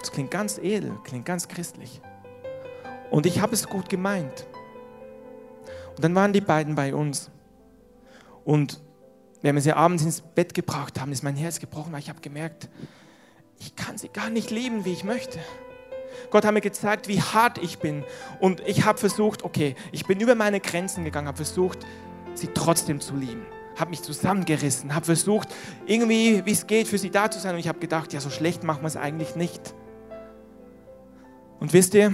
Das 0.00 0.10
klingt 0.10 0.30
ganz 0.30 0.58
edel, 0.58 0.98
klingt 1.04 1.26
ganz 1.26 1.46
christlich. 1.48 2.00
Und 3.10 3.26
ich 3.26 3.40
habe 3.40 3.54
es 3.54 3.68
gut 3.68 3.88
gemeint. 3.88 4.46
Und 5.96 6.04
dann 6.04 6.14
waren 6.14 6.32
die 6.32 6.40
beiden 6.40 6.74
bei 6.74 6.94
uns. 6.94 7.30
Und 8.44 8.80
wenn 9.42 9.54
wir 9.54 9.62
sie 9.62 9.72
abends 9.72 10.02
ins 10.02 10.20
Bett 10.20 10.54
gebracht 10.54 11.00
haben, 11.00 11.12
ist 11.12 11.22
mein 11.22 11.36
Herz 11.36 11.58
gebrochen, 11.58 11.92
weil 11.92 12.00
ich 12.00 12.08
habe 12.08 12.20
gemerkt, 12.20 12.68
ich 13.58 13.76
kann 13.76 13.98
sie 13.98 14.08
gar 14.08 14.30
nicht 14.30 14.50
lieben, 14.50 14.84
wie 14.84 14.92
ich 14.92 15.04
möchte. 15.04 15.38
Gott 16.30 16.44
hat 16.44 16.54
mir 16.54 16.60
gezeigt, 16.60 17.08
wie 17.08 17.20
hart 17.20 17.58
ich 17.58 17.78
bin. 17.78 18.04
Und 18.40 18.60
ich 18.60 18.84
habe 18.84 18.98
versucht, 18.98 19.42
okay, 19.42 19.74
ich 19.92 20.06
bin 20.06 20.20
über 20.20 20.34
meine 20.34 20.60
Grenzen 20.60 21.04
gegangen, 21.04 21.28
habe 21.28 21.36
versucht, 21.36 21.78
sie 22.34 22.48
trotzdem 22.48 23.00
zu 23.00 23.14
lieben. 23.14 23.44
Habe 23.76 23.90
mich 23.90 24.02
zusammengerissen, 24.02 24.94
habe 24.94 25.06
versucht, 25.06 25.48
irgendwie, 25.86 26.44
wie 26.44 26.52
es 26.52 26.66
geht, 26.66 26.88
für 26.88 26.98
sie 26.98 27.10
da 27.10 27.30
zu 27.30 27.38
sein. 27.38 27.54
Und 27.54 27.60
ich 27.60 27.68
habe 27.68 27.78
gedacht, 27.78 28.12
ja, 28.12 28.20
so 28.20 28.30
schlecht 28.30 28.62
machen 28.62 28.82
wir 28.82 28.88
es 28.88 28.96
eigentlich 28.96 29.36
nicht. 29.36 29.74
Und 31.60 31.74
wisst 31.74 31.94
ihr, 31.94 32.12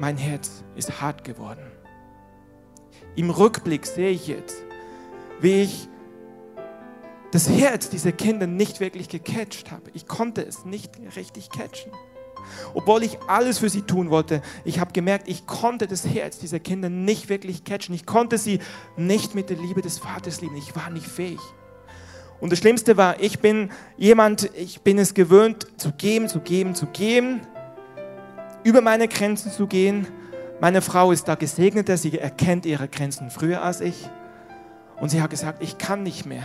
mein 0.00 0.16
Herz 0.16 0.64
ist 0.74 1.00
hart 1.00 1.22
geworden. 1.24 1.62
Im 3.14 3.30
Rückblick 3.30 3.86
sehe 3.86 4.10
ich 4.10 4.26
jetzt, 4.26 4.56
wie 5.40 5.62
ich 5.62 5.88
das 7.30 7.48
Herz 7.48 7.88
dieser 7.88 8.12
Kinder 8.12 8.46
nicht 8.46 8.80
wirklich 8.80 9.08
gecatcht 9.08 9.70
habe. 9.70 9.90
Ich 9.94 10.06
konnte 10.06 10.44
es 10.44 10.64
nicht 10.64 10.90
richtig 11.16 11.50
catchen. 11.50 11.92
Obwohl 12.74 13.04
ich 13.04 13.18
alles 13.28 13.58
für 13.58 13.70
sie 13.70 13.82
tun 13.82 14.10
wollte, 14.10 14.42
ich 14.64 14.80
habe 14.80 14.92
gemerkt, 14.92 15.28
ich 15.28 15.46
konnte 15.46 15.86
das 15.86 16.06
Herz 16.06 16.38
dieser 16.38 16.58
Kinder 16.58 16.90
nicht 16.90 17.28
wirklich 17.28 17.64
catchen. 17.64 17.94
Ich 17.94 18.04
konnte 18.04 18.36
sie 18.36 18.58
nicht 18.96 19.34
mit 19.34 19.48
der 19.48 19.56
Liebe 19.56 19.80
des 19.80 19.98
Vaters 19.98 20.40
lieben. 20.40 20.56
Ich 20.56 20.74
war 20.74 20.90
nicht 20.90 21.06
fähig. 21.06 21.40
Und 22.40 22.50
das 22.50 22.58
Schlimmste 22.58 22.96
war, 22.96 23.20
ich 23.20 23.38
bin 23.38 23.70
jemand, 23.96 24.50
ich 24.56 24.82
bin 24.82 24.98
es 24.98 25.14
gewöhnt, 25.14 25.66
zu 25.76 25.92
geben, 25.92 26.28
zu 26.28 26.40
geben, 26.40 26.74
zu 26.74 26.86
geben, 26.86 27.40
über 28.64 28.80
meine 28.80 29.06
Grenzen 29.06 29.52
zu 29.52 29.66
gehen. 29.66 30.06
Meine 30.60 30.80
Frau 30.80 31.12
ist 31.12 31.28
da 31.28 31.36
gesegneter, 31.36 31.96
sie 31.96 32.18
erkennt 32.18 32.66
ihre 32.66 32.88
Grenzen 32.88 33.30
früher 33.30 33.62
als 33.62 33.80
ich. 33.80 34.08
Und 35.00 35.10
sie 35.10 35.22
hat 35.22 35.30
gesagt, 35.30 35.62
ich 35.62 35.78
kann 35.78 36.02
nicht 36.02 36.26
mehr. 36.26 36.44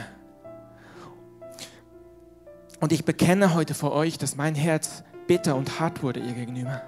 Und 2.80 2.92
ich 2.92 3.06
bekenne 3.06 3.54
heute 3.54 3.74
vor 3.74 3.94
euch, 3.94 4.18
dass 4.18 4.36
mein 4.36 4.56
Herz 4.56 5.04
bitter 5.28 5.56
und 5.56 5.80
hart 5.80 6.04
wurde 6.04 6.20
ihr 6.20 6.34
gegenüber. 6.34 6.82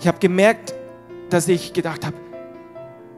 Ich 0.00 0.06
habe 0.06 0.18
gemerkt, 0.18 0.74
dass 1.30 1.48
ich 1.48 1.72
gedacht 1.72 2.04
habe, 2.04 2.16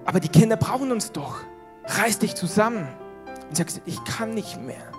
aber 0.04 0.20
die 0.20 0.28
Kinder 0.28 0.56
brauchen 0.56 0.92
uns 0.92 1.12
doch. 1.12 1.40
Reiß 1.84 2.18
dich 2.18 2.34
zusammen. 2.34 2.86
Und 3.48 3.56
sie 3.56 3.62
hat 3.62 3.68
gesagt, 3.68 3.88
ich 3.88 4.02
kann 4.04 4.34
nicht 4.34 4.60
mehr. 4.62 4.92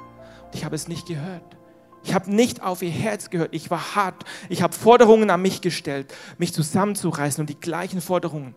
Und 0.45 0.55
ich 0.55 0.65
habe 0.65 0.75
es 0.75 0.87
nicht 0.87 1.07
gehört. 1.07 1.58
Ich 2.03 2.13
habe 2.13 2.33
nicht 2.33 2.63
auf 2.63 2.81
ihr 2.81 2.89
Herz 2.89 3.29
gehört. 3.29 3.49
Ich 3.53 3.69
war 3.69 3.95
hart. 3.95 4.23
Ich 4.47 4.61
habe 4.61 4.73
Forderungen 4.73 5.29
an 5.29 5.41
mich 5.41 5.61
gestellt, 5.61 6.13
mich 6.37 6.53
zusammenzureißen. 6.53 7.41
Und 7.41 7.49
die 7.49 7.59
gleichen 7.59 8.01
Forderungen 8.01 8.55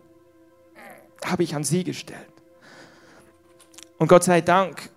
habe 1.25 1.43
ich 1.43 1.55
an 1.55 1.65
sie 1.65 1.85
gestellt. 1.85 2.29
Und 3.99 4.09
Gott 4.09 4.25
sei 4.25 4.41
Dank 4.41 4.91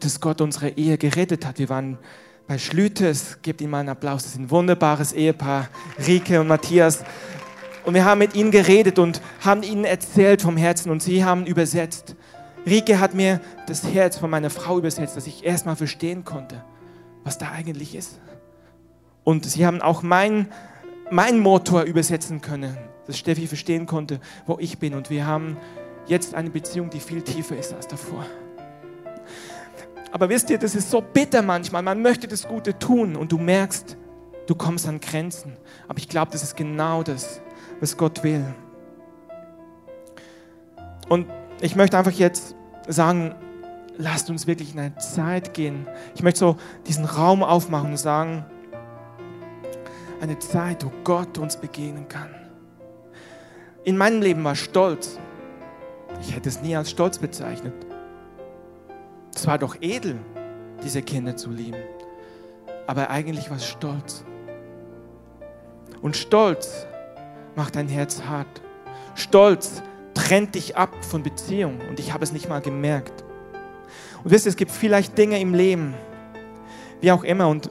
dass 0.00 0.20
Gott 0.20 0.40
unsere 0.40 0.70
Ehe 0.70 0.98
gerettet 0.98 1.46
hat. 1.46 1.58
Wir 1.58 1.68
waren 1.68 1.98
bei 2.46 2.58
Schlütes, 2.58 3.38
gebt 3.42 3.60
ihm 3.60 3.70
mal 3.70 3.80
einen 3.80 3.90
Applaus, 3.90 4.24
das 4.24 4.32
ist 4.32 4.38
ein 4.38 4.50
wunderbares 4.50 5.12
Ehepaar, 5.12 5.68
Rike 6.06 6.40
und 6.40 6.48
Matthias. 6.48 7.04
Und 7.84 7.94
wir 7.94 8.04
haben 8.04 8.18
mit 8.18 8.34
ihnen 8.34 8.50
geredet 8.50 8.98
und 8.98 9.20
haben 9.40 9.62
ihnen 9.62 9.84
erzählt 9.84 10.42
vom 10.42 10.56
Herzen 10.56 10.90
und 10.90 11.02
sie 11.02 11.24
haben 11.24 11.46
übersetzt. 11.46 12.16
Rike 12.64 13.00
hat 13.00 13.14
mir 13.14 13.40
das 13.66 13.84
Herz 13.84 14.18
von 14.18 14.30
meiner 14.30 14.50
Frau 14.50 14.78
übersetzt, 14.78 15.16
dass 15.16 15.26
ich 15.26 15.44
erstmal 15.44 15.76
verstehen 15.76 16.24
konnte, 16.24 16.64
was 17.24 17.38
da 17.38 17.50
eigentlich 17.50 17.94
ist. 17.94 18.20
Und 19.24 19.46
sie 19.46 19.66
haben 19.66 19.80
auch 19.80 20.02
meinen 20.02 20.48
mein 21.12 21.40
Motor 21.40 21.82
übersetzen 21.82 22.40
können, 22.40 22.76
dass 23.06 23.18
Steffi 23.18 23.46
verstehen 23.46 23.84
konnte, 23.84 24.18
wo 24.46 24.58
ich 24.58 24.78
bin. 24.78 24.94
Und 24.94 25.10
wir 25.10 25.26
haben 25.26 25.58
jetzt 26.06 26.34
eine 26.34 26.48
Beziehung, 26.48 26.88
die 26.88 27.00
viel 27.00 27.20
tiefer 27.20 27.56
ist 27.56 27.74
als 27.74 27.86
davor. 27.86 28.24
Aber 30.10 30.28
wisst 30.30 30.48
ihr, 30.48 30.58
das 30.58 30.74
ist 30.74 30.90
so 30.90 31.02
bitter 31.02 31.42
manchmal. 31.42 31.82
Man 31.82 32.00
möchte 32.00 32.28
das 32.28 32.48
Gute 32.48 32.78
tun 32.78 33.14
und 33.14 33.30
du 33.30 33.38
merkst, 33.38 33.96
du 34.46 34.54
kommst 34.54 34.88
an 34.88 35.00
Grenzen. 35.00 35.56
Aber 35.86 35.98
ich 35.98 36.08
glaube, 36.08 36.32
das 36.32 36.42
ist 36.42 36.56
genau 36.56 37.02
das, 37.02 37.42
was 37.80 37.96
Gott 37.96 38.24
will. 38.24 38.44
Und 41.10 41.26
ich 41.60 41.76
möchte 41.76 41.98
einfach 41.98 42.12
jetzt 42.12 42.54
sagen, 42.88 43.34
lasst 43.98 44.30
uns 44.30 44.46
wirklich 44.46 44.74
in 44.74 44.80
eine 44.80 44.96
Zeit 44.96 45.54
gehen. 45.54 45.86
Ich 46.14 46.22
möchte 46.22 46.40
so 46.40 46.56
diesen 46.86 47.04
Raum 47.04 47.42
aufmachen 47.42 47.90
und 47.90 47.96
sagen, 47.96 48.44
eine 50.20 50.38
Zeit, 50.38 50.84
wo 50.84 50.92
Gott 51.02 51.38
uns 51.38 51.56
begegnen 51.56 52.08
kann. 52.08 52.30
In 53.84 53.96
meinem 53.96 54.22
Leben 54.22 54.44
war 54.44 54.54
Stolz. 54.54 55.18
Ich 56.20 56.34
hätte 56.34 56.48
es 56.48 56.62
nie 56.62 56.76
als 56.76 56.90
Stolz 56.90 57.18
bezeichnet. 57.18 57.74
Es 59.34 59.46
war 59.46 59.58
doch 59.58 59.76
edel, 59.80 60.18
diese 60.84 61.02
Kinder 61.02 61.36
zu 61.36 61.50
lieben. 61.50 61.82
Aber 62.86 63.10
eigentlich 63.10 63.50
war 63.50 63.56
es 63.56 63.66
Stolz. 63.66 64.24
Und 66.00 66.16
Stolz 66.16 66.86
macht 67.56 67.74
dein 67.74 67.88
Herz 67.88 68.22
hart. 68.22 68.60
Stolz 69.14 69.82
trennt 70.14 70.54
dich 70.54 70.76
ab 70.76 71.04
von 71.04 71.22
Beziehung. 71.22 71.80
Und 71.88 71.98
ich 71.98 72.12
habe 72.12 72.22
es 72.22 72.32
nicht 72.32 72.48
mal 72.48 72.60
gemerkt. 72.60 73.21
Und 74.24 74.30
wisst 74.30 74.46
ihr, 74.46 74.50
es 74.50 74.56
gibt 74.56 74.70
vielleicht 74.70 75.16
Dinge 75.18 75.40
im 75.40 75.54
Leben, 75.54 75.94
wie 77.00 77.12
auch 77.12 77.24
immer. 77.24 77.48
Und 77.48 77.70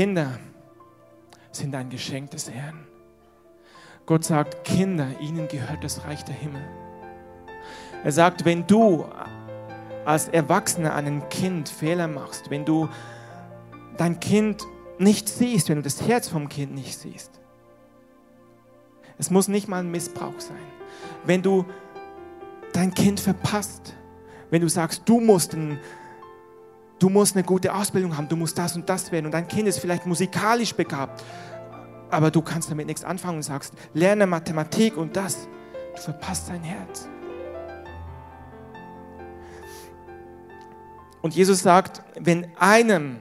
Kinder 0.00 0.38
sind 1.52 1.74
ein 1.74 1.90
Geschenk 1.90 2.30
des 2.30 2.50
Herrn. 2.50 2.86
Gott 4.06 4.24
sagt, 4.24 4.64
Kinder, 4.64 5.08
ihnen 5.20 5.46
gehört 5.46 5.84
das 5.84 6.04
Reich 6.04 6.24
der 6.24 6.34
Himmel. 6.34 6.62
Er 8.02 8.12
sagt, 8.12 8.44
wenn 8.44 8.66
du 8.66 9.04
als 10.04 10.28
Erwachsener 10.28 10.94
einem 10.94 11.28
Kind 11.28 11.68
Fehler 11.68 12.08
machst, 12.08 12.50
wenn 12.50 12.64
du 12.64 12.88
dein 13.96 14.18
Kind 14.20 14.62
nicht 14.98 15.28
siehst, 15.28 15.68
wenn 15.68 15.76
du 15.76 15.82
das 15.82 16.02
Herz 16.02 16.28
vom 16.28 16.48
Kind 16.48 16.74
nicht 16.74 16.98
siehst, 16.98 17.40
es 19.18 19.30
muss 19.30 19.48
nicht 19.48 19.68
mal 19.68 19.80
ein 19.80 19.90
Missbrauch 19.90 20.40
sein. 20.40 20.56
Wenn 21.24 21.42
du 21.42 21.66
dein 22.72 22.94
Kind 22.94 23.20
verpasst, 23.20 23.94
wenn 24.48 24.62
du 24.62 24.68
sagst, 24.68 25.02
du 25.04 25.20
musst 25.20 25.54
ein 25.54 25.78
du 26.98 27.08
musst 27.08 27.34
eine 27.34 27.44
gute 27.44 27.74
Ausbildung 27.74 28.16
haben, 28.16 28.28
du 28.28 28.36
musst 28.36 28.56
das 28.58 28.76
und 28.76 28.88
das 28.88 29.10
werden 29.10 29.26
und 29.26 29.32
dein 29.32 29.48
Kind 29.48 29.66
ist 29.66 29.78
vielleicht 29.78 30.06
musikalisch 30.06 30.74
begabt, 30.74 31.24
aber 32.10 32.30
du 32.30 32.42
kannst 32.42 32.70
damit 32.70 32.86
nichts 32.86 33.04
anfangen 33.04 33.36
und 33.36 33.42
sagst, 33.42 33.74
lerne 33.94 34.26
Mathematik 34.26 34.96
und 34.96 35.16
das. 35.16 35.48
Du 35.96 36.02
verpasst 36.02 36.48
dein 36.48 36.62
Herz. 36.62 37.08
Und 41.22 41.34
Jesus 41.34 41.60
sagt, 41.60 42.02
wenn 42.18 42.54
einem 42.56 43.18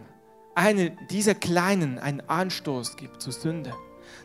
eine 0.55 0.91
dieser 1.09 1.35
Kleinen 1.35 1.99
einen 1.99 2.21
Anstoß 2.21 2.97
gibt 2.97 3.21
zur 3.21 3.33
Sünde, 3.33 3.73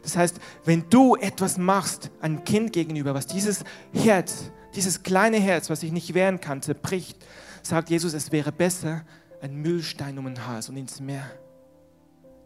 das 0.02 0.16
heißt, 0.16 0.38
wenn 0.64 0.88
du 0.90 1.16
etwas 1.16 1.56
machst 1.56 2.10
einem 2.20 2.44
Kind 2.44 2.72
gegenüber, 2.72 3.14
was 3.14 3.26
dieses 3.26 3.64
Herz, 3.92 4.50
dieses 4.74 5.02
kleine 5.02 5.38
Herz, 5.38 5.70
was 5.70 5.80
sich 5.80 5.92
nicht 5.92 6.14
wehren 6.14 6.40
kann, 6.40 6.62
zerbricht, 6.62 7.16
sagt 7.62 7.90
Jesus, 7.90 8.12
es 8.12 8.30
wäre 8.30 8.52
besser, 8.52 9.02
ein 9.40 9.56
Müllstein 9.56 10.18
um 10.18 10.26
den 10.26 10.46
Hals 10.46 10.68
und 10.68 10.76
ins 10.76 11.00
Meer. 11.00 11.30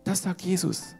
Das 0.05 0.23
sagt 0.23 0.43
Jesus. 0.43 0.95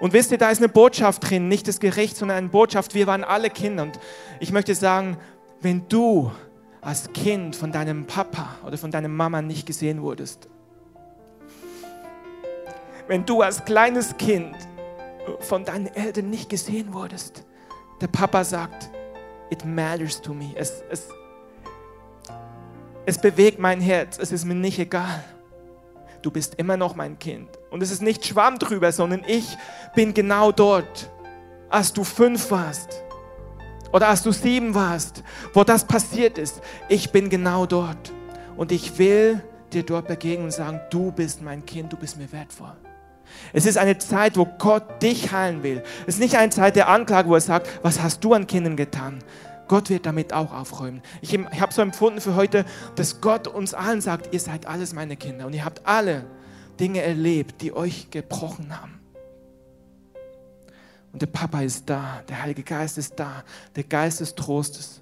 Und 0.00 0.12
wisst 0.12 0.32
ihr, 0.32 0.38
da 0.38 0.50
ist 0.50 0.58
eine 0.58 0.68
Botschaft 0.68 1.28
drin, 1.28 1.48
nicht 1.48 1.68
das 1.68 1.80
Gericht, 1.80 2.16
sondern 2.16 2.38
eine 2.38 2.48
Botschaft, 2.48 2.94
wir 2.94 3.06
waren 3.06 3.24
alle 3.24 3.50
Kinder. 3.50 3.84
Und 3.84 3.98
ich 4.40 4.52
möchte 4.52 4.74
sagen, 4.74 5.16
wenn 5.60 5.88
du 5.88 6.30
als 6.84 7.12
Kind 7.12 7.56
von 7.56 7.72
deinem 7.72 8.06
Papa 8.06 8.56
oder 8.64 8.76
von 8.76 8.90
deiner 8.90 9.08
Mama 9.08 9.40
nicht 9.40 9.66
gesehen 9.66 10.02
wurdest, 10.02 10.48
wenn 13.08 13.24
du 13.24 13.42
als 13.42 13.64
kleines 13.64 14.16
Kind 14.16 14.54
von 15.40 15.64
deinen 15.64 15.86
Eltern 15.86 16.30
nicht 16.30 16.50
gesehen 16.50 16.92
wurdest, 16.92 17.44
der 18.00 18.08
Papa 18.08 18.44
sagt, 18.44 18.90
it 19.50 19.64
matters 19.64 20.20
to 20.20 20.34
me. 20.34 20.52
Es, 20.56 20.82
es, 20.90 21.08
es 23.06 23.18
bewegt 23.18 23.58
mein 23.58 23.80
Herz, 23.80 24.18
es 24.18 24.32
ist 24.32 24.44
mir 24.44 24.54
nicht 24.54 24.78
egal. 24.78 25.24
Du 26.22 26.30
bist 26.30 26.54
immer 26.56 26.76
noch 26.76 26.96
mein 26.96 27.18
Kind. 27.18 27.48
Und 27.70 27.82
es 27.82 27.90
ist 27.90 28.00
nicht 28.00 28.24
Schwamm 28.24 28.58
drüber, 28.58 28.92
sondern 28.92 29.22
ich 29.26 29.56
bin 29.94 30.14
genau 30.14 30.52
dort, 30.52 31.10
als 31.68 31.92
du 31.92 32.04
fünf 32.04 32.50
warst 32.50 33.04
oder 33.94 34.08
als 34.08 34.24
du 34.24 34.32
sieben 34.32 34.74
warst, 34.74 35.22
wo 35.52 35.62
das 35.62 35.84
passiert 35.84 36.36
ist. 36.36 36.60
Ich 36.88 37.12
bin 37.12 37.30
genau 37.30 37.64
dort. 37.64 38.12
Und 38.56 38.72
ich 38.72 38.98
will 38.98 39.40
dir 39.72 39.84
dort 39.84 40.08
begegnen 40.08 40.46
und 40.46 40.52
sagen, 40.52 40.80
du 40.90 41.12
bist 41.12 41.42
mein 41.42 41.64
Kind, 41.64 41.92
du 41.92 41.96
bist 41.96 42.18
mir 42.18 42.30
wertvoll. 42.32 42.72
Es 43.52 43.66
ist 43.66 43.78
eine 43.78 43.96
Zeit, 43.98 44.36
wo 44.36 44.46
Gott 44.58 45.00
dich 45.00 45.30
heilen 45.30 45.62
will. 45.62 45.84
Es 46.08 46.14
ist 46.14 46.20
nicht 46.20 46.36
eine 46.36 46.50
Zeit 46.50 46.74
der 46.74 46.88
Anklage, 46.88 47.28
wo 47.28 47.34
er 47.36 47.40
sagt, 47.40 47.68
was 47.82 48.02
hast 48.02 48.24
du 48.24 48.34
an 48.34 48.48
Kindern 48.48 48.76
getan? 48.76 49.20
Gott 49.68 49.90
wird 49.90 50.06
damit 50.06 50.32
auch 50.32 50.52
aufräumen. 50.52 51.00
Ich, 51.20 51.32
ich 51.32 51.60
habe 51.60 51.72
so 51.72 51.80
empfunden 51.80 52.20
für 52.20 52.34
heute, 52.34 52.64
dass 52.96 53.20
Gott 53.20 53.46
uns 53.46 53.74
allen 53.74 54.00
sagt, 54.00 54.34
ihr 54.34 54.40
seid 54.40 54.66
alles 54.66 54.92
meine 54.92 55.16
Kinder 55.16 55.46
und 55.46 55.52
ihr 55.52 55.64
habt 55.64 55.86
alle 55.86 56.24
Dinge 56.80 57.00
erlebt, 57.00 57.62
die 57.62 57.72
euch 57.72 58.10
gebrochen 58.10 58.80
haben. 58.80 59.03
Und 61.14 61.22
der 61.22 61.28
Papa 61.28 61.62
ist 61.62 61.88
da, 61.88 62.24
der 62.28 62.42
Heilige 62.42 62.64
Geist 62.64 62.98
ist 62.98 63.20
da, 63.20 63.44
der 63.76 63.84
Geist 63.84 64.18
des 64.18 64.34
Trostes. 64.34 65.00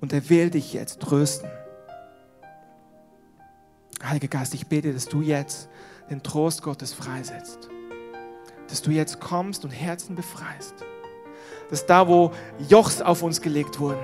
Und 0.00 0.12
er 0.12 0.28
will 0.28 0.50
dich 0.50 0.72
jetzt 0.72 0.98
trösten. 0.98 1.48
Heiliger 4.02 4.26
Geist, 4.26 4.54
ich 4.54 4.66
bete, 4.66 4.92
dass 4.92 5.06
du 5.06 5.22
jetzt 5.22 5.68
den 6.10 6.20
Trost 6.20 6.62
Gottes 6.62 6.92
freisetzt. 6.92 7.70
Dass 8.68 8.82
du 8.82 8.90
jetzt 8.90 9.20
kommst 9.20 9.64
und 9.64 9.70
Herzen 9.70 10.16
befreist. 10.16 10.74
Dass 11.70 11.86
da, 11.86 12.08
wo 12.08 12.32
Jochs 12.68 13.00
auf 13.00 13.22
uns 13.22 13.40
gelegt 13.40 13.78
wurden, 13.78 14.02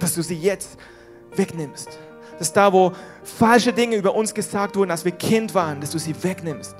dass 0.00 0.16
du 0.16 0.22
sie 0.22 0.38
jetzt 0.38 0.78
wegnimmst. 1.34 1.88
Dass 2.38 2.52
da, 2.52 2.74
wo 2.74 2.92
falsche 3.22 3.72
Dinge 3.72 3.96
über 3.96 4.14
uns 4.14 4.34
gesagt 4.34 4.76
wurden, 4.76 4.90
als 4.90 5.06
wir 5.06 5.12
Kind 5.12 5.54
waren, 5.54 5.80
dass 5.80 5.92
du 5.92 5.98
sie 5.98 6.14
wegnimmst. 6.22 6.76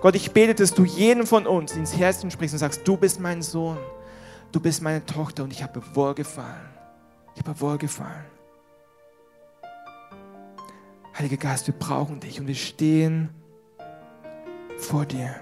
Gott, 0.00 0.14
ich 0.14 0.32
bete, 0.32 0.54
dass 0.54 0.74
du 0.74 0.84
jedem 0.84 1.26
von 1.26 1.46
uns 1.46 1.76
ins 1.76 1.96
Herzen 1.96 2.30
sprichst 2.30 2.54
und 2.54 2.58
sagst, 2.58 2.86
du 2.86 2.96
bist 2.96 3.20
mein 3.20 3.42
Sohn, 3.42 3.78
du 4.52 4.60
bist 4.60 4.82
meine 4.82 5.04
Tochter 5.04 5.44
und 5.44 5.52
ich 5.52 5.62
habe 5.62 5.82
wohlgefallen. 5.94 6.68
Ich 7.34 7.42
habe 7.46 7.60
wohlgefallen. 7.60 8.24
Heiliger 11.16 11.36
Geist, 11.36 11.66
wir 11.66 11.74
brauchen 11.74 12.20
dich 12.20 12.40
und 12.40 12.46
wir 12.46 12.54
stehen 12.54 13.30
vor 14.76 15.04
dir. 15.04 15.34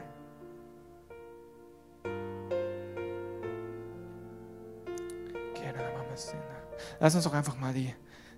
Lass 6.98 7.14
uns 7.14 7.24
doch 7.24 7.34
einfach 7.34 7.58
mal 7.58 7.74
die, 7.74 7.92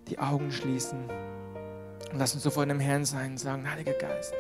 die 0.09 0.19
Augen 0.19 0.51
schließen 0.51 0.99
und 2.13 2.19
lass 2.19 2.35
uns 2.35 2.43
so 2.43 2.51
vor 2.51 2.67
dem 2.67 2.81
Herrn 2.81 3.05
sein 3.05 3.33
und 3.33 3.39
sagen, 3.39 3.71
Heiliger 3.71 3.93
Geist, 3.93 4.35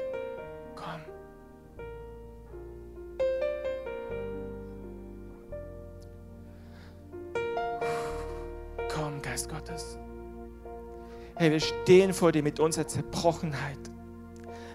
Geist 9.38 9.50
Gottes. 9.50 9.98
Hey, 11.36 11.52
wir 11.52 11.60
stehen 11.60 12.12
vor 12.12 12.32
dir 12.32 12.42
mit 12.42 12.58
unserer 12.58 12.88
Zerbrochenheit, 12.88 13.78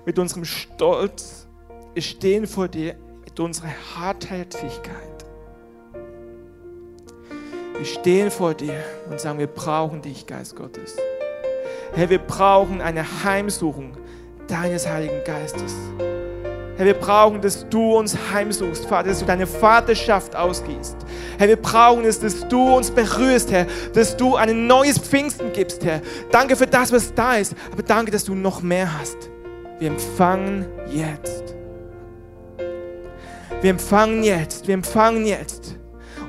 mit 0.05 0.17
unserem 0.17 0.45
Stolz. 0.45 1.47
Wir 1.93 2.01
stehen 2.01 2.47
vor 2.47 2.69
dir 2.69 2.95
mit 3.25 3.37
unserer 3.41 3.73
Hartherzigkeit. 3.93 5.25
Wir 7.75 7.85
stehen 7.85 8.31
vor 8.31 8.53
dir 8.53 8.81
und 9.09 9.19
sagen, 9.19 9.37
wir 9.37 9.47
brauchen 9.47 10.01
dich, 10.01 10.27
Geist 10.27 10.55
Gottes. 10.55 10.95
Herr, 11.93 12.09
wir 12.09 12.19
brauchen 12.19 12.79
eine 12.79 13.03
Heimsuchung 13.25 13.97
deines 14.47 14.87
Heiligen 14.87 15.25
Geistes. 15.25 15.75
Herr, 16.75 16.85
wir 16.87 16.95
brauchen, 16.95 17.39
dass 17.39 17.67
du 17.69 17.97
uns 17.97 18.17
heimsuchst, 18.33 18.85
Vater, 18.85 19.09
dass 19.09 19.19
du 19.19 19.25
deine 19.25 19.45
Vaterschaft 19.45 20.35
ausgießt. 20.35 20.95
Herr, 21.37 21.47
wir 21.47 21.55
brauchen 21.57 22.03
es, 22.03 22.19
dass 22.19 22.47
du 22.47 22.75
uns 22.75 22.89
berührst, 22.89 23.51
Herr, 23.51 23.67
dass 23.93 24.17
du 24.17 24.35
ein 24.35 24.65
neues 24.65 24.97
Pfingsten 24.97 25.53
gibst, 25.53 25.85
Herr. 25.85 26.01
Danke 26.31 26.55
für 26.55 26.65
das, 26.65 26.91
was 26.91 27.13
da 27.13 27.35
ist, 27.35 27.53
aber 27.71 27.83
danke, 27.83 28.11
dass 28.11 28.23
du 28.23 28.33
noch 28.33 28.61
mehr 28.61 28.99
hast. 28.99 29.17
Wir 29.77 29.89
empfangen 29.89 30.65
jetzt. 30.89 31.55
Wir 33.61 33.69
empfangen 33.69 34.23
jetzt, 34.23 34.67
wir 34.67 34.73
empfangen 34.73 35.25
jetzt. 35.25 35.77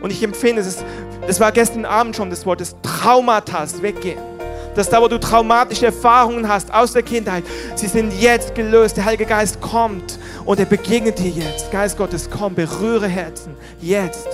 Und 0.02 0.10
ich 0.10 0.22
empfinde, 0.22 0.60
es, 0.60 0.84
das 1.26 1.40
war 1.40 1.52
gestern 1.52 1.86
Abend 1.86 2.16
schon 2.16 2.28
das 2.28 2.44
Wort 2.44 2.60
des 2.60 2.76
Traumatas 2.82 3.80
weggehen 3.80 4.33
dass 4.74 4.88
da, 4.88 5.00
wo 5.00 5.08
du 5.08 5.18
traumatische 5.18 5.86
Erfahrungen 5.86 6.48
hast 6.48 6.72
aus 6.72 6.92
der 6.92 7.02
Kindheit, 7.02 7.44
sie 7.74 7.86
sind 7.86 8.12
jetzt 8.20 8.54
gelöst. 8.54 8.96
Der 8.96 9.04
Heilige 9.04 9.26
Geist 9.26 9.60
kommt 9.60 10.18
und 10.44 10.58
er 10.58 10.66
begegnet 10.66 11.18
dir 11.18 11.30
jetzt. 11.30 11.70
Geist 11.70 11.96
Gottes, 11.96 12.28
komm, 12.30 12.54
berühre 12.54 13.08
Herzen. 13.08 13.54
Jetzt. 13.80 14.28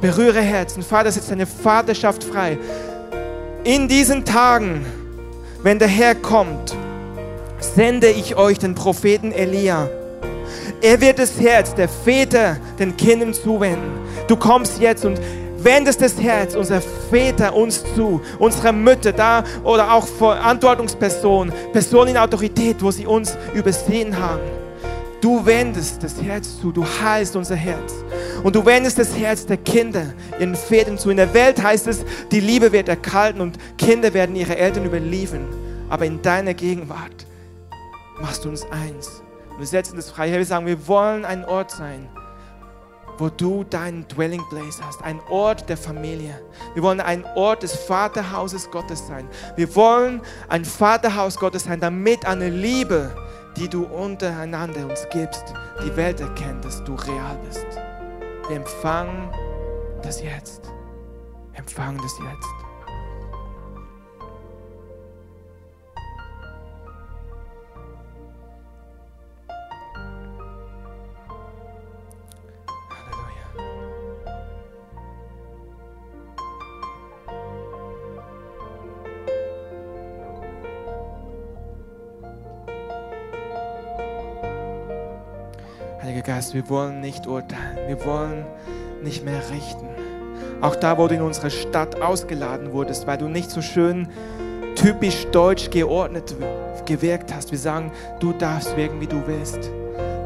Berühre 0.00 0.40
Herzen. 0.40 0.82
Vater, 0.82 1.12
setz 1.12 1.28
deine 1.28 1.46
Vaterschaft 1.46 2.24
frei. 2.24 2.58
In 3.64 3.88
diesen 3.88 4.24
Tagen, 4.24 4.86
wenn 5.62 5.78
der 5.78 5.88
Herr 5.88 6.14
kommt, 6.14 6.74
sende 7.60 8.08
ich 8.08 8.36
euch 8.36 8.58
den 8.58 8.74
Propheten 8.74 9.32
Elia. 9.32 9.88
Er 10.80 11.00
wird 11.00 11.18
das 11.18 11.38
Herz 11.38 11.74
der 11.74 11.88
Väter 11.88 12.56
den 12.78 12.96
Kindern 12.96 13.34
zuwenden. 13.34 14.00
Du 14.28 14.36
kommst 14.36 14.80
jetzt 14.80 15.04
und 15.04 15.20
wendest 15.64 16.00
das 16.00 16.20
Herz 16.20 16.54
unserer 16.54 16.82
Väter 17.10 17.54
uns 17.54 17.82
zu, 17.94 18.20
unserer 18.38 18.72
Mütter 18.72 19.12
da 19.12 19.44
oder 19.64 19.92
auch 19.92 20.06
Verantwortungspersonen, 20.06 21.52
Personen 21.72 22.10
in 22.10 22.16
Autorität, 22.16 22.76
wo 22.80 22.90
sie 22.90 23.06
uns 23.06 23.36
übersehen 23.54 24.18
haben. 24.18 24.40
Du 25.20 25.44
wendest 25.44 26.02
das 26.02 26.20
Herz 26.22 26.58
zu, 26.60 26.72
du 26.72 26.84
heilst 26.84 27.36
unser 27.36 27.56
Herz. 27.56 27.92
Und 28.42 28.56
du 28.56 28.64
wendest 28.64 28.98
das 28.98 29.14
Herz 29.16 29.44
der 29.44 29.58
Kinder 29.58 30.14
ihren 30.38 30.56
Vätern 30.56 30.96
zu. 30.96 31.10
In 31.10 31.18
der 31.18 31.34
Welt 31.34 31.62
heißt 31.62 31.86
es, 31.88 32.04
die 32.32 32.40
Liebe 32.40 32.72
wird 32.72 32.88
erkalten 32.88 33.42
und 33.42 33.58
Kinder 33.76 34.14
werden 34.14 34.34
ihre 34.34 34.56
Eltern 34.56 34.86
überliefern. 34.86 35.46
Aber 35.90 36.06
in 36.06 36.22
deiner 36.22 36.54
Gegenwart 36.54 37.26
machst 38.18 38.46
du 38.46 38.48
uns 38.48 38.64
eins. 38.70 39.22
Und 39.50 39.58
wir 39.58 39.66
setzen 39.66 39.96
das 39.96 40.08
frei. 40.08 40.32
Wir 40.32 40.44
sagen, 40.46 40.64
wir 40.64 40.88
wollen 40.88 41.26
ein 41.26 41.44
Ort 41.44 41.70
sein, 41.70 42.08
wo 43.20 43.28
du 43.28 43.64
deinen 43.64 44.08
Dwelling 44.08 44.42
Place 44.48 44.80
hast, 44.82 45.02
ein 45.02 45.20
Ort 45.28 45.68
der 45.68 45.76
Familie. 45.76 46.40
Wir 46.74 46.82
wollen 46.82 47.00
ein 47.00 47.24
Ort 47.36 47.62
des 47.62 47.74
Vaterhauses 47.74 48.70
Gottes 48.70 49.06
sein. 49.06 49.28
Wir 49.56 49.74
wollen 49.76 50.22
ein 50.48 50.64
Vaterhaus 50.64 51.36
Gottes 51.36 51.64
sein, 51.64 51.80
damit 51.80 52.24
eine 52.24 52.48
Liebe, 52.48 53.14
die 53.56 53.68
du 53.68 53.84
untereinander 53.84 54.86
uns 54.86 55.06
gibst, 55.10 55.44
die 55.84 55.94
Welt 55.96 56.20
erkennt, 56.20 56.64
dass 56.64 56.82
du 56.84 56.94
real 56.94 57.38
bist. 57.46 57.66
Wir 58.48 58.56
empfangen 58.56 59.30
das 60.02 60.22
jetzt. 60.22 60.62
Wir 61.52 61.60
empfangen 61.60 61.98
das 61.98 62.18
jetzt. 62.18 62.59
Geist, 86.30 86.54
wir 86.54 86.68
wollen 86.68 87.00
nicht 87.00 87.26
urteilen, 87.26 87.88
wir 87.88 88.04
wollen 88.04 88.44
nicht 89.02 89.24
mehr 89.24 89.42
richten. 89.50 89.88
Auch 90.60 90.76
da, 90.76 90.96
wo 90.96 91.08
du 91.08 91.16
in 91.16 91.22
unsere 91.22 91.50
Stadt 91.50 92.00
ausgeladen 92.00 92.72
wurdest, 92.72 93.08
weil 93.08 93.18
du 93.18 93.26
nicht 93.26 93.50
so 93.50 93.60
schön 93.60 94.06
typisch 94.76 95.26
deutsch 95.32 95.70
geordnet 95.70 96.36
gewirkt 96.86 97.34
hast. 97.34 97.50
Wir 97.50 97.58
sagen, 97.58 97.90
du 98.20 98.32
darfst 98.32 98.76
wirken, 98.76 99.00
wie 99.00 99.08
du 99.08 99.20
willst. 99.26 99.72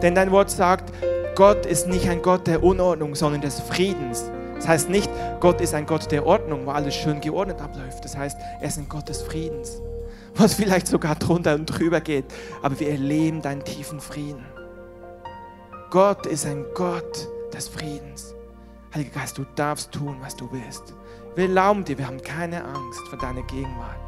Denn 0.03 0.15
dein 0.15 0.31
Wort 0.31 0.51
sagt, 0.51 0.93
Gott 1.37 1.65
ist 1.65 1.89
nicht 1.89 2.07
ein 2.07 2.21
Gott 2.21 2.47
der 2.47 2.63
Unordnung, 2.63 3.15
sondern 3.15 3.41
des 3.41 3.61
Friedens. 3.61 4.31
Das 4.57 4.69
heißt 4.69 4.91
nicht, 4.91 5.09
Gott 5.41 5.63
ist 5.63 5.73
ein 5.73 5.87
Gott 5.87 6.13
der 6.13 6.27
Ordnung, 6.27 6.67
wo 6.67 6.73
alles 6.73 6.95
schön 6.95 7.23
geordnet 7.23 7.63
abläuft. 7.63 8.05
Das 8.05 8.15
heißt, 8.15 8.37
er 8.61 8.69
ist 8.69 8.77
ein 8.77 8.91
Gott 8.91 9.09
des 9.09 9.23
Friedens, 9.23 9.81
was 10.35 10.53
vielleicht 10.53 10.87
sogar 10.87 11.15
drunter 11.15 11.55
und 11.55 11.65
drüber 11.65 12.03
geht. 12.03 12.27
Aber 12.61 12.79
wir 12.79 12.91
erleben 12.91 13.41
deinen 13.41 13.65
tiefen 13.65 14.01
Frieden. 14.01 14.54
Gott 15.95 16.27
ist 16.27 16.45
ein 16.45 16.67
Gott 16.75 17.29
des 17.53 17.69
Friedens. 17.69 18.35
Heiliger 18.93 19.21
Geist, 19.21 19.39
du 19.39 19.45
darfst 19.55 19.93
tun, 19.93 20.17
was 20.21 20.35
du 20.35 20.51
willst. 20.51 20.93
Wir 21.37 21.45
erlauben 21.45 21.85
dir, 21.85 21.97
wir 21.97 22.09
haben 22.09 22.21
keine 22.21 22.65
Angst 22.65 22.99
vor 23.09 23.17
deiner 23.21 23.43
Gegenwart. 23.43 24.01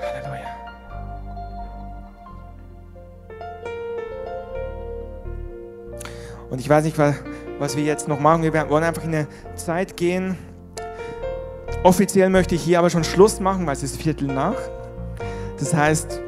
Halleluja. 0.00 0.46
Und 6.48 6.60
ich 6.60 6.68
weiß 6.68 6.84
nicht, 6.84 6.96
was 6.96 7.76
wir 7.76 7.82
jetzt 7.82 8.06
noch 8.06 8.20
machen. 8.20 8.44
Wir 8.44 8.70
wollen 8.70 8.84
einfach 8.84 9.02
in 9.02 9.16
eine 9.16 9.26
Zeit 9.56 9.96
gehen. 9.96 10.38
Offiziell 11.82 12.30
möchte 12.30 12.54
ich 12.54 12.62
hier 12.62 12.78
aber 12.78 12.90
schon 12.90 13.02
Schluss 13.02 13.40
machen, 13.40 13.66
weil 13.66 13.72
es 13.72 13.82
ist 13.82 14.00
Viertel 14.00 14.28
nach. 14.28 14.60
Das 15.58 15.74
heißt, 15.74 16.20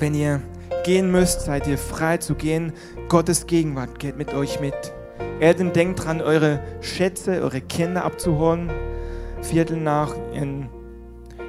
wenn 0.00 0.14
ihr 0.14 0.42
gehen 0.84 1.10
müsst, 1.10 1.42
seid 1.42 1.66
ihr 1.66 1.78
frei 1.78 2.18
zu 2.18 2.34
gehen. 2.34 2.72
Gottes 3.08 3.46
Gegenwart 3.46 3.98
geht 3.98 4.16
mit 4.16 4.34
euch 4.34 4.60
mit. 4.60 4.74
Eltern, 5.40 5.72
denkt 5.72 6.04
dran, 6.04 6.20
eure 6.20 6.60
Schätze, 6.80 7.42
eure 7.42 7.60
Kinder 7.60 8.04
abzuholen. 8.04 8.70
Viertel 9.42 9.78
nach, 9.78 10.14
in, 10.34 10.68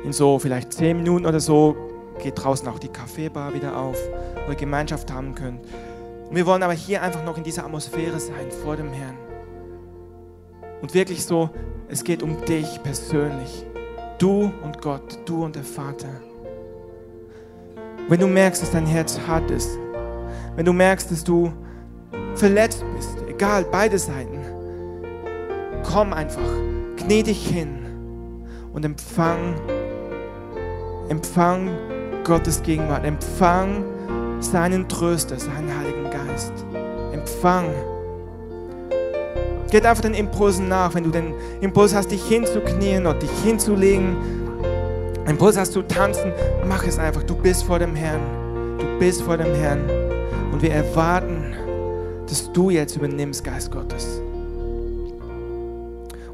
in 0.04 0.14
so 0.14 0.40
vielleicht 0.40 0.74
zehn 0.74 0.98
Minuten 0.98 1.26
oder 1.26 1.40
so, 1.40 1.76
geht 2.22 2.42
draußen 2.42 2.68
auch 2.68 2.80
die 2.80 2.88
Kaffeebar 2.88 3.54
wieder 3.54 3.78
auf, 3.78 3.98
wo 4.46 4.52
ihr 4.52 4.58
Gemeinschaft 4.58 5.12
haben 5.12 5.36
könnt. 5.36 5.62
Und 6.30 6.36
wir 6.36 6.46
wollen 6.46 6.64
aber 6.64 6.74
hier 6.74 7.02
einfach 7.02 7.26
noch 7.26 7.38
in 7.38 7.44
dieser 7.44 7.66
Atmosphäre 7.66 8.20
sein, 8.20 8.50
vor 8.64 8.78
dem 8.78 8.92
Herrn. 8.94 9.18
Und 10.82 10.94
wirklich 10.94 11.26
so, 11.26 11.50
es 11.90 12.04
geht 12.04 12.24
um 12.24 12.44
dich 12.46 12.82
persönlich. 12.84 13.66
Du 14.18 14.52
und 14.64 14.82
Gott, 14.82 15.20
du 15.26 15.44
und 15.44 15.56
der 15.56 15.64
Vater. 15.64 16.31
Wenn 18.12 18.20
du 18.20 18.28
merkst, 18.28 18.62
dass 18.62 18.72
dein 18.72 18.86
Herz 18.86 19.18
hart 19.26 19.50
ist, 19.52 19.80
wenn 20.58 20.66
du 20.66 20.74
merkst, 20.74 21.10
dass 21.10 21.24
du 21.24 21.54
verletzt 22.36 22.84
bist, 22.94 23.16
egal, 23.30 23.66
beide 23.72 23.98
Seiten, 23.98 24.38
komm 25.90 26.12
einfach, 26.12 26.42
knie 26.98 27.24
dich 27.24 27.48
hin 27.48 27.70
und 28.74 28.84
empfang, 28.84 29.56
empfang 31.08 31.70
Gottes 32.26 32.62
Gegenwart, 32.64 33.06
empfang 33.06 33.86
seinen 34.42 34.90
Tröster, 34.90 35.40
seinen 35.40 35.70
Heiligen 35.80 36.10
Geist. 36.10 36.52
Empfang. 37.14 37.68
Geht 39.72 39.86
einfach 39.86 40.02
den 40.02 40.16
Impulsen 40.16 40.68
nach, 40.68 40.96
wenn 40.96 41.06
du 41.06 41.12
den 41.12 41.34
Impuls 41.62 41.96
hast, 41.96 42.12
dich 42.12 42.26
hinzuknien 42.26 43.08
oder 43.08 43.20
dich 43.20 43.32
hinzulegen, 43.46 44.41
Impuls 45.32 45.56
hast 45.56 45.72
zu 45.72 45.82
tanzen, 45.82 46.34
mach 46.68 46.84
es 46.84 47.00
einfach. 47.00 47.24
Du 47.24 47.36
bist 47.36 47.64
vor 47.64 47.80
dem 47.80 47.96
Herrn. 47.96 48.78
Du 48.78 49.00
bist 49.00 49.22
vor 49.22 49.38
dem 49.38 49.56
Herrn. 49.56 49.90
Und 50.52 50.62
wir 50.62 50.74
erwarten, 50.74 51.56
dass 52.28 52.52
du 52.52 52.70
jetzt 52.70 52.98
übernimmst, 52.98 53.42
Geist 53.42 53.72
Gottes. 53.72 54.22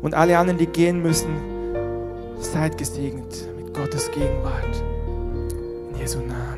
Und 0.02 0.16
alle 0.16 0.36
anderen, 0.36 0.58
die 0.58 0.66
gehen 0.66 1.04
müssen, 1.04 1.30
seid 2.40 2.76
gesegnet 2.80 3.48
mit 3.56 3.72
Gottes 3.72 4.10
Gegenwart. 4.10 4.84
In 5.94 6.00
Jesu 6.00 6.18
Namen. 6.18 6.57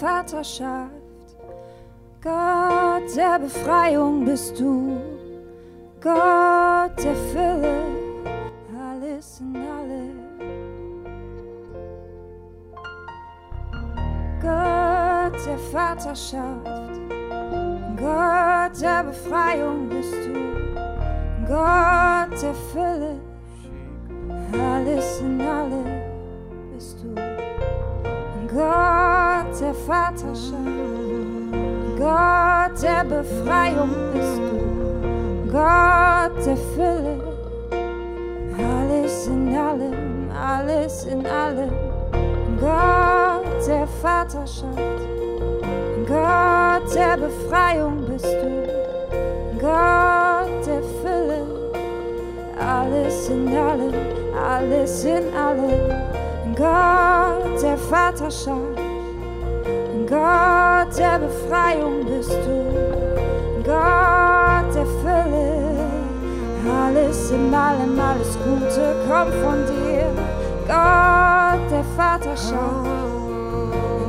Vaterschaft. 0.00 0.92
Gott 2.22 3.16
der 3.16 3.38
Befreiung 3.38 4.24
bist 4.24 4.58
du, 4.58 5.00
Gott 6.02 6.96
der 6.98 7.14
Fülle, 7.32 7.82
alles 8.78 9.40
in 9.40 9.56
allem. 9.56 10.18
Gott 14.42 15.46
der 15.46 15.58
Vaterschaft, 15.72 17.00
Gott 17.96 18.82
der 18.82 19.04
Befreiung 19.04 19.88
bist 19.88 20.14
du, 20.26 20.34
Gott 21.46 22.42
der 22.42 22.54
Fülle, 22.72 23.16
alles 24.52 25.20
in 25.20 25.40
allem 25.40 25.84
bist 26.74 26.98
du. 27.02 27.25
Gott 28.56 29.60
der 29.60 29.74
Vaterschaft, 29.74 30.56
Gott 31.98 32.82
der 32.82 33.04
Befreiung 33.04 33.90
bist 34.14 34.38
du, 34.38 35.52
Gott 35.52 36.46
der 36.46 36.56
Fülle, 36.56 37.18
alles 38.56 39.26
in 39.26 39.54
allem, 39.54 40.30
alles 40.30 41.04
in 41.04 41.26
allem, 41.26 41.70
Gott 42.58 43.66
der 43.68 43.86
Vaterschaft, 44.00 45.02
Gott 46.08 46.94
der 46.94 47.16
Befreiung 47.18 48.06
bist 48.06 48.24
du, 48.24 48.68
Gott 49.60 50.66
der 50.66 50.82
Fülle, 51.02 51.46
alles 52.58 53.28
in 53.28 53.48
allem, 53.48 53.92
alles 54.34 55.04
in 55.04 55.36
allem. 55.36 56.15
Gott 56.56 57.62
der 57.62 57.76
Vaterschaft, 57.76 58.80
Gott 60.08 60.98
der 60.98 61.18
Befreiung 61.18 62.06
bist 62.06 62.30
du, 62.30 62.72
Gott 63.62 64.74
der 64.74 64.86
Fülle. 65.02 65.76
Alles 66.66 67.30
in 67.30 67.52
allem, 67.52 68.00
alles 68.00 68.38
Gute 68.42 68.96
kommt 69.06 69.34
von 69.34 69.66
dir, 69.66 70.06
Gott 70.66 71.70
der 71.70 71.84
Vaterschaft, 71.94 72.88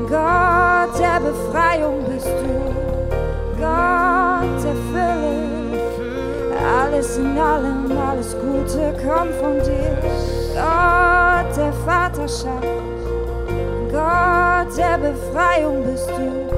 Gott 0.10 1.00
der 1.02 1.20
Befreiung 1.20 2.06
bist 2.06 2.28
du, 2.28 3.60
Gott 3.60 4.64
der 4.64 4.76
Fülle. 4.94 5.82
Alles 6.82 7.18
in 7.18 7.38
allem, 7.38 7.92
alles 7.98 8.38
Gute 8.40 8.94
kommt 9.06 9.34
von 9.36 9.56
dir. 9.56 10.37
Gott 10.58 11.56
der 11.56 11.72
Vaterschaft, 11.86 12.64
Gott 13.92 14.76
der 14.76 14.98
Befreiung 14.98 15.84
bist 15.84 16.10
du, 16.10 16.50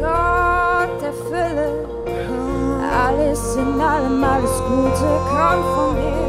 Gott 0.00 1.00
der 1.00 1.12
Fülle. 1.28 1.70
Alles 3.06 3.54
in 3.54 3.80
allem, 3.80 4.24
alles 4.24 4.56
Gute 4.68 5.08
kommt 5.30 5.66
von 5.76 5.94
dir. 5.94 6.24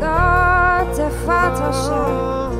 Gott 0.00 0.98
der 0.98 1.12
Vaterschaft, 1.24 2.56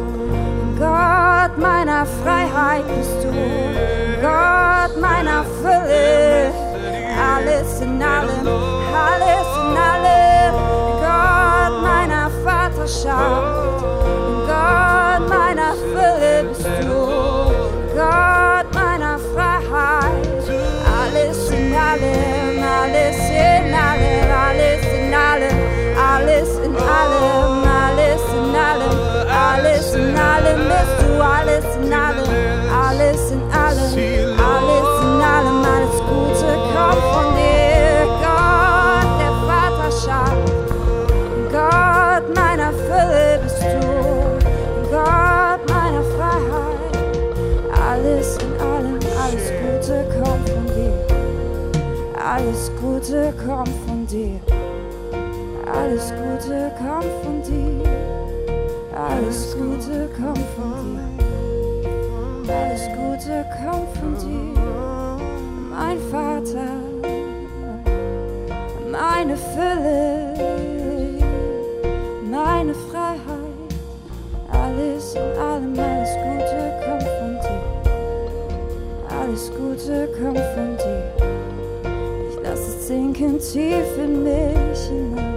Gott 0.78 1.58
meiner 1.58 2.06
Freiheit 2.22 2.86
bist 2.96 3.24
du, 3.24 3.32
Gott 4.22 5.00
meiner 5.00 5.44
Fülle. 5.60 6.52
Alles 7.34 7.80
in 7.80 8.00
allem, 8.00 8.46
alles 8.94 9.48
in 9.58 9.76
allem, 9.76 10.05
Vaterschaft, 12.86 13.75
kommt 53.46 53.68
von 53.86 54.04
dir. 54.06 54.40
Alles 55.72 56.10
Gute 56.10 56.72
kommt 56.76 57.04
von 57.22 57.40
dir. 57.42 57.84
Alles 58.92 59.56
Gute 59.56 60.08
kommt 60.16 60.35
sinken 83.16 83.38
tief 83.38 83.96
in 83.98 84.22
mich 84.24 84.88
hinein. 84.88 85.34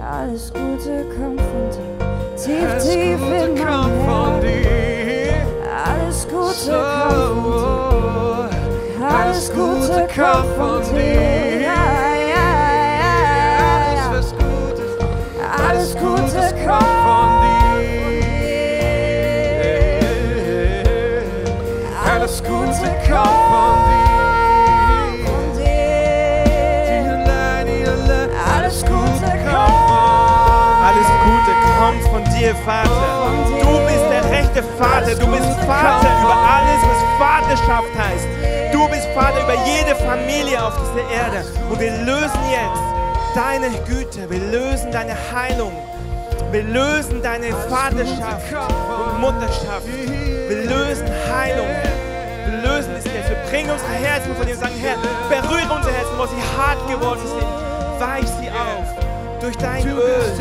Alles 0.00 0.52
Gute 0.52 1.04
kommt 1.16 1.40
von 1.40 1.70
dir. 1.70 1.96
Tief, 2.36 2.70
Alles 2.70 2.84
tief 2.88 3.18
Gute 3.18 3.34
in 3.34 3.54
mein 3.54 3.90
von 4.06 4.40
dir. 4.40 5.34
Alles 5.84 6.26
Gute 6.28 6.72
kommt 6.72 7.12
von 7.12 8.50
dir. 8.50 8.56
So, 8.98 9.04
Alles 9.04 9.46
Gute 9.52 9.98
kommt 10.14 10.50
von 10.56 10.94
dir. 10.94 11.60
Ja, 11.60 11.82
ja, 12.34 12.48
ja, 13.02 13.14
ja. 13.40 13.58
Alles 14.08 14.12
was 14.12 14.30
gut 14.32 14.76
ist, 14.78 14.98
Alles 15.68 15.90
Gute 15.94 16.40
kommt 16.64 16.66
kommt 16.66 16.96
von 17.04 17.28
dir. 17.40 17.90
Alles 22.12 22.36
Gute 22.42 22.88
kommt 23.10 23.39
dir, 32.40 32.54
Vater. 32.56 32.88
Du 33.60 33.78
bist 33.86 34.04
der 34.10 34.24
rechte 34.30 34.62
Vater. 34.78 35.14
Du 35.14 35.26
bist 35.26 35.48
Vater 35.66 36.10
über 36.22 36.36
alles, 36.54 36.80
was 36.88 37.00
Vaterschaft 37.18 37.92
heißt. 37.96 38.26
Du 38.72 38.88
bist 38.88 39.06
Vater 39.14 39.42
über 39.44 39.56
jede 39.66 39.94
Familie 39.94 40.64
auf 40.64 40.74
dieser 40.80 41.10
Erde. 41.10 41.44
Und 41.68 41.78
wir 41.78 41.92
lösen 42.04 42.40
jetzt 42.50 42.82
deine 43.34 43.70
Güte. 43.86 44.28
Wir 44.30 44.38
lösen 44.38 44.90
deine 44.90 45.14
Heilung. 45.32 45.72
Wir 46.50 46.62
lösen 46.64 47.22
deine 47.22 47.52
Vaterschaft 47.68 48.52
und 48.52 49.20
Mutterschaft. 49.20 49.86
Wir 50.48 50.64
lösen 50.64 51.08
Heilung. 51.32 51.68
Wir 52.46 52.70
lösen 52.70 52.92
es 52.96 53.04
jetzt. 53.04 53.28
Wir 53.28 53.38
bringen 53.50 53.70
unsere 53.70 53.92
Herzen 53.92 54.34
vor 54.34 54.44
dir 54.44 54.54
und 54.54 54.60
sagen, 54.60 54.74
Herr, 54.80 54.96
berühre 55.28 55.72
unsere 55.72 55.94
Herzen, 55.94 56.18
wo 56.18 56.26
sie 56.26 56.42
hart 56.56 56.88
geworden 56.88 57.20
sind. 57.26 58.00
Weich 58.00 58.26
sie 58.40 58.48
auf 58.48 58.99
durch 59.40 59.56
dein 59.56 59.86
Öl. 59.86 60.38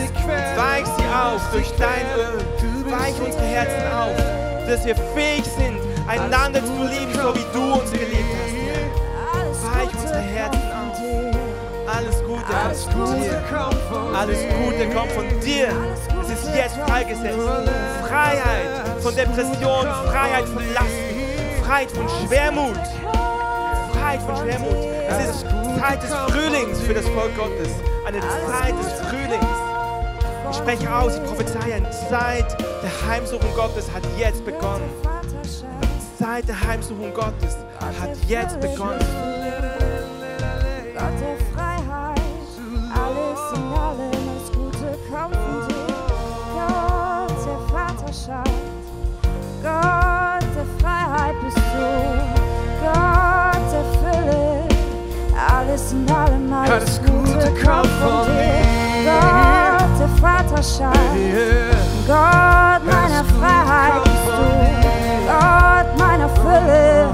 Weich 0.55 0.85
sie 0.85 1.05
auf 1.05 1.41
durch 1.51 1.71
dein 1.77 2.05
Öl. 2.17 2.91
Weich 2.91 3.15
unsere 3.23 3.43
Herzen 3.43 3.91
auf, 3.91 4.67
dass 4.67 4.85
wir 4.85 4.95
fähig 5.15 5.43
sind, 5.45 5.77
einander 6.07 6.59
zu 6.65 6.73
lieben, 6.83 7.13
so 7.13 7.35
wie 7.35 7.45
du 7.53 7.73
uns 7.73 7.91
geliebt 7.91 8.29
hast. 8.41 9.63
Weich 9.63 9.89
unsere 9.93 10.19
Herzen 10.19 10.61
auf. 10.71 10.97
dir. 10.99 11.31
Alles 11.87 12.23
Gute, 12.23 12.55
alles 12.55 12.85
Gute. 12.85 13.41
Kommt 13.49 13.81
von 13.89 14.15
Alles 14.15 14.39
Gute 14.39 14.89
kommt 14.95 15.11
von 15.11 15.39
dir. 15.39 15.69
Es 16.21 16.43
ist 16.43 16.55
jetzt 16.55 16.77
freigesetzt. 16.77 17.37
Freiheit 18.07 19.01
von 19.01 19.15
Depression, 19.15 19.87
Freiheit 20.07 20.45
von 20.45 20.63
Lasten, 20.73 21.63
Freiheit 21.63 21.91
von 21.91 22.07
Schwermut. 22.09 22.79
Freiheit 23.93 24.21
von 24.21 24.35
Schwermut. 24.37 24.77
Es 25.09 25.29
ist 25.29 25.45
Zeit 25.79 26.03
des 26.03 26.13
Frühlings 26.13 26.81
für 26.81 26.93
das 26.93 27.07
Volk 27.09 27.35
Gottes. 27.37 27.69
Eine 28.09 28.21
Zeit 28.21 28.73
des 28.79 28.91
Frühlings. 29.07 29.45
Ich 30.49 30.57
spreche 30.57 30.91
aus, 30.91 31.15
ich 31.15 31.23
prophezeie, 31.25 31.75
eine 31.75 31.91
Zeit 31.91 32.57
der 32.81 33.07
Heimsuchung 33.07 33.53
Gottes 33.53 33.85
hat 33.93 34.01
jetzt 34.17 34.43
begonnen. 34.43 34.89
Vaterschaft, 35.03 36.17
Zeit 36.17 36.47
der 36.47 36.59
Heimsuchung 36.59 37.13
Gottes 37.13 37.55
hat 37.79 38.17
jetzt 38.27 38.59
begonnen. 38.59 39.05
Kommt 57.55 57.87
von 58.01 58.25
dir. 58.25 58.39
dir. 59.05 59.09
Gott 59.09 59.99
der 59.99 60.09
Vaterschaft, 60.21 60.99
Gott 62.07 62.83
meiner 62.85 63.23
Freiheit 63.23 64.03
bist 64.03 64.27
du, 64.27 64.41
Gott 65.27 65.97
meiner 65.97 66.29
Fülle, 66.29 67.09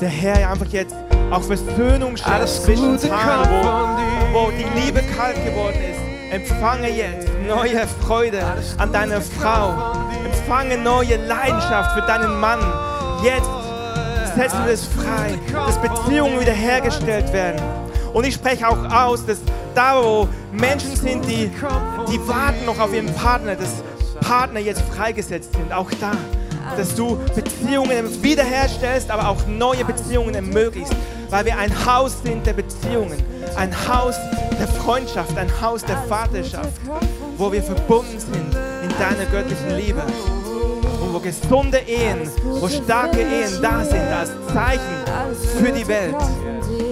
der 0.00 0.08
Herr 0.08 0.50
einfach 0.50 0.66
jetzt 0.66 0.94
auch 1.30 1.42
Versöhnung 1.42 2.16
schafft 2.16 2.30
Alles 2.30 2.62
zwischen 2.62 2.98
kommt 2.98 3.02
wo, 3.02 4.38
wo 4.38 4.50
die 4.50 4.80
Liebe 4.80 5.02
kalt 5.16 5.36
geworden 5.44 5.78
ist. 5.90 6.32
Empfange 6.32 6.90
jetzt 6.90 7.28
neue 7.46 7.86
Freude 7.86 8.42
an 8.78 8.92
deiner 8.92 9.20
Frau. 9.20 9.74
Empfange 10.24 10.78
neue 10.78 11.16
Leidenschaft 11.16 11.92
für 11.92 12.06
deinen 12.06 12.38
Mann. 12.40 12.60
Jetzt 13.22 13.48
setzen 14.36 14.64
wir 14.64 14.72
es 14.72 14.84
frei, 14.84 15.38
dass 15.52 15.80
Beziehungen 15.80 16.38
wiederhergestellt 16.40 17.32
werden. 17.32 17.60
Und 18.12 18.26
ich 18.26 18.34
spreche 18.34 18.68
auch 18.68 18.84
aus, 18.92 19.24
dass 19.24 19.38
da, 19.74 20.02
wo 20.02 20.28
Menschen 20.52 20.96
sind, 20.96 21.24
die, 21.26 21.50
die 22.10 22.28
warten 22.28 22.64
noch 22.66 22.78
auf 22.78 22.92
ihren 22.92 23.12
Partner, 23.14 23.54
dass 23.54 23.82
Partner 24.20 24.60
jetzt 24.60 24.82
freigesetzt 24.82 25.52
sind, 25.52 25.72
auch 25.72 25.90
da, 26.00 26.12
dass 26.76 26.94
du 26.94 27.18
Beziehungen 27.34 28.22
wiederherstellst, 28.22 29.10
aber 29.10 29.28
auch 29.28 29.46
neue 29.46 29.84
Beziehungen 29.84 30.34
ermöglicht, 30.34 30.94
weil 31.30 31.44
wir 31.44 31.58
ein 31.58 31.72
Haus 31.86 32.22
sind 32.22 32.46
der 32.46 32.52
Beziehungen, 32.52 33.22
ein 33.56 33.72
Haus 33.88 34.16
der 34.58 34.68
Freundschaft, 34.68 35.36
ein 35.36 35.50
Haus 35.60 35.84
der 35.84 35.96
Vaterschaft, 36.08 36.80
wo 37.36 37.52
wir 37.52 37.62
verbunden 37.62 38.18
sind 38.18 38.56
in 38.82 38.88
deiner 38.98 39.24
göttlichen 39.30 39.76
Liebe 39.76 40.02
und 41.02 41.14
wo 41.14 41.18
gesunde 41.18 41.78
Ehen, 41.78 42.30
wo 42.42 42.68
starke 42.68 43.20
Ehen 43.20 43.60
da 43.60 43.84
sind 43.84 44.08
als 44.12 44.30
Zeichen 44.52 44.80
für 45.58 45.72
die 45.72 45.86
Welt. 45.86 46.14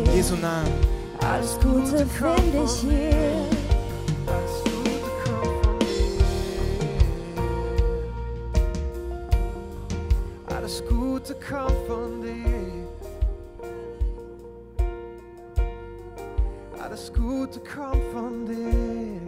In 0.07 0.14
Jesu 0.14 0.35
Namen. 0.35 0.72
alles 1.20 1.59
Gute 1.61 2.07
finde 2.07 2.64
ich 2.64 2.81
hier. 2.81 3.63
Gute 11.27 11.41
kommt 11.41 11.87
von 11.87 12.20
dir. 12.20 12.87
Alles 16.79 17.11
Gute 17.14 17.61
kommt 17.61 18.05
von 18.12 18.45
dir. 18.45 19.22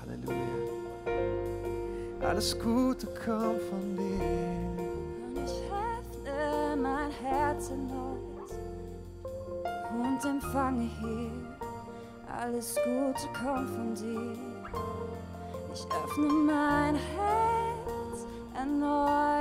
Halleluja. 0.00 0.58
Alles 2.28 2.58
Gute 2.58 3.06
kommt 3.06 3.62
von 3.62 3.96
dir. 3.96 4.82
Und 5.22 5.36
ich 5.36 5.62
öffne 5.70 6.76
mein 6.82 7.12
Herz 7.12 7.70
erneut 7.70 8.50
und 9.92 10.24
empfange 10.28 10.90
hier. 11.00 11.30
Alles 12.42 12.74
Gute 12.74 13.28
kommt 13.40 13.70
von 13.70 13.94
dir. 13.94 14.34
Ich 15.72 15.86
öffne 15.86 16.26
mein 16.26 16.96
Herz 16.96 18.26
erneut 18.56 19.39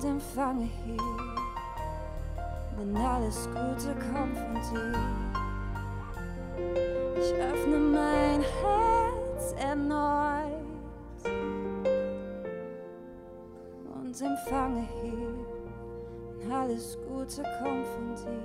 und 0.00 0.08
empfange 0.08 0.68
hier. 0.84 0.96
Denn 2.78 2.96
alles 2.96 3.48
Gute 3.48 3.94
kommt 4.12 4.36
von 4.38 4.54
dir. 4.54 4.94
Ich 7.16 7.34
öffne 7.34 7.78
mein 7.78 8.40
Herz 8.40 9.54
erneut 9.58 10.44
und 13.94 14.20
empfange 14.20 14.88
hier. 15.02 15.34
Alles 16.52 16.98
Gute 17.06 17.42
kommt 17.62 17.86
von 17.86 18.14
dir. 18.16 18.42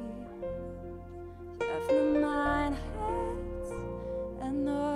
Ich 1.59 1.65
öffne 1.65 2.19
mein 2.19 2.73
Herz 2.73 3.71
erneut 4.41 4.94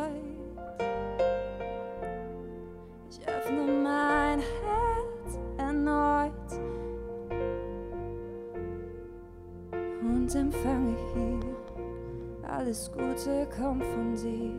Alles 12.69 12.91
Gute 12.91 13.47
kommt 13.47 13.83
von 13.83 14.13
dir. 14.13 14.53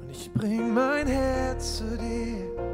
Und 0.00 0.10
ich 0.10 0.32
bring 0.32 0.72
mein 0.72 1.06
Herz 1.06 1.76
zu 1.76 1.84
dir. 1.98 2.71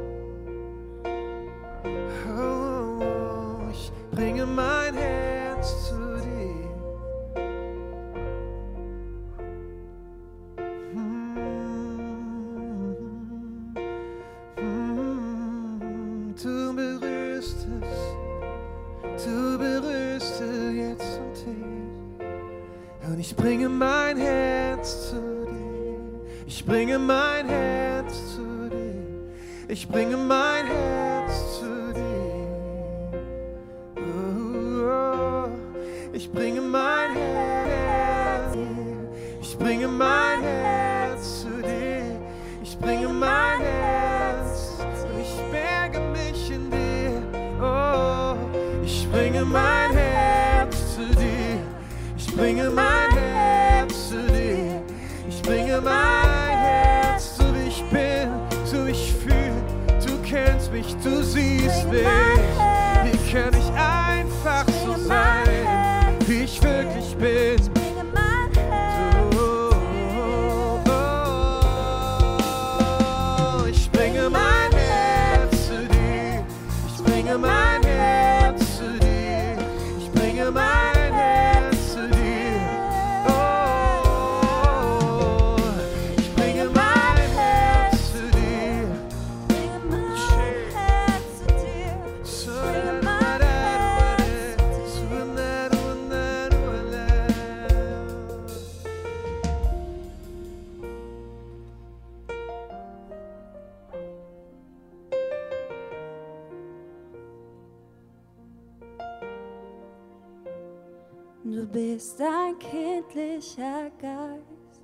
Bist 112.19 112.21
ein 112.21 112.59
kindlicher 112.59 113.91
Geist 114.01 114.81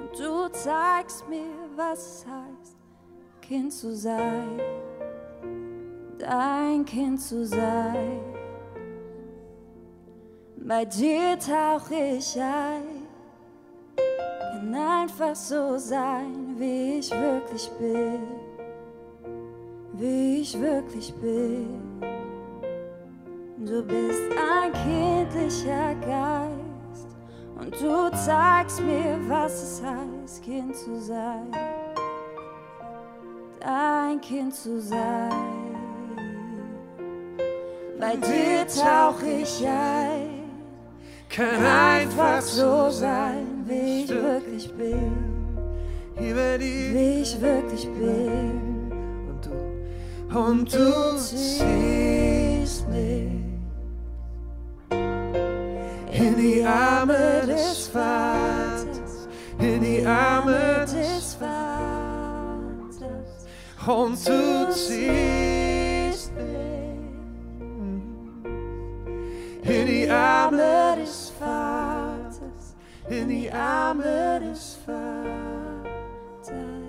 und 0.00 0.18
du 0.18 0.48
zeigst 0.48 1.28
mir, 1.28 1.54
was 1.76 1.98
es 1.98 2.26
heißt, 2.26 2.76
Kind 3.40 3.72
zu 3.72 3.94
sein, 3.94 4.60
dein 6.18 6.84
Kind 6.84 7.20
zu 7.20 7.44
sein. 7.46 8.20
Bei 10.56 10.84
dir 10.84 11.36
tauch 11.38 11.90
ich 11.90 12.40
ein, 12.40 13.08
kann 14.52 14.74
einfach 14.74 15.34
so 15.34 15.76
sein, 15.76 16.54
wie 16.58 16.98
ich 16.98 17.10
wirklich 17.10 17.68
bin, 17.78 18.22
wie 19.94 20.42
ich 20.42 20.58
wirklich 20.60 21.12
bin. 21.14 21.80
Du 23.64 23.80
bist 23.80 24.20
ein 24.32 24.72
kindlicher 24.72 25.94
Geist 26.00 27.06
und 27.60 27.72
du 27.80 28.10
zeigst 28.10 28.80
mir, 28.80 29.20
was 29.28 29.52
es 29.52 29.82
heißt, 29.82 30.42
Kind 30.42 30.74
zu 30.74 31.00
sein. 31.00 31.46
Dein 33.60 34.20
Kind 34.20 34.52
zu 34.52 34.80
sein. 34.80 35.30
Bei 38.00 38.16
dir 38.16 38.66
tauch 38.66 39.22
ich 39.22 39.64
ein, 39.64 40.50
Kann 41.28 41.64
einfach 41.64 42.40
so 42.40 42.90
sein, 42.90 43.64
wie 43.64 44.02
ich 44.02 44.10
wirklich 44.10 44.74
bin, 44.74 45.12
wie 46.16 47.20
ich 47.20 47.40
wirklich 47.40 47.88
bin. 47.92 48.90
Und 49.28 49.46
du, 49.46 50.36
und 50.36 50.74
du 50.74 51.16
ziehst 51.16 52.88
mich 52.88 53.31
in 56.22 56.36
die 56.36 56.64
Arme 56.64 57.42
des 57.46 57.88
Vaters, 57.88 59.28
in 59.58 59.80
die 59.80 60.06
Arme 60.06 60.86
des 60.86 61.34
Vaters. 61.34 61.52
und 63.86 64.28
du 64.28 64.72
ziehst 64.72 66.32
in 69.64 69.86
die 69.86 70.08
Arme 70.08 70.96
des 71.00 71.32
Vaters, 71.38 72.76
in 73.08 73.28
die 73.28 73.50
Arme 73.50 74.40
des 74.40 74.78
Vaters. 74.86 76.81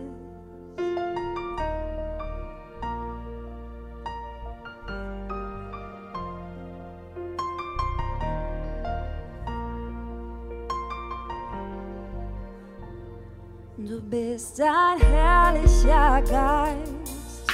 Du 13.93 14.01
bist 14.09 14.59
ein 14.59 14.99
herrlicher 15.07 16.19
Geist, 16.21 17.45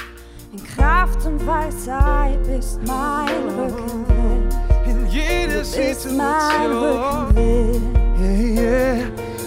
in 0.50 0.64
Kraft 0.74 1.26
und 1.26 1.46
Weisheit 1.46 2.42
bist 2.44 2.80
mein 2.86 3.28
Rückenwind. 3.58 4.54
in 4.86 5.06
jede 5.08 5.58
Bist 5.58 6.10
mein 6.12 6.70
Situation. 6.70 7.26
Rückenwind. 7.26 7.98
Yeah, 8.18 8.64
yeah. 8.64 9.04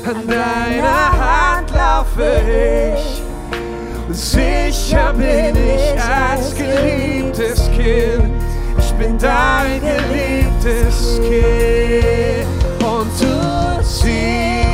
An 0.08 0.28
deiner 0.28 1.58
Hand 1.58 1.72
laufe 1.72 2.94
ich. 2.94 4.16
Sicher 4.16 5.14
bin 5.14 5.56
ich 5.56 6.00
als 6.00 6.54
geliebtes 6.54 7.72
Kind. 7.72 8.36
Ich 8.78 8.94
bin 8.94 9.18
dein 9.18 9.82
geliebtes 9.82 11.20
Kind. 11.24 12.84
Und 12.84 13.10
du 13.20 13.84
ziehst 13.84 14.73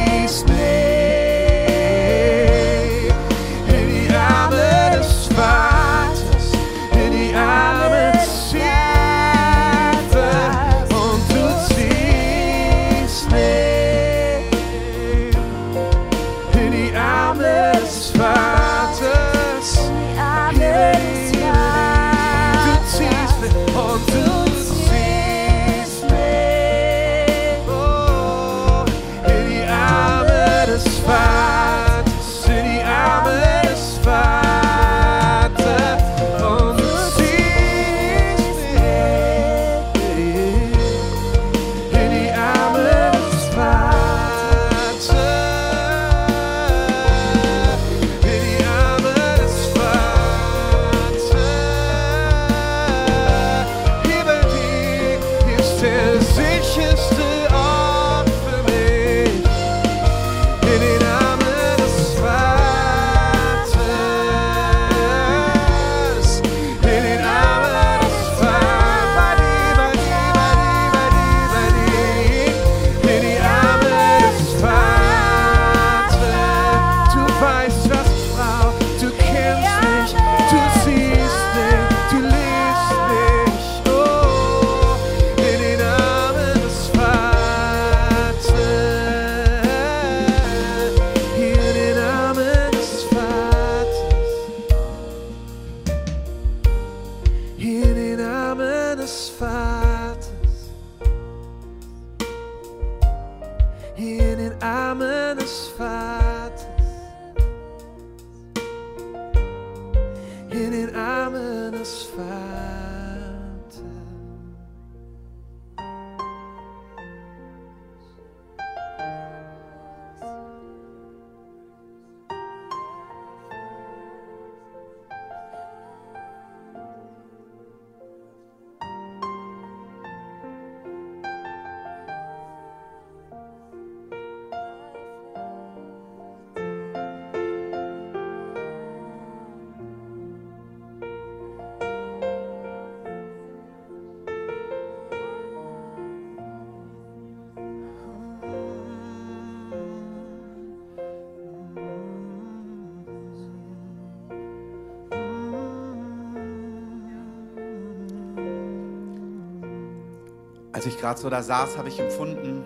gerade 161.09 161.21
so 161.21 161.29
da 161.31 161.41
saß, 161.41 161.75
habe 161.75 161.89
ich 161.89 161.99
empfunden, 161.99 162.63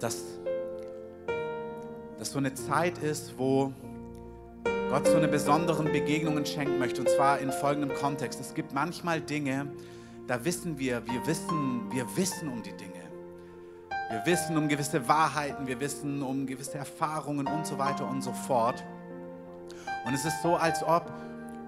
dass 0.00 0.24
das 2.18 2.32
so 2.32 2.38
eine 2.38 2.52
Zeit 2.54 2.98
ist, 2.98 3.38
wo 3.38 3.72
Gott 4.90 5.06
so 5.06 5.16
eine 5.16 5.28
besonderen 5.28 5.84
Begegnungen 5.92 6.44
schenken 6.46 6.80
möchte. 6.80 7.00
Und 7.00 7.08
zwar 7.08 7.38
in 7.38 7.52
folgendem 7.52 7.96
Kontext. 7.96 8.40
Es 8.40 8.54
gibt 8.54 8.74
manchmal 8.74 9.20
Dinge, 9.20 9.68
da 10.26 10.44
wissen 10.44 10.80
wir, 10.80 11.06
wir 11.06 11.24
wissen, 11.28 11.82
wir 11.92 12.04
wissen 12.16 12.48
um 12.48 12.60
die 12.60 12.72
Dinge. 12.72 13.04
Wir 14.10 14.26
wissen 14.26 14.56
um 14.56 14.66
gewisse 14.66 15.06
Wahrheiten, 15.06 15.68
wir 15.68 15.78
wissen 15.78 16.24
um 16.24 16.46
gewisse 16.46 16.78
Erfahrungen 16.78 17.46
und 17.46 17.64
so 17.64 17.78
weiter 17.78 18.08
und 18.08 18.22
so 18.22 18.32
fort. 18.32 18.82
Und 20.04 20.12
es 20.12 20.24
ist 20.24 20.42
so, 20.42 20.56
als 20.56 20.82
ob 20.82 21.08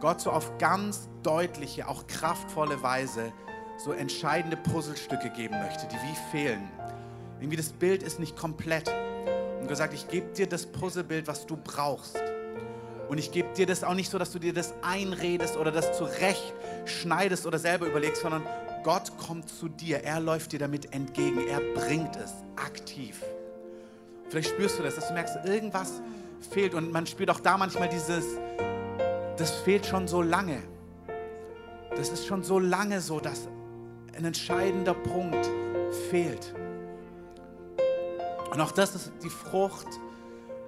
Gott 0.01 0.20
so 0.20 0.32
auf 0.32 0.59
ganz 0.59 1.09
deutliche, 1.22 1.87
auch 1.87 2.09
kraftvolle 2.09 2.82
Weise 2.82 3.32
so 3.79 3.93
entscheidende 3.93 4.57
Puzzlestücke 4.57 5.31
geben 5.31 5.59
möchte, 5.61 5.87
die 5.87 5.97
wie 5.97 6.16
fehlen. 6.31 6.68
Irgendwie 7.41 7.57
das 7.57 7.68
Bild 7.68 8.03
ist 8.03 8.18
nicht 8.18 8.37
komplett. 8.37 8.89
Und 9.61 9.68
Gott 9.68 9.77
sagt, 9.77 9.95
ich 9.95 10.09
gebe 10.09 10.33
dir 10.33 10.47
das 10.47 10.66
Puzzlebild, 10.66 11.27
was 11.27 11.47
du 11.47 11.57
brauchst. 11.57 12.16
Und 13.09 13.18
ich 13.18 13.31
gebe 13.31 13.53
dir 13.55 13.66
das 13.66 13.85
auch 13.85 13.95
nicht 13.95 14.11
so, 14.11 14.18
dass 14.18 14.33
du 14.33 14.39
dir 14.39 14.53
das 14.53 14.74
einredest 14.83 15.57
oder 15.57 15.70
das 15.70 15.97
zurecht 15.97 16.55
schneidest 16.87 17.47
oder 17.47 17.59
selber 17.59 17.87
überlegst, 17.87 18.22
sondern 18.22 18.43
Gott 18.83 19.16
kommt 19.18 19.49
zu 19.49 19.68
dir. 19.68 20.03
Er 20.03 20.20
läuft 20.20 20.53
dir 20.53 20.59
damit 20.59 20.93
entgegen. 20.95 21.47
Er 21.47 21.61
bringt 21.74 22.16
es 22.16 22.33
aktiv. 22.57 23.22
Vielleicht 24.29 24.51
spürst 24.51 24.79
du 24.79 24.83
das, 24.83 24.97
dass 24.97 25.09
du 25.09 25.14
merkst, 25.14 25.37
irgendwas 25.45 26.01
fehlt. 26.51 26.74
Und 26.74 26.93
man 26.93 27.07
spürt 27.07 27.31
auch 27.31 27.41
da 27.41 27.57
manchmal 27.57 27.89
dieses, 27.89 28.24
das 29.37 29.51
fehlt 29.51 29.87
schon 29.87 30.09
so 30.09 30.22
lange. 30.22 30.62
Das 31.97 32.11
ist 32.11 32.27
schon 32.27 32.43
so 32.43 32.59
lange 32.59 33.01
so, 33.01 33.20
dass 33.20 33.49
ein 34.17 34.25
entscheidender 34.25 34.95
Punkt 34.95 35.49
fehlt. 36.11 36.55
Und 38.51 38.61
auch 38.61 38.73
das 38.73 38.95
ist 38.95 39.12
die 39.23 39.29
Frucht 39.29 39.87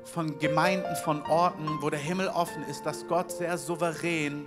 von 0.04 0.38
Gemeinden, 0.38 0.94
von 0.96 1.22
Orten, 1.22 1.66
wo 1.80 1.90
der 1.90 1.98
Himmel 1.98 2.28
offen 2.28 2.62
ist, 2.64 2.84
dass 2.84 3.06
Gott 3.06 3.30
sehr 3.30 3.56
souverän 3.56 4.46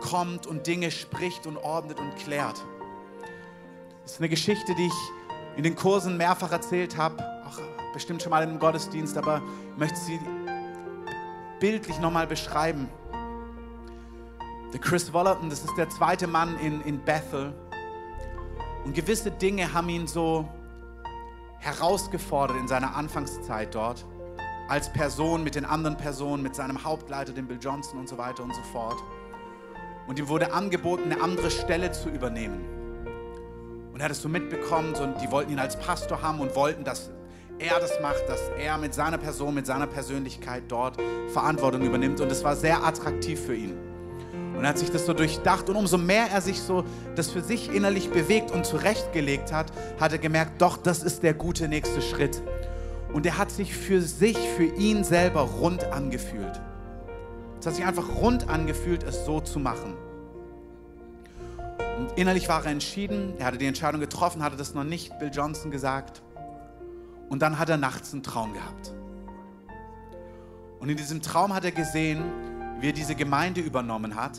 kommt 0.00 0.46
und 0.46 0.66
Dinge 0.66 0.90
spricht 0.90 1.46
und 1.46 1.58
ordnet 1.58 1.98
und 1.98 2.16
klärt. 2.16 2.64
Das 4.02 4.12
ist 4.12 4.18
eine 4.18 4.28
Geschichte, 4.28 4.74
die 4.74 4.86
ich 4.86 5.56
in 5.56 5.64
den 5.64 5.76
Kursen 5.76 6.16
mehrfach 6.16 6.52
erzählt 6.52 6.96
habe, 6.96 7.22
auch 7.46 7.58
bestimmt 7.92 8.22
schon 8.22 8.30
mal 8.30 8.42
im 8.42 8.58
Gottesdienst, 8.58 9.16
aber 9.18 9.42
ich 9.72 9.78
möchte 9.78 9.98
sie 9.98 10.18
bildlich 11.58 11.98
nochmal 11.98 12.26
beschreiben. 12.26 12.88
Der 14.72 14.80
Chris 14.80 15.12
Wollerton, 15.12 15.50
das 15.50 15.64
ist 15.64 15.76
der 15.76 15.88
zweite 15.88 16.28
Mann 16.28 16.56
in, 16.60 16.80
in 16.82 17.00
Bethel. 17.00 17.52
Und 18.84 18.94
gewisse 18.94 19.32
Dinge 19.32 19.72
haben 19.72 19.88
ihn 19.88 20.06
so 20.06 20.48
herausgefordert 21.58 22.56
in 22.56 22.68
seiner 22.68 22.94
Anfangszeit 22.94 23.74
dort. 23.74 24.06
Als 24.68 24.92
Person 24.92 25.42
mit 25.42 25.56
den 25.56 25.64
anderen 25.64 25.96
Personen, 25.96 26.44
mit 26.44 26.54
seinem 26.54 26.84
Hauptleiter, 26.84 27.32
dem 27.32 27.48
Bill 27.48 27.58
Johnson 27.60 27.98
und 27.98 28.08
so 28.08 28.16
weiter 28.16 28.44
und 28.44 28.54
so 28.54 28.62
fort. 28.72 28.96
Und 30.06 30.20
ihm 30.20 30.28
wurde 30.28 30.52
angeboten, 30.52 31.10
eine 31.10 31.20
andere 31.20 31.50
Stelle 31.50 31.90
zu 31.90 32.08
übernehmen. 32.08 32.64
Und 33.92 33.98
er 33.98 34.04
hat 34.04 34.12
es 34.12 34.22
so 34.22 34.28
mitbekommen 34.28 34.94
und 34.94 35.20
die 35.20 35.30
wollten 35.32 35.50
ihn 35.50 35.58
als 35.58 35.76
Pastor 35.80 36.22
haben 36.22 36.38
und 36.38 36.54
wollten, 36.54 36.84
dass 36.84 37.10
er 37.58 37.80
das 37.80 38.00
macht, 38.00 38.22
dass 38.28 38.40
er 38.56 38.78
mit 38.78 38.94
seiner 38.94 39.18
Person, 39.18 39.52
mit 39.52 39.66
seiner 39.66 39.88
Persönlichkeit 39.88 40.62
dort 40.68 40.96
Verantwortung 41.32 41.82
übernimmt. 41.82 42.20
Und 42.20 42.30
es 42.30 42.44
war 42.44 42.54
sehr 42.54 42.84
attraktiv 42.84 43.44
für 43.44 43.56
ihn. 43.56 43.89
Und 44.60 44.64
er 44.64 44.68
hat 44.72 44.78
sich 44.78 44.90
das 44.90 45.06
so 45.06 45.14
durchdacht 45.14 45.70
und 45.70 45.76
umso 45.76 45.96
mehr 45.96 46.26
er 46.30 46.42
sich 46.42 46.60
so 46.60 46.84
das 47.16 47.30
für 47.30 47.40
sich 47.40 47.72
innerlich 47.72 48.10
bewegt 48.10 48.50
und 48.50 48.66
zurechtgelegt 48.66 49.54
hat, 49.54 49.72
hat 49.98 50.12
er 50.12 50.18
gemerkt, 50.18 50.60
doch, 50.60 50.76
das 50.76 51.02
ist 51.02 51.22
der 51.22 51.32
gute 51.32 51.66
nächste 51.66 52.02
Schritt. 52.02 52.42
Und 53.14 53.24
er 53.24 53.38
hat 53.38 53.50
sich 53.50 53.74
für 53.74 54.02
sich, 54.02 54.36
für 54.36 54.66
ihn 54.66 55.02
selber 55.02 55.40
rund 55.40 55.84
angefühlt. 55.84 56.60
Es 57.58 57.64
hat 57.68 57.74
sich 57.76 57.86
einfach 57.86 58.16
rund 58.16 58.50
angefühlt, 58.50 59.02
es 59.02 59.24
so 59.24 59.40
zu 59.40 59.58
machen. 59.58 59.94
Und 61.96 62.12
innerlich 62.18 62.50
war 62.50 62.62
er 62.62 62.70
entschieden, 62.70 63.32
er 63.38 63.46
hatte 63.46 63.56
die 63.56 63.66
Entscheidung 63.66 64.02
getroffen, 64.02 64.42
hatte 64.42 64.58
das 64.58 64.74
noch 64.74 64.84
nicht 64.84 65.18
Bill 65.18 65.30
Johnson 65.32 65.70
gesagt. 65.70 66.20
Und 67.30 67.40
dann 67.40 67.58
hat 67.58 67.70
er 67.70 67.78
nachts 67.78 68.12
einen 68.12 68.22
Traum 68.22 68.52
gehabt. 68.52 68.92
Und 70.80 70.90
in 70.90 70.98
diesem 70.98 71.22
Traum 71.22 71.54
hat 71.54 71.64
er 71.64 71.72
gesehen, 71.72 72.22
wie 72.80 72.88
er 72.88 72.92
diese 72.92 73.14
Gemeinde 73.14 73.62
übernommen 73.62 74.16
hat 74.16 74.38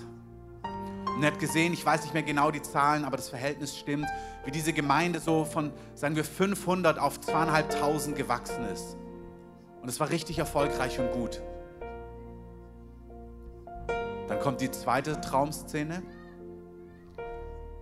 und 1.15 1.23
er 1.23 1.31
hat 1.31 1.39
gesehen, 1.39 1.73
ich 1.73 1.85
weiß 1.85 2.03
nicht 2.03 2.13
mehr 2.13 2.23
genau 2.23 2.51
die 2.51 2.61
Zahlen, 2.61 3.03
aber 3.05 3.17
das 3.17 3.29
Verhältnis 3.29 3.77
stimmt, 3.77 4.07
wie 4.45 4.51
diese 4.51 4.73
Gemeinde 4.73 5.19
so 5.19 5.45
von, 5.45 5.71
sagen 5.93 6.15
wir, 6.15 6.23
500 6.23 6.97
auf 6.97 7.19
zweieinhalbtausend 7.19 8.15
gewachsen 8.15 8.65
ist. 8.73 8.95
Und 9.81 9.89
es 9.89 9.99
war 9.99 10.09
richtig 10.09 10.39
erfolgreich 10.39 10.99
und 10.99 11.11
gut. 11.11 11.41
Dann 14.27 14.39
kommt 14.39 14.61
die 14.61 14.71
zweite 14.71 15.19
Traumszene. 15.19 16.01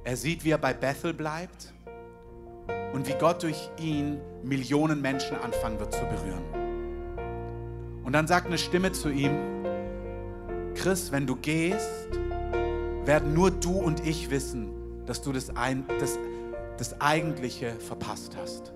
Er 0.03 0.17
sieht, 0.17 0.43
wie 0.43 0.51
er 0.51 0.57
bei 0.57 0.73
Bethel 0.73 1.13
bleibt 1.13 1.73
und 2.93 3.07
wie 3.07 3.13
Gott 3.13 3.43
durch 3.43 3.69
ihn 3.77 4.19
Millionen 4.43 5.01
Menschen 5.01 5.37
anfangen 5.37 5.79
wird 5.79 5.93
zu 5.93 6.01
berühren. 6.05 6.43
Und 8.03 8.13
dann 8.13 8.25
sagt 8.25 8.47
eine 8.47 8.57
Stimme 8.57 8.91
zu 8.91 9.09
ihm, 9.09 9.37
Chris, 10.73 11.11
wenn 11.11 11.27
du 11.27 11.35
gehst, 11.35 12.09
werden 13.09 13.33
nur 13.33 13.49
du 13.49 13.71
und 13.71 14.05
ich 14.05 14.29
wissen, 14.29 14.69
dass 15.07 15.23
du 15.23 15.31
das, 15.31 15.49
ein, 15.55 15.83
das, 15.99 16.19
das 16.77 17.01
Eigentliche 17.01 17.71
verpasst 17.79 18.37
hast. 18.39 18.71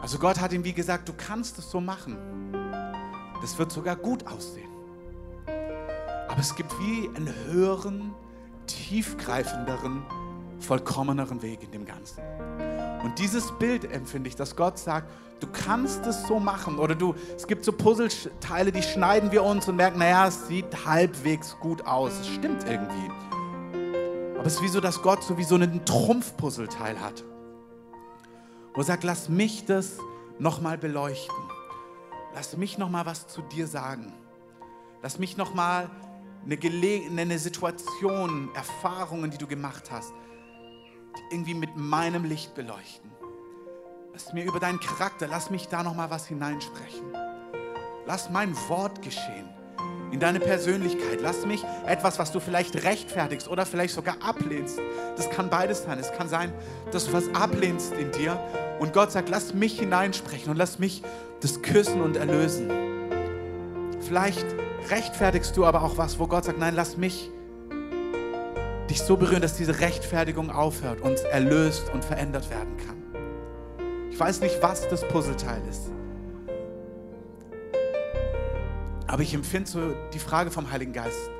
Also 0.00 0.18
Gott 0.18 0.40
hat 0.40 0.54
ihm 0.54 0.64
wie 0.64 0.72
gesagt, 0.72 1.06
du 1.06 1.12
kannst 1.12 1.58
es 1.58 1.70
so 1.70 1.82
machen. 1.82 2.16
Das 3.42 3.58
wird 3.58 3.70
sogar 3.70 3.94
gut 3.94 4.26
aussehen. 4.26 4.70
Aber 6.28 6.40
es 6.40 6.56
gibt 6.56 6.72
wie 6.80 7.10
einen 7.14 7.30
höheren, 7.44 8.14
tiefgreifenderen, 8.66 10.02
vollkommeneren 10.58 11.42
Weg 11.42 11.62
in 11.62 11.72
dem 11.72 11.84
Ganzen. 11.84 12.22
Und 13.06 13.20
dieses 13.20 13.52
Bild 13.52 13.84
empfinde 13.84 14.26
ich, 14.26 14.34
dass 14.34 14.56
Gott 14.56 14.80
sagt, 14.80 15.08
du 15.38 15.46
kannst 15.46 16.04
es 16.06 16.26
so 16.26 16.40
machen. 16.40 16.80
Oder 16.80 16.96
du, 16.96 17.14
es 17.36 17.46
gibt 17.46 17.64
so 17.64 17.70
Puzzleteile, 17.70 18.72
die 18.72 18.82
schneiden 18.82 19.30
wir 19.30 19.44
uns 19.44 19.68
und 19.68 19.76
merken, 19.76 20.00
naja, 20.00 20.26
es 20.26 20.48
sieht 20.48 20.84
halbwegs 20.84 21.56
gut 21.60 21.86
aus. 21.86 22.18
Es 22.18 22.26
stimmt 22.26 22.64
irgendwie. 22.68 23.08
Aber 24.34 24.44
es 24.44 24.54
ist 24.54 24.62
wie 24.62 24.68
so, 24.68 24.80
dass 24.80 25.02
Gott 25.02 25.22
so 25.22 25.38
wie 25.38 25.44
so 25.44 25.54
einen 25.54 25.84
Trumpfpuzzleteil 25.84 27.00
hat. 27.00 27.22
Wo 28.74 28.80
er 28.80 28.84
sagt, 28.84 29.04
lass 29.04 29.28
mich 29.28 29.64
das 29.66 29.98
nochmal 30.40 30.76
beleuchten. 30.76 31.36
Lass 32.34 32.56
mich 32.56 32.76
nochmal 32.76 33.06
was 33.06 33.28
zu 33.28 33.40
dir 33.40 33.68
sagen. 33.68 34.12
Lass 35.00 35.20
mich 35.20 35.36
nochmal 35.36 35.88
eine, 36.44 37.20
eine 37.22 37.38
Situation, 37.38 38.48
Erfahrungen, 38.52 39.30
die 39.30 39.38
du 39.38 39.46
gemacht 39.46 39.92
hast, 39.92 40.12
irgendwie 41.30 41.54
mit 41.54 41.76
meinem 41.76 42.24
Licht 42.24 42.54
beleuchten. 42.54 43.10
Lass 44.12 44.32
mir 44.32 44.44
über 44.44 44.60
deinen 44.60 44.80
Charakter, 44.80 45.26
lass 45.28 45.50
mich 45.50 45.68
da 45.68 45.82
noch 45.82 45.94
mal 45.94 46.10
was 46.10 46.26
hineinsprechen. 46.26 47.12
Lass 48.06 48.30
mein 48.30 48.56
Wort 48.68 49.02
geschehen 49.02 49.48
in 50.12 50.20
deine 50.20 50.40
Persönlichkeit. 50.40 51.20
Lass 51.20 51.44
mich 51.44 51.64
etwas, 51.86 52.18
was 52.18 52.32
du 52.32 52.40
vielleicht 52.40 52.84
rechtfertigst 52.84 53.48
oder 53.48 53.66
vielleicht 53.66 53.94
sogar 53.94 54.16
ablehnst. 54.22 54.78
Das 55.16 55.28
kann 55.30 55.50
beides 55.50 55.82
sein. 55.82 55.98
Es 55.98 56.12
kann 56.12 56.28
sein, 56.28 56.52
dass 56.92 57.06
du 57.06 57.12
was 57.12 57.28
ablehnst 57.34 57.92
in 57.92 58.12
dir 58.12 58.40
und 58.78 58.92
Gott 58.92 59.12
sagt, 59.12 59.28
lass 59.28 59.54
mich 59.54 59.78
hineinsprechen 59.78 60.50
und 60.50 60.56
lass 60.56 60.78
mich 60.78 61.02
das 61.40 61.62
küssen 61.62 62.00
und 62.00 62.16
erlösen. 62.16 62.70
Vielleicht 64.00 64.46
rechtfertigst 64.88 65.56
du 65.56 65.66
aber 65.66 65.82
auch 65.82 65.98
was, 65.98 66.18
wo 66.18 66.26
Gott 66.26 66.44
sagt, 66.44 66.58
nein, 66.58 66.74
lass 66.74 66.96
mich 66.96 67.30
dich 68.88 69.02
so 69.02 69.16
berühren, 69.16 69.42
dass 69.42 69.56
diese 69.56 69.80
Rechtfertigung 69.80 70.50
aufhört 70.50 71.00
und 71.00 71.18
erlöst 71.24 71.90
und 71.92 72.04
verändert 72.04 72.50
werden 72.50 72.76
kann. 72.76 72.96
Ich 74.10 74.18
weiß 74.18 74.40
nicht, 74.40 74.62
was 74.62 74.88
das 74.88 75.06
Puzzleteil 75.06 75.60
ist. 75.68 75.90
Aber 79.06 79.22
ich 79.22 79.34
empfinde 79.34 79.68
so 79.68 79.80
die 80.12 80.18
Frage 80.18 80.50
vom 80.50 80.70
Heiligen 80.70 80.92
Geist, 80.92 81.30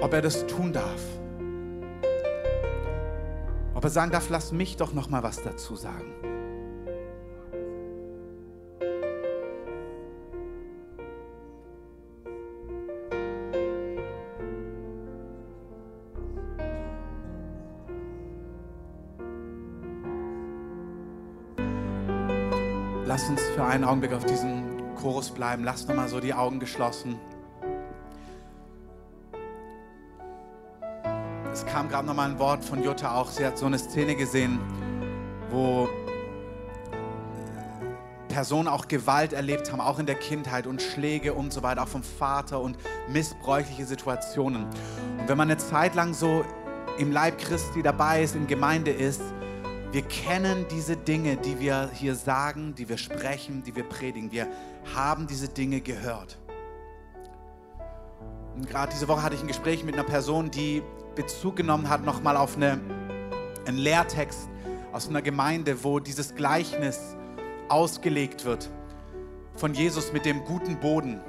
ob 0.00 0.12
er 0.12 0.22
das 0.22 0.46
tun 0.46 0.72
darf. 0.72 1.00
Ob 3.74 3.84
er 3.84 3.90
sagen 3.90 4.10
darf, 4.10 4.30
lass 4.30 4.52
mich 4.52 4.76
doch 4.76 4.92
noch 4.92 5.08
mal 5.08 5.22
was 5.22 5.42
dazu 5.42 5.76
sagen. 5.76 6.25
Einen 23.76 23.84
Augenblick 23.84 24.12
auf 24.12 24.24
diesen 24.24 24.94
Chorus 24.96 25.30
bleiben. 25.30 25.62
Lass 25.64 25.86
noch 25.86 25.94
mal 25.94 26.08
so 26.08 26.18
die 26.18 26.34
Augen 26.34 26.58
geschlossen. 26.58 27.18
Es 31.52 31.64
kam 31.66 31.88
gerade 31.88 32.06
noch 32.06 32.14
mal 32.14 32.30
ein 32.30 32.38
Wort 32.38 32.64
von 32.64 32.82
Jutta 32.82 33.14
auch. 33.14 33.30
Sie 33.30 33.44
hat 33.44 33.56
so 33.56 33.66
eine 33.66 33.78
Szene 33.78 34.16
gesehen, 34.16 34.58
wo 35.50 35.88
Personen 38.28 38.68
auch 38.68 38.88
Gewalt 38.88 39.32
erlebt 39.32 39.72
haben, 39.72 39.80
auch 39.80 39.98
in 39.98 40.06
der 40.06 40.16
Kindheit 40.16 40.66
und 40.66 40.82
Schläge 40.82 41.32
und 41.32 41.52
so 41.52 41.62
weiter, 41.62 41.82
auch 41.82 41.88
vom 41.88 42.02
Vater 42.02 42.60
und 42.60 42.76
missbräuchliche 43.08 43.86
Situationen. 43.86 44.64
Und 45.18 45.28
wenn 45.28 45.38
man 45.38 45.50
eine 45.50 45.58
Zeit 45.58 45.94
lang 45.94 46.12
so 46.12 46.44
im 46.98 47.12
Leib 47.12 47.38
Christi 47.38 47.82
dabei 47.82 48.22
ist, 48.22 48.34
in 48.34 48.46
Gemeinde 48.46 48.90
ist, 48.90 49.22
wir 49.96 50.02
kennen 50.02 50.66
diese 50.70 50.94
Dinge, 50.94 51.38
die 51.38 51.58
wir 51.58 51.88
hier 51.94 52.14
sagen, 52.16 52.74
die 52.74 52.86
wir 52.86 52.98
sprechen, 52.98 53.62
die 53.62 53.74
wir 53.74 53.84
predigen. 53.84 54.30
Wir 54.30 54.46
haben 54.94 55.26
diese 55.26 55.48
Dinge 55.48 55.80
gehört. 55.80 56.36
Und 58.54 58.68
gerade 58.68 58.92
diese 58.92 59.08
Woche 59.08 59.22
hatte 59.22 59.36
ich 59.36 59.40
ein 59.40 59.46
Gespräch 59.46 59.84
mit 59.84 59.94
einer 59.94 60.04
Person, 60.04 60.50
die 60.50 60.82
Bezug 61.14 61.56
genommen 61.56 61.88
hat 61.88 62.04
nochmal 62.04 62.36
auf 62.36 62.56
eine, 62.56 62.78
einen 63.66 63.78
Lehrtext 63.78 64.50
aus 64.92 65.08
einer 65.08 65.22
Gemeinde, 65.22 65.82
wo 65.82 65.98
dieses 65.98 66.34
Gleichnis 66.34 67.16
ausgelegt 67.70 68.44
wird 68.44 68.68
von 69.54 69.72
Jesus 69.72 70.12
mit 70.12 70.26
dem 70.26 70.44
guten 70.44 70.78
Boden, 70.78 71.22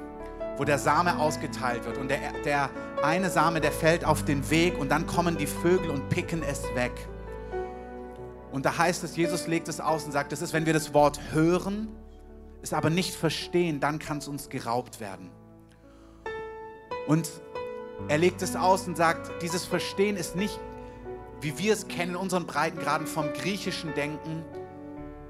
wo 0.58 0.64
der 0.64 0.78
Same 0.78 1.18
ausgeteilt 1.18 1.86
wird. 1.86 1.96
Und 1.96 2.08
der, 2.08 2.18
der 2.44 2.68
eine 3.02 3.30
Same, 3.30 3.62
der 3.62 3.72
fällt 3.72 4.04
auf 4.04 4.26
den 4.26 4.50
Weg 4.50 4.78
und 4.78 4.90
dann 4.90 5.06
kommen 5.06 5.38
die 5.38 5.46
Vögel 5.46 5.88
und 5.88 6.10
picken 6.10 6.42
es 6.42 6.64
weg. 6.74 6.92
Und 8.50 8.64
da 8.64 8.78
heißt 8.78 9.04
es, 9.04 9.16
Jesus 9.16 9.46
legt 9.46 9.68
es 9.68 9.80
aus 9.80 10.04
und 10.04 10.12
sagt, 10.12 10.32
das 10.32 10.42
ist, 10.42 10.52
wenn 10.52 10.66
wir 10.66 10.72
das 10.72 10.94
Wort 10.94 11.20
hören, 11.32 11.88
es 12.62 12.72
aber 12.72 12.90
nicht 12.90 13.14
verstehen, 13.14 13.80
dann 13.80 13.98
kann 13.98 14.18
es 14.18 14.28
uns 14.28 14.48
geraubt 14.48 15.00
werden. 15.00 15.30
Und 17.06 17.28
er 18.08 18.18
legt 18.18 18.42
es 18.42 18.56
aus 18.56 18.86
und 18.86 18.96
sagt, 18.96 19.42
dieses 19.42 19.64
Verstehen 19.64 20.16
ist 20.16 20.36
nicht, 20.36 20.58
wie 21.40 21.56
wir 21.58 21.72
es 21.72 21.88
kennen 21.88 22.12
in 22.12 22.16
unseren 22.16 22.46
Breitengraden 22.46 23.06
vom 23.06 23.32
griechischen 23.32 23.94
Denken, 23.94 24.44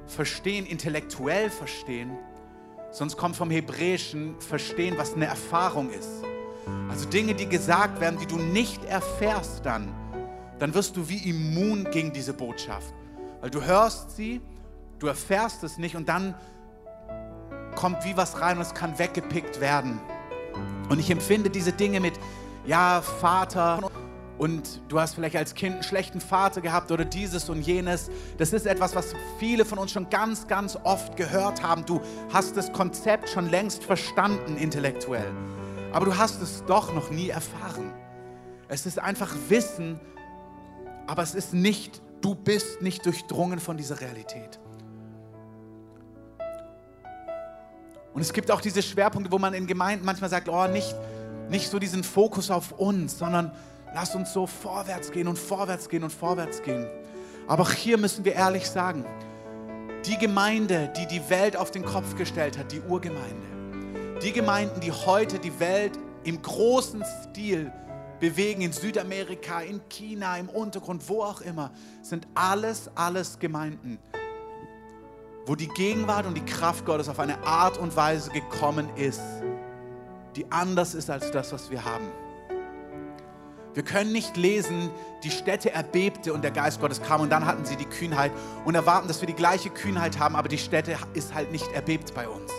verstehen, 0.07 0.67
intellektuell 0.67 1.51
verstehen, 1.51 2.17
sonst 2.91 3.17
kommt 3.17 3.37
vom 3.37 3.51
hebräischen 3.51 4.41
Verstehen, 4.41 4.97
was 4.97 5.15
eine 5.15 5.27
Erfahrung 5.27 5.91
ist. 5.91 6.25
Also 6.89 7.09
Dinge, 7.09 7.35
die 7.35 7.49
gesagt 7.49 8.01
werden, 8.01 8.19
die 8.19 8.27
du 8.27 8.37
nicht 8.37 8.85
erfährst 8.85 9.65
dann, 9.65 9.95
dann 10.59 10.75
wirst 10.75 10.97
du 10.97 11.09
wie 11.09 11.29
immun 11.29 11.89
gegen 11.91 12.13
diese 12.13 12.33
Botschaft. 12.33 12.95
Weil 13.41 13.51
du 13.51 13.65
hörst 13.65 14.17
sie, 14.17 14.41
du 14.99 15.07
erfährst 15.07 15.63
es 15.63 15.79
nicht 15.79 15.97
und 15.97 16.09
dann 16.09 16.35
kommt 17.77 18.05
wie 18.05 18.17
was 18.17 18.41
rein 18.41 18.57
und 18.57 18.63
es 18.63 18.75
kann 18.75 18.99
weggepickt 18.99 19.61
werden. 19.61 20.01
Und 20.89 20.99
ich 20.99 21.11
empfinde 21.11 21.51
diese 21.51 21.73
Dinge 21.73 22.01
mit, 22.01 22.15
ja, 22.67 23.03
Vater 23.03 23.91
und 24.39 24.83
du 24.89 25.01
hast 25.01 25.15
vielleicht 25.15 25.37
als 25.37 25.55
Kind 25.55 25.75
einen 25.75 25.83
schlechten 25.83 26.21
Vater 26.21 26.61
gehabt 26.61 26.91
oder 26.91 27.05
dieses 27.05 27.49
und 27.49 27.61
jenes. 27.63 28.11
Das 28.39 28.53
ist 28.53 28.67
etwas, 28.67 28.95
was 28.95 29.15
viele 29.39 29.65
von 29.65 29.79
uns 29.79 29.93
schon 29.93 30.09
ganz, 30.11 30.47
ganz 30.47 30.79
oft 30.85 31.17
gehört 31.17 31.63
haben. 31.63 31.85
Du 31.85 32.01
hast 32.33 32.57
das 32.57 32.73
Konzept 32.73 33.29
schon 33.29 33.49
längst 33.49 33.85
verstanden 33.85 34.57
intellektuell, 34.57 35.31
aber 35.93 36.07
du 36.07 36.17
hast 36.17 36.41
es 36.41 36.65
doch 36.67 36.95
noch 36.95 37.11
nie 37.11 37.29
erfahren. 37.29 37.93
Es 38.69 38.87
ist 38.87 38.99
einfach 38.99 39.35
Wissen, 39.49 40.01
aber 41.07 41.23
es 41.23 41.35
ist 41.35 41.55
nicht 41.55 42.01
Du 42.21 42.35
bist 42.35 42.83
nicht 42.83 43.05
durchdrungen 43.07 43.61
von 43.61 43.77
dieser 43.77 44.01
Realität. 44.01 44.59
Und 48.15 48.23
es 48.23 48.33
gibt 48.33 48.51
auch 48.51 48.61
diese 48.61 48.83
Schwerpunkte, 48.83 49.31
wo 49.31 49.39
man 49.39 49.55
in 49.55 49.67
Gemeinden 49.67 50.05
manchmal 50.05 50.29
sagt, 50.29 50.49
oh, 50.49 50.67
nicht, 50.67 50.95
nicht 51.49 51.71
so 51.71 51.79
diesen 51.79 52.03
Fokus 52.03 52.51
auf 52.51 52.73
uns, 52.73 53.19
sondern 53.19 53.53
lass 53.95 54.15
uns 54.15 54.33
so 54.33 54.47
vorwärts 54.47 55.13
gehen 55.13 55.29
und 55.29 55.39
vorwärts 55.39 55.89
gehen 55.89 56.03
und 56.03 56.11
vorwärts 56.11 56.63
gehen. 56.63 56.87
Aber 57.47 57.63
auch 57.63 57.73
hier 57.73 57.97
müssen 57.97 58.25
wir 58.25 58.35
ehrlich 58.35 58.69
sagen, 58.69 59.05
die 60.05 60.19
Gemeinde, 60.19 60.93
die 60.97 61.07
die 61.07 61.31
Welt 61.31 61.57
auf 61.57 61.71
den 61.71 61.85
Kopf 61.85 62.17
gestellt 62.17 62.59
hat, 62.59 62.73
die 62.73 62.81
Urgemeinde, 62.81 64.19
die 64.23 64.33
Gemeinden, 64.33 64.81
die 64.81 64.93
heute 64.93 65.39
die 65.39 65.59
Welt 65.61 65.99
im 66.25 66.43
großen 66.43 67.05
Stil 67.23 67.73
bewegen 68.21 68.63
in 68.63 68.73
Südamerika, 68.73 69.61
in 69.61 69.81
China, 69.89 70.37
im 70.39 70.49
Untergrund, 70.49 71.09
wo 71.09 71.23
auch 71.23 71.41
immer, 71.41 71.71
sind 72.03 72.27
alles, 72.35 72.91
alles 72.95 73.39
Gemeinden, 73.39 73.99
wo 75.47 75.55
die 75.55 75.69
Gegenwart 75.69 76.27
und 76.27 76.35
die 76.35 76.45
Kraft 76.45 76.85
Gottes 76.85 77.09
auf 77.09 77.21
eine 77.21 77.39
Art 77.45 77.79
und 77.79 77.97
Weise 77.97 78.31
gekommen 78.31 78.89
ist, 78.97 79.21
die 80.37 80.51
anders 80.51 80.95
ist 80.95 81.11
als 81.11 81.31
das, 81.31 81.53
was 81.53 81.71
wir 81.71 81.85
haben. 81.85 82.07
Wir 83.75 83.85
können 83.85 84.13
nicht 84.13 84.37
lesen, 84.37 84.91
die 85.23 85.31
Städte 85.31 85.71
erbebte 85.71 86.33
und 86.33 86.43
der 86.43 86.51
Geist 86.51 86.81
Gottes 86.81 87.01
kam 87.01 87.21
und 87.21 87.31
dann 87.31 87.47
hatten 87.47 87.65
sie 87.65 87.77
die 87.77 87.85
Kühnheit 87.85 88.33
und 88.65 88.75
erwarten, 88.75 89.07
dass 89.07 89.21
wir 89.21 89.29
die 89.29 89.35
gleiche 89.35 89.71
Kühnheit 89.71 90.19
haben, 90.19 90.35
aber 90.35 90.49
die 90.49 90.59
Städte 90.59 90.97
ist 91.15 91.33
halt 91.33 91.53
nicht 91.53 91.71
erbebt 91.73 92.13
bei 92.15 92.29
uns. 92.29 92.51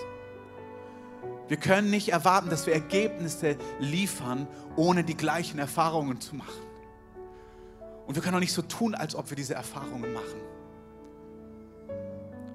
Wir 1.49 1.57
können 1.57 1.89
nicht 1.89 2.09
erwarten, 2.09 2.51
dass 2.51 2.67
wir 2.67 2.73
Ergebnisse 2.73 3.57
liefern, 3.79 4.47
ohne 4.75 5.03
die 5.03 5.17
gleichen 5.17 5.57
Erfahrungen 5.57 6.21
zu 6.21 6.35
machen. 6.35 6.61
Und 8.05 8.13
wir 8.13 8.21
können 8.21 8.35
auch 8.35 8.39
nicht 8.39 8.53
so 8.53 8.61
tun, 8.61 8.93
als 8.93 9.15
ob 9.15 9.31
wir 9.31 9.35
diese 9.35 9.55
Erfahrungen 9.55 10.13
machen. 10.13 10.39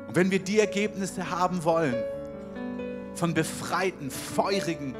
Und 0.06 0.14
wenn 0.14 0.30
wir 0.30 0.38
die 0.38 0.60
Ergebnisse 0.60 1.28
haben 1.28 1.64
wollen, 1.64 1.96
von 3.14 3.34
befreiten, 3.34 4.12
feurigen 4.12 4.94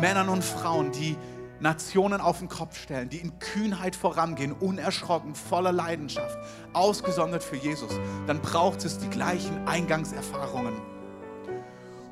Männern 0.00 0.28
und 0.28 0.44
Frauen, 0.44 0.92
die 0.92 1.16
Nationen 1.58 2.20
auf 2.20 2.38
den 2.38 2.48
Kopf 2.48 2.78
stellen, 2.78 3.08
die 3.08 3.18
in 3.18 3.40
Kühnheit 3.40 3.96
vorangehen, 3.96 4.52
unerschrocken, 4.52 5.34
voller 5.34 5.72
Leidenschaft, 5.72 6.38
ausgesondert 6.72 7.42
für 7.42 7.56
Jesus, 7.56 7.90
dann 8.28 8.40
braucht 8.40 8.84
es 8.84 8.98
die 8.98 9.10
gleichen 9.10 9.66
Eingangserfahrungen 9.66 10.74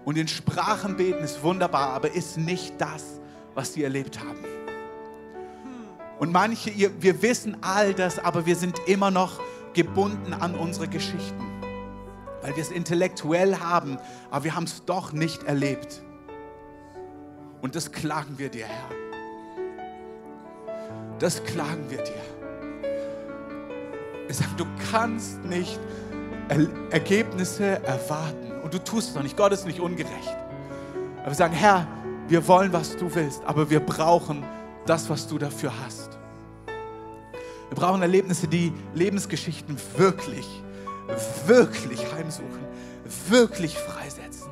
und 0.05 0.17
in 0.17 0.29
Sprachen 0.29 0.97
beten 0.97 1.23
ist 1.23 1.43
wunderbar, 1.43 1.91
aber 1.91 2.13
ist 2.13 2.39
nicht 2.39 2.75
das, 2.79 3.21
was 3.55 3.75
sie 3.75 3.85
erlebt 3.85 4.19
haben. 4.19 4.45
Und 6.19 6.33
manche, 6.33 6.73
wir 7.01 7.23
wissen 7.23 7.57
all 7.63 7.95
das, 7.95 8.19
aber 8.19 8.45
wir 8.47 8.57
sind 8.57 8.79
immer 8.87 9.11
noch 9.11 9.41
gebunden 9.73 10.35
an 10.35 10.55
unsere 10.55 10.89
Geschichten, 10.89 11.45
weil 12.43 12.55
wir 12.57 12.63
es 12.63 12.71
intellektuell 12.71 13.57
haben, 13.57 13.99
aber 14.31 14.45
wir 14.45 14.55
haben 14.55 14.65
es 14.65 14.85
doch 14.85 15.13
nicht 15.13 15.43
erlebt. 15.45 16.03
Und 17.63 17.75
das 17.75 17.93
klagen 17.93 18.39
wir 18.39 18.49
dir, 18.49 18.67
Herr. 18.67 18.91
Das 21.19 21.45
klagen 21.45 21.91
wir 21.91 22.03
dir. 22.03 22.23
Ich 24.29 24.37
sage, 24.37 24.51
du 24.57 24.65
kannst 24.91 25.45
nicht 25.45 25.79
Ergebnisse 26.91 27.83
erwarten 27.85 28.50
und 28.63 28.75
du 28.75 28.79
tust 28.79 29.11
es 29.11 29.15
noch 29.15 29.23
nicht. 29.23 29.37
Gott 29.37 29.53
ist 29.53 29.67
nicht 29.67 29.81
ungerecht. 29.81 30.37
Aber 31.19 31.29
wir 31.29 31.35
sagen, 31.35 31.55
Herr, 31.55 31.87
wir 32.29 32.47
wollen, 32.47 32.73
was 32.73 32.97
du 32.97 33.13
willst, 33.15 33.45
aber 33.45 33.71
wir 33.71 33.81
brauchen 33.81 34.45
das, 34.87 35.09
was 35.11 35.27
du 35.27 35.39
dafür 35.39 35.73
hast. 35.85 36.19
Wir 37.69 37.77
brauchen 37.77 38.03
Erlebnisse, 38.03 38.49
die 38.49 38.73
Lebensgeschichten 38.95 39.77
wirklich, 39.97 40.47
wirklich 41.47 42.13
heimsuchen, 42.13 42.67
wirklich 43.29 43.77
freisetzen, 43.79 44.51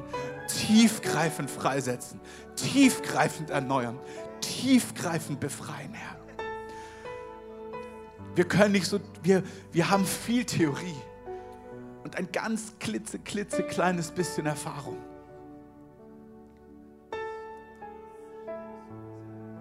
tiefgreifend 0.49 1.51
freisetzen, 1.51 2.21
tiefgreifend 2.57 3.51
erneuern, 3.51 3.99
tiefgreifend 4.41 5.41
befreien, 5.41 5.93
Herr. 5.93 6.19
Wir 8.39 8.47
können 8.47 8.71
nicht 8.71 8.87
so, 8.87 9.01
wir, 9.25 9.43
wir 9.73 9.91
haben 9.91 10.07
viel 10.07 10.45
Theorie 10.45 10.95
und 12.05 12.17
ein 12.17 12.31
ganz 12.33 12.79
klitze, 12.79 13.19
klitze 13.19 13.63
kleines 13.63 14.11
bisschen 14.11 14.47
Erfahrung. 14.47 14.99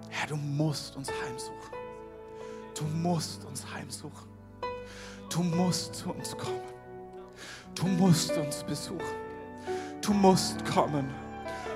Herr, 0.09 0.27
du 0.27 0.35
musst 0.35 0.95
uns 0.95 1.09
heimsuchen. 1.09 1.77
Du 2.77 2.83
musst 2.85 3.43
uns 3.45 3.65
heimsuchen. 3.73 4.27
Du 5.29 5.43
musst 5.43 5.95
zu 5.95 6.11
uns 6.11 6.37
kommen. 6.37 6.61
Du 7.75 7.85
musst 7.85 8.31
uns 8.37 8.63
besuchen. 8.63 9.01
Du 10.01 10.13
musst 10.13 10.63
kommen. 10.65 11.09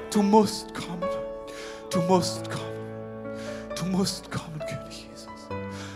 Du 0.09 0.21
musst 0.21 0.73
kommen. 0.73 1.09
Du 1.89 2.01
musst 2.03 2.49
kommen. 2.49 2.71
Du 3.77 3.85
musst 3.85 4.31
kommen, 4.31 4.59
König 4.59 5.07
Jesus. 5.09 5.27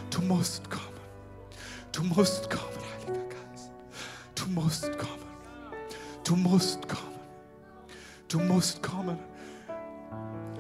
Du 0.09 0.21
musst 0.21 0.69
kommen. 0.69 0.83
Du 1.91 2.03
musst 2.03 2.49
kommen. 2.49 2.74
Du 4.45 4.51
musst 4.51 4.91
kommen. 4.99 5.25
Du 6.23 6.35
musst 6.35 6.87
kommen. 6.87 7.19
Du 8.27 8.39
musst 8.39 8.83
kommen. 8.83 9.17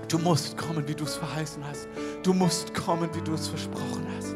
Du 0.07 0.17
musst 0.17 0.57
kommen, 0.57 0.87
wie 0.87 0.95
du 0.95 1.03
es 1.03 1.15
verheißen 1.15 1.63
hast. 1.63 1.87
Du 2.23 2.33
musst 2.33 2.73
kommen, 2.73 3.13
wie 3.13 3.21
du 3.21 3.33
es 3.33 3.47
versprochen 3.47 4.07
hast. 4.17 4.35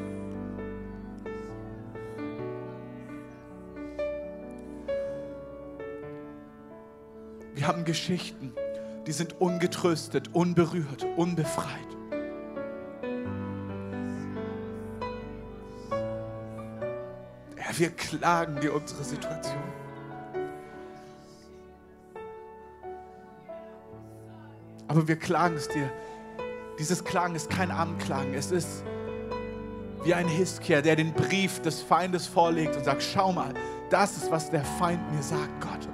Wir 7.56 7.68
haben 7.68 7.86
Geschichten, 7.86 8.54
die 9.08 9.12
sind 9.12 9.42
ungetröstet, 9.42 10.30
unberührt, 10.34 11.08
unbefreit. 11.18 11.99
Herr, 17.70 17.78
wir 17.78 17.92
klagen 17.92 18.60
dir 18.60 18.74
unsere 18.74 19.04
Situation. 19.04 19.62
Aber 24.88 25.08
wir 25.08 25.16
klagen 25.16 25.56
es 25.56 25.68
dir. 25.68 25.92
Dieses 26.80 27.04
Klagen 27.04 27.36
ist 27.36 27.48
kein 27.52 27.70
Anklagen. 27.70 28.34
Es 28.34 28.50
ist 28.50 28.84
wie 30.04 30.16
ein 30.16 30.28
Hiskia, 30.28 30.82
der 30.82 30.96
den 30.96 31.14
Brief 31.14 31.62
des 31.62 31.84
Feindes 31.84 32.26
vorlegt 32.26 32.76
und 32.76 32.86
sagt, 32.86 33.04
schau 33.04 33.32
mal, 33.32 33.54
das 33.92 34.18
ist, 34.18 34.32
was 34.32 34.50
der 34.50 34.66
Feind 34.66 35.02
mir 35.14 35.22
sagt, 35.22 35.62
Gott. 35.62 35.88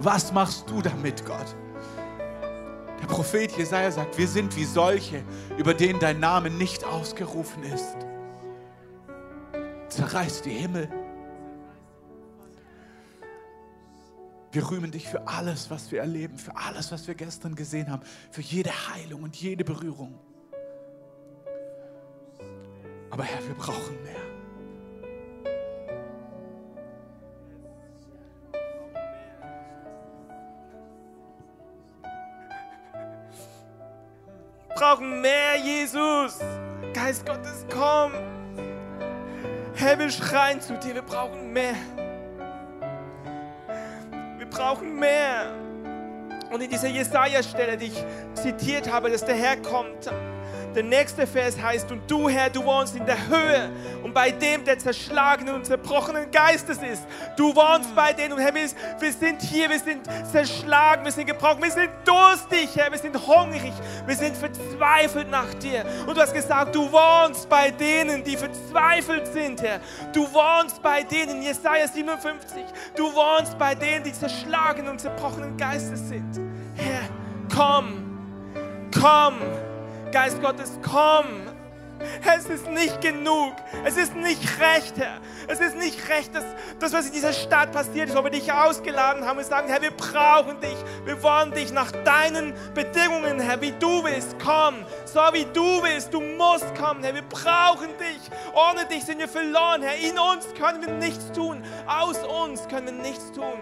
Was 0.00 0.32
machst 0.32 0.68
du 0.68 0.82
damit, 0.82 1.24
Gott? 1.24 1.54
Der 3.00 3.06
Prophet 3.06 3.56
Jesaja 3.56 3.92
sagt, 3.92 4.18
wir 4.18 4.26
sind 4.26 4.56
wie 4.56 4.64
solche, 4.64 5.22
über 5.56 5.74
denen 5.74 6.00
dein 6.00 6.18
Name 6.18 6.50
nicht 6.50 6.84
ausgerufen 6.84 7.62
ist. 7.62 7.94
Zerreiß 9.88 10.42
die 10.42 10.50
Himmel. 10.50 10.88
Wir 14.50 14.70
rühmen 14.70 14.90
dich 14.90 15.06
für 15.06 15.26
alles, 15.28 15.70
was 15.70 15.90
wir 15.92 16.00
erleben, 16.00 16.38
für 16.38 16.56
alles, 16.56 16.90
was 16.90 17.06
wir 17.06 17.14
gestern 17.14 17.54
gesehen 17.54 17.90
haben, 17.90 18.02
für 18.30 18.40
jede 18.40 18.70
Heilung 18.70 19.22
und 19.22 19.36
jede 19.36 19.64
Berührung. 19.64 20.18
Aber 23.10 23.24
Herr, 23.24 23.46
wir 23.46 23.54
brauchen 23.54 24.02
mehr. 24.02 24.28
brauchen 34.78 35.20
mehr, 35.20 35.56
Jesus. 35.56 36.38
Geist 36.94 37.26
Gottes, 37.26 37.66
komm. 37.68 38.12
Herr, 39.80 39.96
wir 39.96 40.10
schreien 40.10 40.60
zu 40.60 40.76
dir, 40.76 40.96
wir 40.96 41.02
brauchen 41.02 41.52
mehr. 41.52 41.76
Wir 44.36 44.46
brauchen 44.46 44.98
mehr. 44.98 45.52
Und 46.50 46.60
in 46.60 46.68
dieser 46.68 46.88
Jesaja-Stelle, 46.88 47.76
die 47.76 47.86
ich 47.86 48.04
zitiert 48.34 48.92
habe, 48.92 49.08
dass 49.08 49.24
der 49.24 49.36
Herr 49.36 49.56
kommt, 49.58 50.10
der 50.74 50.82
nächste 50.82 51.26
Vers 51.26 51.60
heißt, 51.60 51.90
und 51.90 52.10
du, 52.10 52.28
Herr, 52.28 52.50
du 52.50 52.64
wohnst 52.64 52.94
in 52.96 53.04
der 53.06 53.28
Höhe 53.28 53.70
und 54.02 54.12
bei 54.14 54.30
dem, 54.30 54.64
der 54.64 54.78
zerschlagenen 54.78 55.54
und 55.54 55.66
zerbrochenen 55.66 56.30
Geistes 56.30 56.78
ist. 56.78 57.02
Du 57.36 57.54
wohnst 57.54 57.94
bei 57.94 58.12
denen 58.12 58.34
und 58.34 58.40
Herr, 58.40 58.54
wir, 58.54 58.68
sind 59.12 59.42
hier, 59.42 59.68
wir 59.68 59.78
sind 59.78 60.02
zerschlagen, 60.30 61.04
wir 61.04 61.12
sind 61.12 61.26
gebrochen, 61.26 61.62
wir 61.62 61.70
sind 61.70 61.90
durstig, 62.04 62.70
Herr, 62.74 62.90
wir 62.90 62.98
sind 62.98 63.16
hungrig, 63.26 63.72
wir 64.06 64.16
sind 64.16 64.36
verzweifelt 64.36 65.30
nach 65.30 65.52
dir. 65.54 65.84
Und 66.06 66.16
du 66.16 66.20
hast 66.20 66.34
gesagt, 66.34 66.74
du 66.74 66.90
wohnst 66.90 67.48
bei 67.48 67.70
denen, 67.70 68.22
die 68.24 68.36
verzweifelt 68.36 69.26
sind, 69.26 69.62
Herr. 69.62 69.80
Du 70.12 70.22
wohnst 70.32 70.82
bei 70.82 71.02
denen, 71.02 71.42
Jesaja 71.42 71.86
57, 71.86 72.62
du 72.96 73.04
wohnst 73.14 73.58
bei 73.58 73.74
denen, 73.74 74.04
die 74.04 74.12
zerschlagenen 74.12 74.92
und 74.92 75.00
zerbrochenen 75.00 75.56
Geistes 75.56 76.08
sind. 76.08 76.40
Herr, 76.76 77.08
komm, 77.54 78.04
komm. 78.92 79.67
Geist 80.10 80.40
Gottes, 80.40 80.78
komm. 80.82 81.26
Es 82.24 82.46
ist 82.46 82.68
nicht 82.68 83.00
genug. 83.00 83.54
Es 83.84 83.96
ist 83.96 84.14
nicht 84.14 84.42
recht, 84.60 84.96
Herr. 84.96 85.18
Es 85.48 85.60
ist 85.60 85.76
nicht 85.76 86.08
recht, 86.08 86.34
dass 86.34 86.44
das, 86.78 86.92
was 86.92 87.06
in 87.06 87.12
dieser 87.12 87.32
Stadt 87.32 87.72
passiert 87.72 88.08
ist, 88.08 88.16
wo 88.16 88.22
wir 88.22 88.30
dich 88.30 88.52
ausgeladen 88.52 89.24
haben 89.24 89.38
und 89.38 89.44
sagen, 89.44 89.68
Herr, 89.68 89.82
wir 89.82 89.90
brauchen 89.90 90.60
dich. 90.60 90.76
Wir 91.04 91.20
wollen 91.22 91.50
dich 91.52 91.72
nach 91.72 91.90
deinen 91.90 92.54
Bedingungen, 92.74 93.40
Herr, 93.40 93.60
wie 93.60 93.72
du 93.72 94.04
willst. 94.04 94.36
Komm, 94.38 94.84
so 95.04 95.20
wie 95.32 95.44
du 95.52 95.82
willst. 95.82 96.14
Du 96.14 96.20
musst 96.20 96.72
kommen, 96.76 97.02
Herr. 97.02 97.14
Wir 97.14 97.22
brauchen 97.22 97.88
dich. 97.98 98.20
Ohne 98.54 98.86
dich 98.86 99.04
sind 99.04 99.18
wir 99.18 99.28
verloren, 99.28 99.82
Herr. 99.82 99.96
In 99.96 100.18
uns 100.18 100.46
können 100.54 100.80
wir 100.80 100.92
nichts 100.94 101.32
tun. 101.32 101.62
Aus 101.86 102.18
uns 102.24 102.68
können 102.68 102.86
wir 102.86 102.92
nichts 102.92 103.32
tun. 103.32 103.58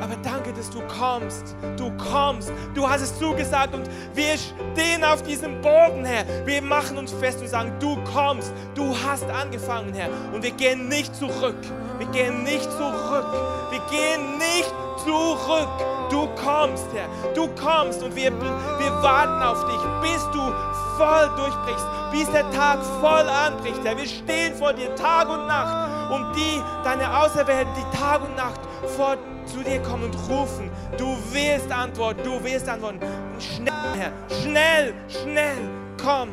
Aber 0.00 0.16
danke, 0.22 0.52
dass 0.52 0.70
du 0.70 0.80
kommst. 0.82 1.54
Du 1.76 1.90
kommst. 1.96 2.52
Du 2.74 2.88
hast 2.88 3.02
es 3.02 3.18
zugesagt 3.18 3.74
und 3.74 3.88
wir 4.14 4.36
stehen 4.36 5.04
auf 5.04 5.22
diesem 5.22 5.60
Boden, 5.60 6.04
Herr. 6.04 6.24
Wir 6.46 6.62
machen 6.62 6.98
uns 6.98 7.12
fest 7.12 7.40
und 7.40 7.48
sagen, 7.48 7.72
du 7.80 7.96
kommst. 8.12 8.52
Du 8.74 8.94
hast 9.06 9.24
angefangen, 9.24 9.92
Herr. 9.94 10.08
Und 10.32 10.42
wir 10.42 10.52
gehen 10.52 10.88
nicht 10.88 11.14
zurück. 11.14 11.56
Wir 11.98 12.06
gehen 12.08 12.42
nicht 12.42 12.70
zurück. 12.72 13.26
Wir 13.70 13.80
gehen 13.90 14.38
nicht 14.38 14.72
zurück. 15.04 15.68
Du 16.10 16.28
kommst, 16.42 16.86
Herr. 16.94 17.08
Du 17.34 17.48
kommst 17.54 18.02
und 18.02 18.14
wir, 18.14 18.32
wir 18.32 19.02
warten 19.02 19.42
auf 19.42 19.64
dich, 19.66 19.80
bis 20.02 20.22
du 20.32 20.52
voll 20.96 21.30
durchbrichst, 21.36 21.86
bis 22.12 22.30
der 22.30 22.50
Tag 22.50 22.78
voll 23.00 23.28
anbricht, 23.28 23.80
Herr. 23.84 23.96
Wir 23.96 24.06
stehen 24.06 24.54
vor 24.54 24.72
dir 24.72 24.94
Tag 24.94 25.28
und 25.28 25.46
Nacht, 25.46 26.12
um 26.12 26.32
die, 26.34 26.62
deine 26.84 27.22
Auserwählten, 27.22 27.72
die 27.74 27.96
Tag 27.96 28.22
und 28.22 28.36
Nacht 28.36 28.60
vor 28.96 29.16
zu 29.46 29.62
dir 29.62 29.80
kommen 29.82 30.04
und 30.04 30.14
rufen. 30.28 30.70
Du 30.98 31.16
wirst 31.32 31.70
antworten, 31.70 32.22
du 32.24 32.42
wirst 32.44 32.68
antworten. 32.68 33.00
Und 33.00 33.42
schnell, 33.42 33.72
Herr, 33.96 34.12
schnell, 34.42 34.94
schnell, 35.08 35.58
komm, 36.02 36.30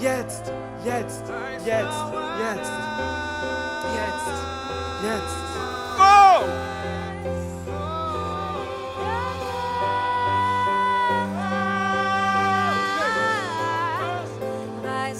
jetzt, 0.00 0.52
jetzt, 0.84 1.22
jetzt, 1.24 1.24
jetzt, 1.64 2.02
jetzt, 2.44 2.72
jetzt. 5.02 5.36
Go! 5.96 6.46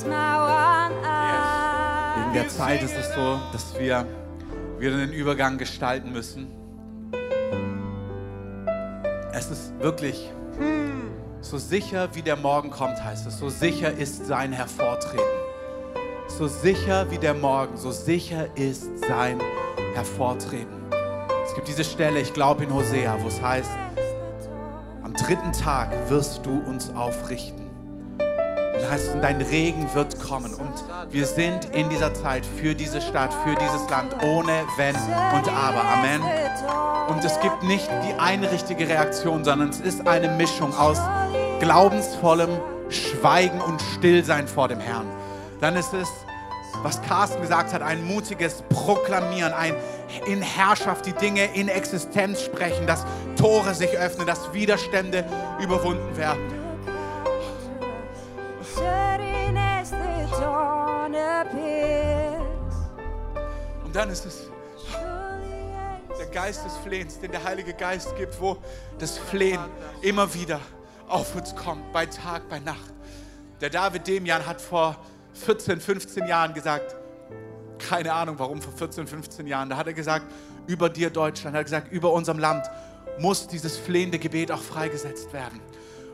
Mauern 0.08 0.92
In 2.26 2.32
der. 2.34 2.48
Zeit 2.48 2.82
ist 2.82 2.94
es 2.94 3.14
so, 3.14 3.40
dass 3.52 3.78
wir 3.78 4.06
wieder 4.78 4.98
den 4.98 5.12
Übergang 5.12 5.58
gestalten 5.58 6.12
müssen. 6.12 6.65
Wirklich 9.86 10.32
so 11.42 11.58
sicher, 11.58 12.08
wie 12.14 12.22
der 12.22 12.34
Morgen 12.34 12.70
kommt, 12.70 13.04
heißt 13.04 13.24
es. 13.24 13.38
So 13.38 13.48
sicher 13.48 13.92
ist 13.92 14.26
sein 14.26 14.52
Hervortreten. 14.52 15.22
So 16.26 16.48
sicher 16.48 17.08
wie 17.12 17.18
der 17.18 17.34
Morgen, 17.34 17.76
so 17.76 17.92
sicher 17.92 18.48
ist 18.56 18.88
sein 19.06 19.38
Hervortreten. 19.94 20.82
Es 21.44 21.54
gibt 21.54 21.68
diese 21.68 21.84
Stelle, 21.84 22.18
ich 22.18 22.32
glaube 22.32 22.64
in 22.64 22.74
Hosea, 22.74 23.16
wo 23.22 23.28
es 23.28 23.40
heißt, 23.40 23.70
am 25.04 25.14
dritten 25.14 25.52
Tag 25.52 25.92
wirst 26.10 26.44
du 26.44 26.64
uns 26.66 26.90
aufrichten. 26.90 27.70
Und 28.18 28.90
heißt 28.90 29.14
dein 29.22 29.40
Regen 29.40 29.88
wird 29.94 30.18
kommen. 30.18 30.52
Und 30.52 30.84
wir 31.10 31.26
sind 31.26 31.66
in 31.66 31.88
dieser 31.90 32.12
Zeit 32.12 32.44
für 32.44 32.74
diese 32.74 33.00
Stadt, 33.00 33.32
für 33.32 33.54
dieses 33.54 33.88
Land, 33.88 34.16
ohne 34.24 34.64
Wenn 34.76 34.96
und 34.96 35.48
Aber. 35.48 35.84
Amen. 35.84 36.22
Und 37.08 37.24
es 37.24 37.38
gibt 37.40 37.62
nicht 37.62 37.88
die 38.04 38.18
eine 38.18 38.50
richtige 38.50 38.88
Reaktion, 38.88 39.44
sondern 39.44 39.70
es 39.70 39.80
ist 39.80 40.06
eine 40.06 40.28
Mischung 40.28 40.74
aus 40.76 40.98
glaubensvollem 41.60 42.50
Schweigen 42.88 43.60
und 43.60 43.80
Stillsein 43.96 44.48
vor 44.48 44.68
dem 44.68 44.80
Herrn. 44.80 45.06
Dann 45.60 45.76
ist 45.76 45.92
es, 45.94 46.08
was 46.82 47.00
Carsten 47.02 47.40
gesagt 47.40 47.72
hat, 47.72 47.82
ein 47.82 48.04
mutiges 48.04 48.62
Proklamieren, 48.68 49.52
ein 49.52 49.74
in 50.26 50.42
Herrschaft 50.42 51.06
die 51.06 51.12
Dinge 51.12 51.44
in 51.54 51.68
Existenz 51.68 52.42
sprechen, 52.42 52.86
dass 52.86 53.04
Tore 53.36 53.74
sich 53.74 53.96
öffnen, 53.96 54.26
dass 54.26 54.52
Widerstände 54.52 55.24
überwunden 55.60 56.16
werden. 56.16 56.40
Und 63.84 63.96
dann 63.96 64.10
ist 64.10 64.26
es 64.26 64.50
Geist 66.36 66.66
des 66.66 66.76
Flehens, 66.76 67.18
den 67.18 67.32
der 67.32 67.42
Heilige 67.44 67.72
Geist 67.72 68.14
gibt, 68.14 68.38
wo 68.38 68.58
das 68.98 69.16
Flehen 69.16 69.58
immer 70.02 70.34
wieder 70.34 70.60
auf 71.08 71.34
uns 71.34 71.56
kommt, 71.56 71.90
bei 71.94 72.04
Tag, 72.04 72.46
bei 72.50 72.58
Nacht. 72.58 72.92
Der 73.62 73.70
David 73.70 74.06
Demian 74.06 74.44
hat 74.44 74.60
vor 74.60 74.98
14, 75.32 75.80
15 75.80 76.26
Jahren 76.26 76.52
gesagt, 76.52 76.94
keine 77.78 78.12
Ahnung 78.12 78.34
warum, 78.38 78.60
vor 78.60 78.74
14, 78.74 79.06
15 79.06 79.46
Jahren, 79.46 79.70
da 79.70 79.78
hat 79.78 79.86
er 79.86 79.94
gesagt, 79.94 80.26
über 80.66 80.90
dir 80.90 81.08
Deutschland, 81.08 81.54
hat 81.56 81.60
er 81.60 81.64
gesagt, 81.64 81.90
über 81.90 82.12
unserem 82.12 82.38
Land 82.38 82.66
muss 83.18 83.48
dieses 83.48 83.78
flehende 83.78 84.18
Gebet 84.18 84.52
auch 84.52 84.60
freigesetzt 84.60 85.32
werden. 85.32 85.58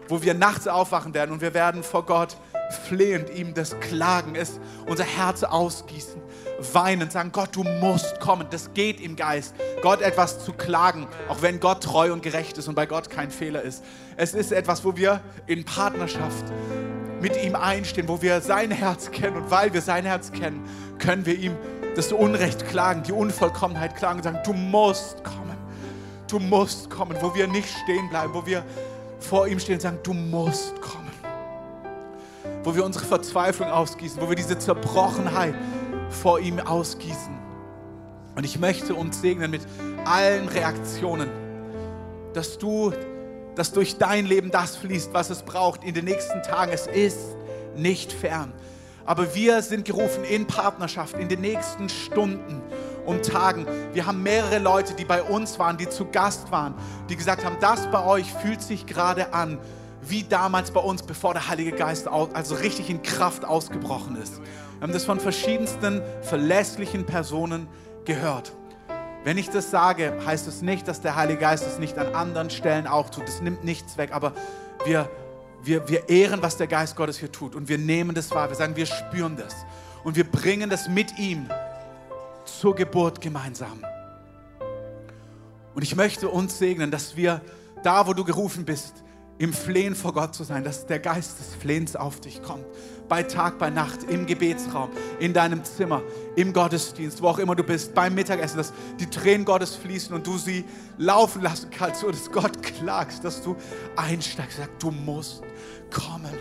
Wo 0.07 0.23
wir 0.23 0.35
nachts 0.35 0.69
aufwachen 0.69 1.15
werden 1.15 1.32
und 1.32 1.40
wir 1.40 1.53
werden 1.53 1.82
vor 1.82 2.07
Gott 2.07 2.36
flehend 2.70 3.28
ihm 3.31 3.55
das 3.55 3.81
Klagen 3.81 4.36
ist, 4.36 4.61
unser 4.86 5.03
Herz 5.03 5.43
ausgießen, 5.43 6.22
weinen, 6.73 7.11
sagen, 7.11 7.33
Gott, 7.33 7.51
du 7.55 7.65
musst 7.65 8.21
kommen. 8.21 8.47
Das 8.51 8.73
geht 8.75 9.01
im 9.01 9.17
Geist, 9.17 9.55
Gott 9.83 10.01
etwas 10.01 10.45
zu 10.45 10.53
klagen, 10.53 11.07
auch 11.29 11.43
wenn 11.43 11.61
Gott 11.61 11.83
treu 11.83 12.13
und 12.13 12.23
gerecht 12.23 12.59
ist 12.59 12.69
und 12.69 12.75
bei 12.75 12.87
Gott 12.87 13.11
kein 13.11 13.31
Fehler 13.31 13.63
ist. 13.63 13.85
Es 14.17 14.35
ist 14.35 14.53
etwas, 14.53 14.85
wo 14.85 14.97
wir 14.97 15.21
in 15.47 15.65
Partnerschaft 15.65 16.45
mit 17.21 17.43
ihm 17.43 17.55
einstehen, 17.55 18.09
wo 18.09 18.21
wir 18.21 18.41
sein 18.41 18.71
Herz 18.71 19.11
kennen. 19.11 19.37
Und 19.37 19.51
weil 19.51 19.73
wir 19.73 19.81
sein 19.81 20.05
Herz 20.05 20.33
kennen, 20.33 20.63
können 20.99 21.25
wir 21.25 21.39
ihm 21.39 21.57
das 21.95 22.13
Unrecht 22.13 22.67
klagen, 22.69 23.03
die 23.03 23.13
Unvollkommenheit 23.13 23.97
klagen 23.97 24.19
und 24.19 24.25
sagen, 24.25 24.39
du 24.45 24.53
musst 24.53 25.23
kommen, 25.23 25.57
du 26.29 26.39
musst 26.39 26.91
kommen, 26.91 27.17
wo 27.21 27.35
wir 27.35 27.47
nicht 27.47 27.69
stehen 27.69 28.09
bleiben, 28.09 28.35
wo 28.35 28.45
wir 28.47 28.65
vor 29.21 29.47
ihm 29.47 29.61
stehen 29.61 29.75
und 29.75 29.83
sagen, 29.83 29.99
du 30.03 30.13
musst 30.13 30.81
kommen. 30.81 31.11
Wo 32.65 32.75
wir 32.75 32.85
unsere 32.85 33.05
Verzweiflung 33.05 33.69
ausgießen, 33.69 34.21
wo 34.21 34.29
wir 34.29 34.37
diese 34.37 34.59
Zerbrochenheit 34.59 35.55
vor 36.13 36.41
ihm 36.41 36.59
ausgießen. 36.61 37.39
Und 38.35 38.45
ich 38.45 38.59
möchte 38.59 38.95
uns 38.95 39.21
segnen 39.21 39.51
mit 39.51 39.63
allen 40.05 40.49
Reaktionen, 40.49 41.29
dass 42.33 42.59
du, 42.59 42.93
dass 43.55 43.73
durch 43.73 43.99
dein 43.99 44.25
Leben 44.27 44.51
das 44.51 44.77
fließt, 44.77 45.13
was 45.13 45.31
es 45.31 45.43
braucht 45.43 45.85
in 45.85 45.95
den 45.95 46.07
nächsten 46.07 46.43
Tagen. 46.43 46.73
Es 46.73 46.87
ist 46.87 47.37
nicht 47.77 48.13
fern. 48.13 48.53
Aber 49.05 49.35
wir 49.35 49.63
sind 49.63 49.85
gerufen 49.85 50.25
in 50.25 50.47
Partnerschaft 50.47 51.17
in 51.17 51.29
den 51.29 51.41
nächsten 51.41 51.89
Stunden 51.89 52.63
und 53.05 53.25
Tagen. 53.25 53.67
Wir 53.93 54.07
haben 54.07 54.23
mehrere 54.23 54.59
Leute, 54.59 54.95
die 54.95 55.05
bei 55.05 55.23
uns 55.23 55.59
waren, 55.59 55.77
die 55.77 55.89
zu 55.89 56.07
Gast 56.07 56.53
waren, 56.53 56.75
die 57.09 57.17
gesagt 57.17 57.45
haben, 57.45 57.57
das 57.61 57.91
bei 57.91 58.05
euch 58.05 58.33
fühlt 58.33 58.63
sich 58.63 58.87
gerade 58.87 59.33
an 59.35 59.59
wie 60.03 60.24
damals 60.24 60.70
bei 60.70 60.81
uns, 60.81 61.03
bevor 61.03 61.33
der 61.33 61.49
Heilige 61.49 61.73
Geist 61.73 62.09
also 62.09 62.57
richtig 62.57 62.91
in 62.91 63.03
Kraft 63.03 63.45
ausgebrochen 63.45 64.16
ist. 64.16 64.41
Wir 64.41 64.83
haben 64.83 64.93
das 64.93 65.05
von 65.05 65.20
verschiedensten 65.20 66.03
verlässlichen 66.23 67.07
Personen 67.07 67.69
gehört. 68.05 68.53
Wenn 69.24 69.39
ich 69.39 69.49
das 69.49 69.70
sage, 69.70 70.19
heißt 70.27 70.49
es 70.49 70.62
nicht, 70.62 70.89
dass 70.89 71.01
der 71.01 71.15
Heilige 71.15 71.39
Geist 71.39 71.65
es 71.65 71.79
nicht 71.79 71.97
an 71.97 72.15
anderen 72.15 72.51
Stellen 72.51 72.89
auch 72.89 73.09
tut. 73.09 73.29
Das 73.29 73.41
nimmt 73.41 73.62
nichts 73.62 73.97
weg, 73.97 74.11
aber 74.12 74.33
wir, 74.85 75.09
wir, 75.62 75.89
wir 75.89 76.09
ehren, 76.09 76.43
was 76.43 76.57
der 76.57 76.66
Geist 76.66 76.97
Gottes 76.97 77.19
hier 77.19 77.31
tut 77.31 77.55
und 77.55 77.69
wir 77.69 77.79
nehmen 77.79 78.16
das 78.16 78.33
wahr. 78.33 78.49
Wir 78.49 78.57
sagen, 78.57 78.74
wir 78.74 78.87
spüren 78.87 79.37
das 79.37 79.55
und 80.03 80.16
wir 80.16 80.24
bringen 80.24 80.69
das 80.69 80.89
mit 80.89 81.16
ihm 81.19 81.49
zur 82.45 82.74
Geburt 82.74 83.20
gemeinsam. 83.20 83.85
Und 85.74 85.83
ich 85.83 85.95
möchte 85.95 86.29
uns 86.29 86.59
segnen, 86.59 86.91
dass 86.91 87.16
wir 87.16 87.41
da, 87.85 88.07
wo 88.09 88.12
du 88.12 88.24
gerufen 88.24 88.65
bist, 88.65 89.02
im 89.43 89.52
Flehen 89.52 89.97
vor 89.97 90.12
Gott 90.12 90.36
zu 90.36 90.44
sein, 90.44 90.62
dass 90.62 90.86
der 90.86 91.01
Geist 91.01 91.40
des 91.40 91.56
Flehens 91.56 91.97
auf 91.97 92.20
dich 92.20 92.40
kommt. 92.44 92.64
Bei 93.09 93.24
Tag, 93.24 93.59
bei 93.59 93.70
Nacht, 93.70 94.05
im 94.05 94.24
Gebetsraum, 94.24 94.89
in 95.19 95.32
deinem 95.32 95.64
Zimmer, 95.64 96.01
im 96.36 96.52
Gottesdienst, 96.52 97.20
wo 97.20 97.27
auch 97.27 97.40
immer 97.40 97.56
du 97.56 97.64
bist, 97.64 97.93
beim 97.93 98.14
Mittagessen, 98.14 98.59
dass 98.59 98.73
die 99.01 99.10
Tränen 99.10 99.44
Gottes 99.44 99.74
fließen 99.74 100.14
und 100.14 100.24
du 100.28 100.39
sie 100.39 100.64
laufen 100.97 101.43
lassen 101.43 101.70
kannst, 101.70 102.02
so 102.02 102.10
dass 102.12 102.31
Gott 102.31 102.62
klagst, 102.62 103.24
dass 103.24 103.43
du 103.43 103.56
einsteigst, 103.97 104.59
sagst, 104.59 104.74
du 104.78 104.93
musst 104.93 105.43
kommen. 105.90 106.39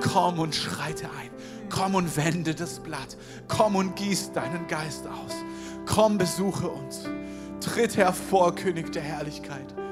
Komm 0.00 0.40
und 0.40 0.52
schreite 0.52 1.04
ein. 1.04 1.30
Komm 1.70 1.94
und 1.94 2.16
wende 2.16 2.56
das 2.56 2.80
Blatt. 2.80 3.16
Komm 3.46 3.76
und 3.76 3.94
gieß 3.94 4.32
deinen 4.32 4.66
Geist 4.66 5.06
aus. 5.06 5.32
Komm, 5.86 6.18
besuche 6.18 6.68
uns. 6.68 7.04
Tritt 7.60 7.96
hervor, 7.96 8.52
König 8.52 8.90
der 8.90 9.02
Herrlichkeit. 9.02 9.85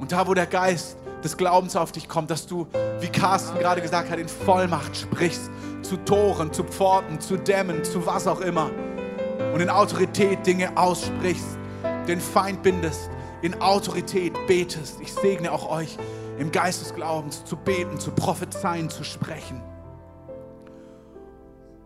Und 0.00 0.12
da, 0.12 0.26
wo 0.26 0.32
der 0.32 0.46
Geist 0.46 0.96
des 1.22 1.36
Glaubens 1.36 1.76
auf 1.76 1.92
dich 1.92 2.08
kommt, 2.08 2.30
dass 2.30 2.46
du, 2.46 2.66
wie 3.00 3.08
Carsten 3.08 3.58
gerade 3.58 3.82
gesagt 3.82 4.10
hat, 4.10 4.18
in 4.18 4.28
Vollmacht 4.28 4.96
sprichst, 4.96 5.50
zu 5.82 5.98
Toren, 5.98 6.52
zu 6.52 6.64
Pforten, 6.64 7.20
zu 7.20 7.36
Dämmen, 7.36 7.84
zu 7.84 8.06
was 8.06 8.26
auch 8.26 8.40
immer. 8.40 8.70
Und 9.52 9.60
in 9.60 9.68
Autorität 9.68 10.46
Dinge 10.46 10.76
aussprichst, 10.76 11.58
den 12.08 12.20
Feind 12.20 12.62
bindest, 12.62 13.10
in 13.42 13.60
Autorität 13.60 14.32
betest. 14.46 15.00
Ich 15.02 15.12
segne 15.12 15.52
auch 15.52 15.70
euch 15.70 15.98
im 16.38 16.50
Geist 16.50 16.80
des 16.80 16.94
Glaubens 16.94 17.44
zu 17.44 17.56
beten, 17.56 18.00
zu 18.00 18.10
prophezeien, 18.12 18.88
zu 18.88 19.04
sprechen. 19.04 19.62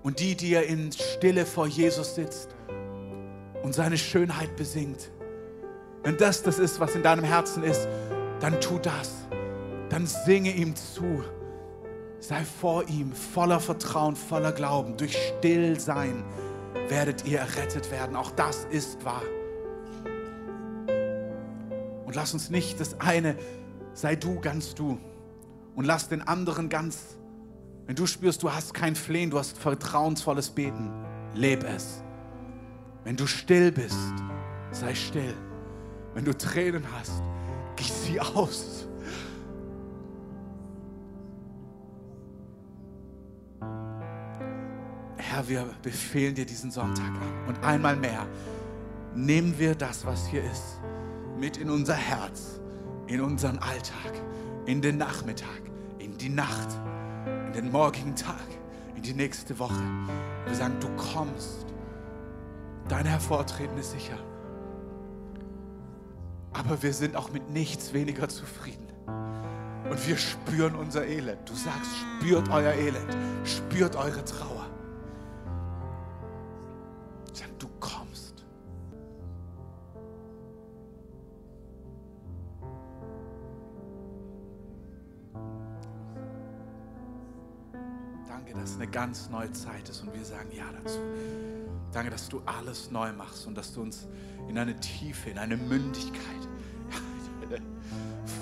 Und 0.05 0.21
die, 0.21 0.37
die 0.37 0.51
ihr 0.51 0.65
in 0.65 0.93
Stille 0.93 1.47
vor 1.47 1.67
Jesus 1.67 2.15
sitzt 2.15 2.55
und 3.63 3.75
seine 3.75 3.99
Schönheit 3.99 4.55
besingt, 4.55 5.11
wenn 6.05 6.19
das 6.19 6.43
das 6.43 6.59
ist, 6.59 6.79
was 6.81 6.95
in 6.95 7.03
deinem 7.03 7.25
Herzen 7.25 7.65
ist, 7.65 7.89
dann 8.41 8.61
tu 8.61 8.79
das. 8.79 9.27
Dann 9.89 10.07
singe 10.07 10.53
ihm 10.53 10.77
zu. 10.77 11.25
Sei 12.21 12.45
vor 12.45 12.89
ihm 12.89 13.13
voller 13.13 13.59
Vertrauen, 13.59 14.15
voller 14.15 14.53
Glauben. 14.53 14.97
Durch 14.97 15.17
Stillsein 15.17 16.23
werdet 16.89 17.25
ihr 17.27 17.39
errettet 17.39 17.91
werden. 17.91 18.17
Auch 18.17 18.31
das 18.33 18.67
ist 18.71 19.03
wahr. 19.05 19.23
Und 22.05 22.15
lass 22.15 22.35
uns 22.35 22.51
nicht 22.51 22.81
das 22.81 23.01
eine, 23.01 23.37
sei 23.95 24.15
du 24.15 24.41
ganz 24.41 24.75
du. 24.75 24.99
Und 25.75 25.87
lass 25.87 26.09
den 26.09 26.23
anderen 26.23 26.69
ganz, 26.69 27.17
wenn 27.87 27.97
du 27.97 28.07
spürst, 28.07 28.43
du 28.43 28.53
hast 28.53 28.75
kein 28.75 28.95
Flehen, 28.95 29.31
du 29.31 29.39
hast 29.39 29.59
vertrauensvolles 29.59 30.51
Beten, 30.51 30.93
leb 31.35 31.65
es. 31.65 32.03
Wenn 33.05 33.17
du 33.17 33.27
still 33.27 33.73
bist, 33.73 33.97
sei 34.71 34.95
still. 34.95 35.35
Wenn 36.15 36.25
du 36.25 36.37
Tränen 36.37 36.85
hast, 36.93 37.23
gieß 37.75 38.05
sie 38.05 38.21
aus. 38.21 38.87
Herr, 45.17 45.49
wir 45.49 45.69
befehlen 45.83 46.37
dir 46.37 46.47
diesen 46.47 46.71
Sonntag 46.71 47.09
an. 47.09 47.49
Und 47.49 47.65
einmal 47.65 47.97
mehr 47.97 48.27
nehmen 49.15 49.59
wir 49.59 49.75
das, 49.75 50.07
was 50.07 50.29
hier 50.29 50.45
ist, 50.45 50.81
mit 51.37 51.57
in 51.57 51.69
unser 51.69 51.95
Herz, 51.95 52.61
in 53.09 53.21
unseren 53.21 53.59
Alltag, 53.59 54.13
in 54.67 54.81
den 54.81 54.99
Nachmittag, 54.99 55.63
in 55.99 56.17
die 56.17 56.29
Nacht, 56.29 56.69
in 57.47 57.53
den 57.53 57.73
morgigen 57.73 58.15
Tag, 58.15 58.47
in 58.95 59.03
die 59.03 59.15
nächste 59.15 59.59
Woche. 59.59 59.83
Wir 60.47 60.55
sagen, 60.55 60.77
du 60.79 60.89
kommst. 60.97 61.67
Dein 62.89 63.07
Hervortreten 63.07 63.77
ist 63.79 63.91
sicher 63.91 64.19
aber 66.55 66.83
wir 66.83 66.93
sind 66.93 67.17
auch 67.17 67.31
mit 67.31 67.51
nichts 67.51 67.93
weniger 67.93 68.29
zufrieden. 68.29 68.87
Und 69.07 70.09
wir 70.09 70.17
spüren 70.17 70.77
unser 70.77 71.05
Elend. 71.05 71.49
Du 71.49 71.55
sagst, 71.55 71.91
spürt 72.19 72.49
euer 72.49 72.73
Elend, 72.73 73.17
spürt 73.45 73.97
eure 73.97 74.25
Trauer. 74.25 74.67
Sag, 77.33 77.59
du 77.59 77.69
kommst. 77.81 78.45
Danke, 88.27 88.55
dass 88.55 88.71
es 88.71 88.77
eine 88.77 88.87
ganz 88.87 89.29
neue 89.29 89.53
Zeit 89.53 89.89
ist 89.89 90.01
und 90.03 90.15
wir 90.15 90.25
sagen 90.25 90.49
Ja 90.53 90.65
dazu. 90.83 91.01
Danke, 91.95 92.11
dass 92.11 92.29
du 92.29 92.43
alles 92.45 92.91
neu 92.91 93.13
machst 93.13 93.47
und 93.47 93.57
dass 93.57 93.73
du 93.73 93.83
uns 93.83 94.09
in 94.49 94.59
eine 94.59 94.75
Tiefe, 94.81 95.31
in 95.31 95.39
eine 95.39 95.57
Mündigkeit, 95.57 96.49
in 97.41 97.49
eine 97.55 97.63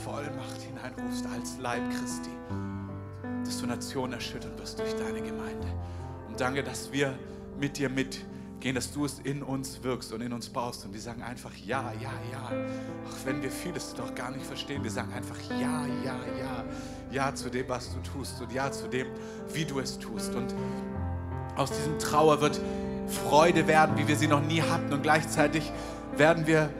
Vollmacht 0.03 0.63
hineinrufst 0.63 1.27
als 1.27 1.59
Leib 1.59 1.83
Christi, 1.91 2.31
dass 3.45 3.61
du 3.61 3.67
Nationen 3.67 4.15
erschüttern 4.15 4.59
wirst 4.59 4.79
durch 4.79 4.95
deine 4.95 5.21
Gemeinde. 5.21 5.67
Und 6.29 6.41
danke, 6.41 6.63
dass 6.63 6.91
wir 6.93 7.15
mit 7.61 7.77
dir 7.77 7.91
mitgehen, 7.91 8.75
dass 8.75 8.91
du 8.91 9.05
es 9.05 9.19
in 9.19 9.43
uns 9.43 9.83
wirkst 9.83 10.15
und 10.15 10.23
in 10.23 10.33
uns 10.33 10.49
baust. 10.49 10.87
Und 10.87 10.95
wir 10.95 11.01
sagen 11.03 11.23
einfach 11.23 11.55
ja, 11.55 11.93
ja, 12.01 12.13
ja. 12.33 12.47
Auch 12.47 13.27
wenn 13.27 13.43
wir 13.43 13.51
vieles 13.51 13.93
doch 13.93 14.15
gar 14.15 14.31
nicht 14.31 14.47
verstehen, 14.47 14.83
wir 14.83 14.91
sagen 14.91 15.13
einfach 15.13 15.39
ja, 15.51 15.87
ja, 16.03 16.19
ja. 16.41 16.65
Ja 17.11 17.35
zu 17.35 17.51
dem, 17.51 17.69
was 17.69 17.93
du 17.93 18.01
tust 18.01 18.41
und 18.41 18.51
ja 18.51 18.73
zu 18.73 18.89
dem, 18.89 19.09
wie 19.53 19.67
du 19.67 19.79
es 19.79 19.99
tust. 19.99 20.35
Und 20.35 20.55
aus 21.55 21.71
diesem 21.71 21.99
Trauer 21.99 22.41
wird 22.41 22.59
Freude 23.09 23.67
werden, 23.67 23.97
wie 23.97 24.09
wir 24.09 24.17
sie 24.17 24.29
noch 24.29 24.43
nie 24.43 24.63
hatten. 24.63 24.93
Und 24.93 25.03
gleichzeitig 25.03 25.71
werden 26.17 26.47
wir 26.47 26.71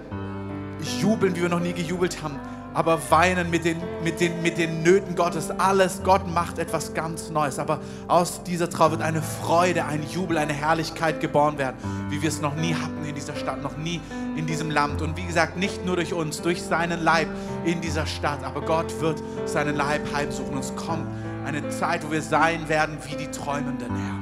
jubeln, 1.01 1.37
wie 1.37 1.43
wir 1.43 1.49
noch 1.49 1.61
nie 1.61 1.73
gejubelt 1.73 2.23
haben. 2.23 2.39
Aber 2.75 2.99
weinen 3.11 3.51
mit 3.51 3.67
den, 3.67 3.77
mit, 4.03 4.21
den, 4.21 4.41
mit 4.41 4.57
den 4.57 4.83
Nöten 4.83 5.15
Gottes. 5.15 5.51
Alles, 5.51 6.03
Gott 6.05 6.27
macht 6.27 6.59
etwas 6.59 6.95
ganz 6.95 7.29
Neues. 7.29 7.59
Aber 7.59 7.81
aus 8.09 8.43
dieser 8.45 8.71
Trauer 8.71 8.93
wird 8.93 9.03
eine 9.03 9.21
Freude, 9.21 9.85
ein 9.85 10.03
Jubel, 10.09 10.39
eine 10.39 10.55
Herrlichkeit 10.55 11.21
geboren 11.21 11.59
werden, 11.59 11.77
wie 12.09 12.23
wir 12.23 12.31
es 12.31 12.41
noch 12.41 12.55
nie 12.55 12.75
hatten 12.75 13.05
in 13.05 13.15
dieser 13.15 13.37
Stadt, 13.37 13.63
noch 13.63 13.77
nie 13.77 14.01
in 14.37 14.47
diesem 14.47 14.71
Land. 14.71 15.03
Und 15.03 15.19
wie 15.19 15.27
gesagt, 15.27 15.59
nicht 15.59 15.85
nur 15.85 15.97
durch 15.97 16.15
uns, 16.15 16.41
durch 16.41 16.63
seinen 16.63 17.03
Leib 17.03 17.29
in 17.67 17.83
dieser 17.83 18.07
Stadt. 18.07 18.43
Aber 18.43 18.63
Gott 18.63 19.01
wird 19.01 19.23
seinen 19.45 19.77
Leib 19.77 20.11
heimsuchen. 20.15 20.55
Und 20.55 20.61
es 20.61 20.75
kommt 20.75 21.07
Eine 21.45 21.69
Zeit, 21.71 22.07
wo 22.07 22.13
wir 22.13 22.23
sein 22.23 22.69
werden 22.69 22.99
wie 23.05 23.17
die 23.17 23.27
Träumenden, 23.27 23.91
Herr. 23.91 24.22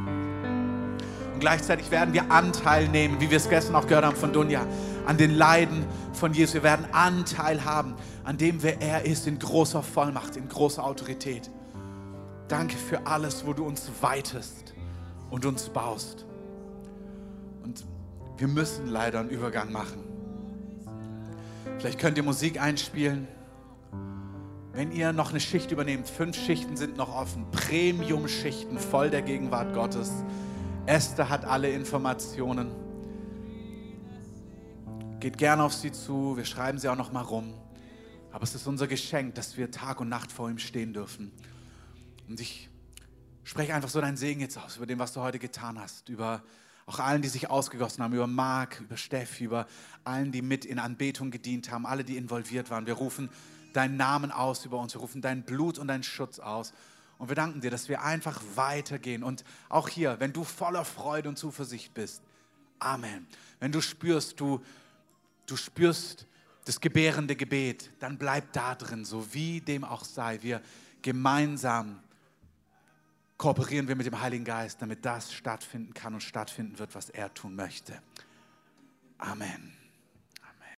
Und 1.41 1.45
gleichzeitig 1.47 1.91
werden 1.91 2.12
wir 2.12 2.31
Anteil 2.31 2.87
nehmen, 2.89 3.19
wie 3.19 3.31
wir 3.31 3.39
es 3.39 3.49
gestern 3.49 3.75
auch 3.75 3.87
gehört 3.87 4.05
haben 4.05 4.15
von 4.15 4.31
Dunja, 4.31 4.67
an 5.07 5.17
den 5.17 5.31
Leiden 5.31 5.87
von 6.12 6.35
Jesus. 6.35 6.53
Wir 6.53 6.62
werden 6.62 6.85
Anteil 6.93 7.65
haben 7.65 7.95
an 8.25 8.37
dem, 8.37 8.62
wer 8.62 8.83
er 8.83 9.07
ist, 9.07 9.27
in 9.27 9.39
großer 9.39 9.83
Vollmacht, 9.83 10.37
in 10.37 10.51
großer 10.51 10.85
Autorität. 10.85 11.51
Danke 12.47 12.77
für 12.77 13.07
alles, 13.07 13.47
wo 13.47 13.55
du 13.55 13.65
uns 13.65 13.91
weitest 14.03 14.75
und 15.31 15.47
uns 15.47 15.71
baust. 15.71 16.27
Und 17.62 17.87
wir 18.37 18.49
müssen 18.49 18.89
leider 18.89 19.21
einen 19.21 19.31
Übergang 19.31 19.73
machen. 19.73 20.05
Vielleicht 21.79 21.99
könnt 21.99 22.19
ihr 22.19 22.23
Musik 22.23 22.61
einspielen. 22.61 23.27
Wenn 24.75 24.93
ihr 24.93 25.15
noch 25.15 25.31
eine 25.31 25.41
Schicht 25.41 25.71
übernehmt, 25.71 26.07
fünf 26.07 26.37
Schichten 26.37 26.77
sind 26.77 26.99
noch 26.99 27.17
offen, 27.17 27.47
Premium-Schichten 27.51 28.79
voll 28.79 29.09
der 29.09 29.23
Gegenwart 29.23 29.73
Gottes. 29.73 30.12
Esther 30.91 31.29
hat 31.29 31.45
alle 31.45 31.71
Informationen. 31.71 32.73
Geht 35.21 35.39
gerne 35.39 35.62
auf 35.62 35.73
sie 35.73 35.93
zu, 35.93 36.37
wir 36.37 36.45
schreiben 36.45 36.81
sie 36.81 36.89
auch 36.89 36.97
noch 36.97 37.12
mal 37.12 37.21
rum. 37.21 37.55
Aber 38.33 38.43
es 38.43 38.57
ist 38.57 38.67
unser 38.67 38.89
Geschenk, 38.89 39.37
dass 39.37 39.57
wir 39.57 39.71
Tag 39.71 40.01
und 40.01 40.09
Nacht 40.09 40.33
vor 40.33 40.51
ihm 40.51 40.59
stehen 40.59 40.93
dürfen. 40.93 41.31
Und 42.29 42.41
ich 42.41 42.69
spreche 43.45 43.73
einfach 43.73 43.89
so 43.89 44.01
deinen 44.01 44.17
Segen 44.17 44.41
jetzt 44.41 44.59
aus 44.59 44.79
über 44.79 44.87
dem, 44.87 44.99
was 44.99 45.12
du 45.12 45.21
heute 45.21 45.39
getan 45.39 45.79
hast, 45.79 46.09
über 46.09 46.43
auch 46.87 46.99
allen, 46.99 47.23
die 47.23 47.29
sich 47.29 47.49
ausgegossen 47.49 48.03
haben, 48.03 48.12
über 48.12 48.27
Marc, 48.27 48.81
über 48.81 48.97
Steffi, 48.97 49.45
über 49.45 49.69
allen, 50.03 50.33
die 50.33 50.43
mit 50.43 50.65
in 50.65 50.81
Anbetung 50.81 51.31
gedient 51.31 51.71
haben, 51.71 51.87
alle, 51.87 52.03
die 52.03 52.17
involviert 52.17 52.69
waren. 52.69 52.87
Wir 52.87 52.95
rufen 52.95 53.31
deinen 53.75 53.97
Namen 53.97 54.33
aus 54.33 54.65
über 54.65 54.81
uns, 54.81 54.93
wir 54.93 55.01
rufen 55.01 55.23
dein 55.23 55.45
Blut 55.45 55.79
und 55.79 55.87
deinen 55.87 56.03
Schutz 56.03 56.41
aus. 56.41 56.73
Und 57.20 57.28
wir 57.28 57.36
danken 57.36 57.60
dir, 57.60 57.70
dass 57.70 57.88
wir 57.88 58.02
einfach 58.02 58.42
weitergehen. 58.56 59.22
Und 59.22 59.44
auch 59.68 59.88
hier, 59.88 60.18
wenn 60.18 60.32
du 60.32 60.42
voller 60.42 60.84
Freude 60.84 61.28
und 61.28 61.36
Zuversicht 61.36 61.94
bist, 61.94 62.22
Amen. 62.80 63.26
Wenn 63.60 63.70
du 63.70 63.80
spürst, 63.80 64.40
du, 64.40 64.60
du 65.47 65.56
spürst 65.56 66.26
das 66.64 66.80
gebärende 66.80 67.36
Gebet, 67.36 67.90
dann 68.01 68.18
bleib 68.18 68.52
da 68.52 68.74
drin, 68.74 69.05
so 69.05 69.32
wie 69.34 69.60
dem 69.60 69.84
auch 69.84 70.05
sei. 70.05 70.38
Wir 70.42 70.62
gemeinsam 71.02 72.01
kooperieren 73.36 73.86
wir 73.86 73.97
mit 73.97 74.06
dem 74.06 74.20
Heiligen 74.20 74.44
Geist, 74.44 74.80
damit 74.82 75.05
das 75.05 75.32
stattfinden 75.32 75.94
kann 75.94 76.14
und 76.14 76.22
stattfinden 76.22 76.78
wird, 76.78 76.94
was 76.94 77.10
er 77.10 77.32
tun 77.32 77.55
möchte. 77.55 78.01
Amen. 79.18 79.80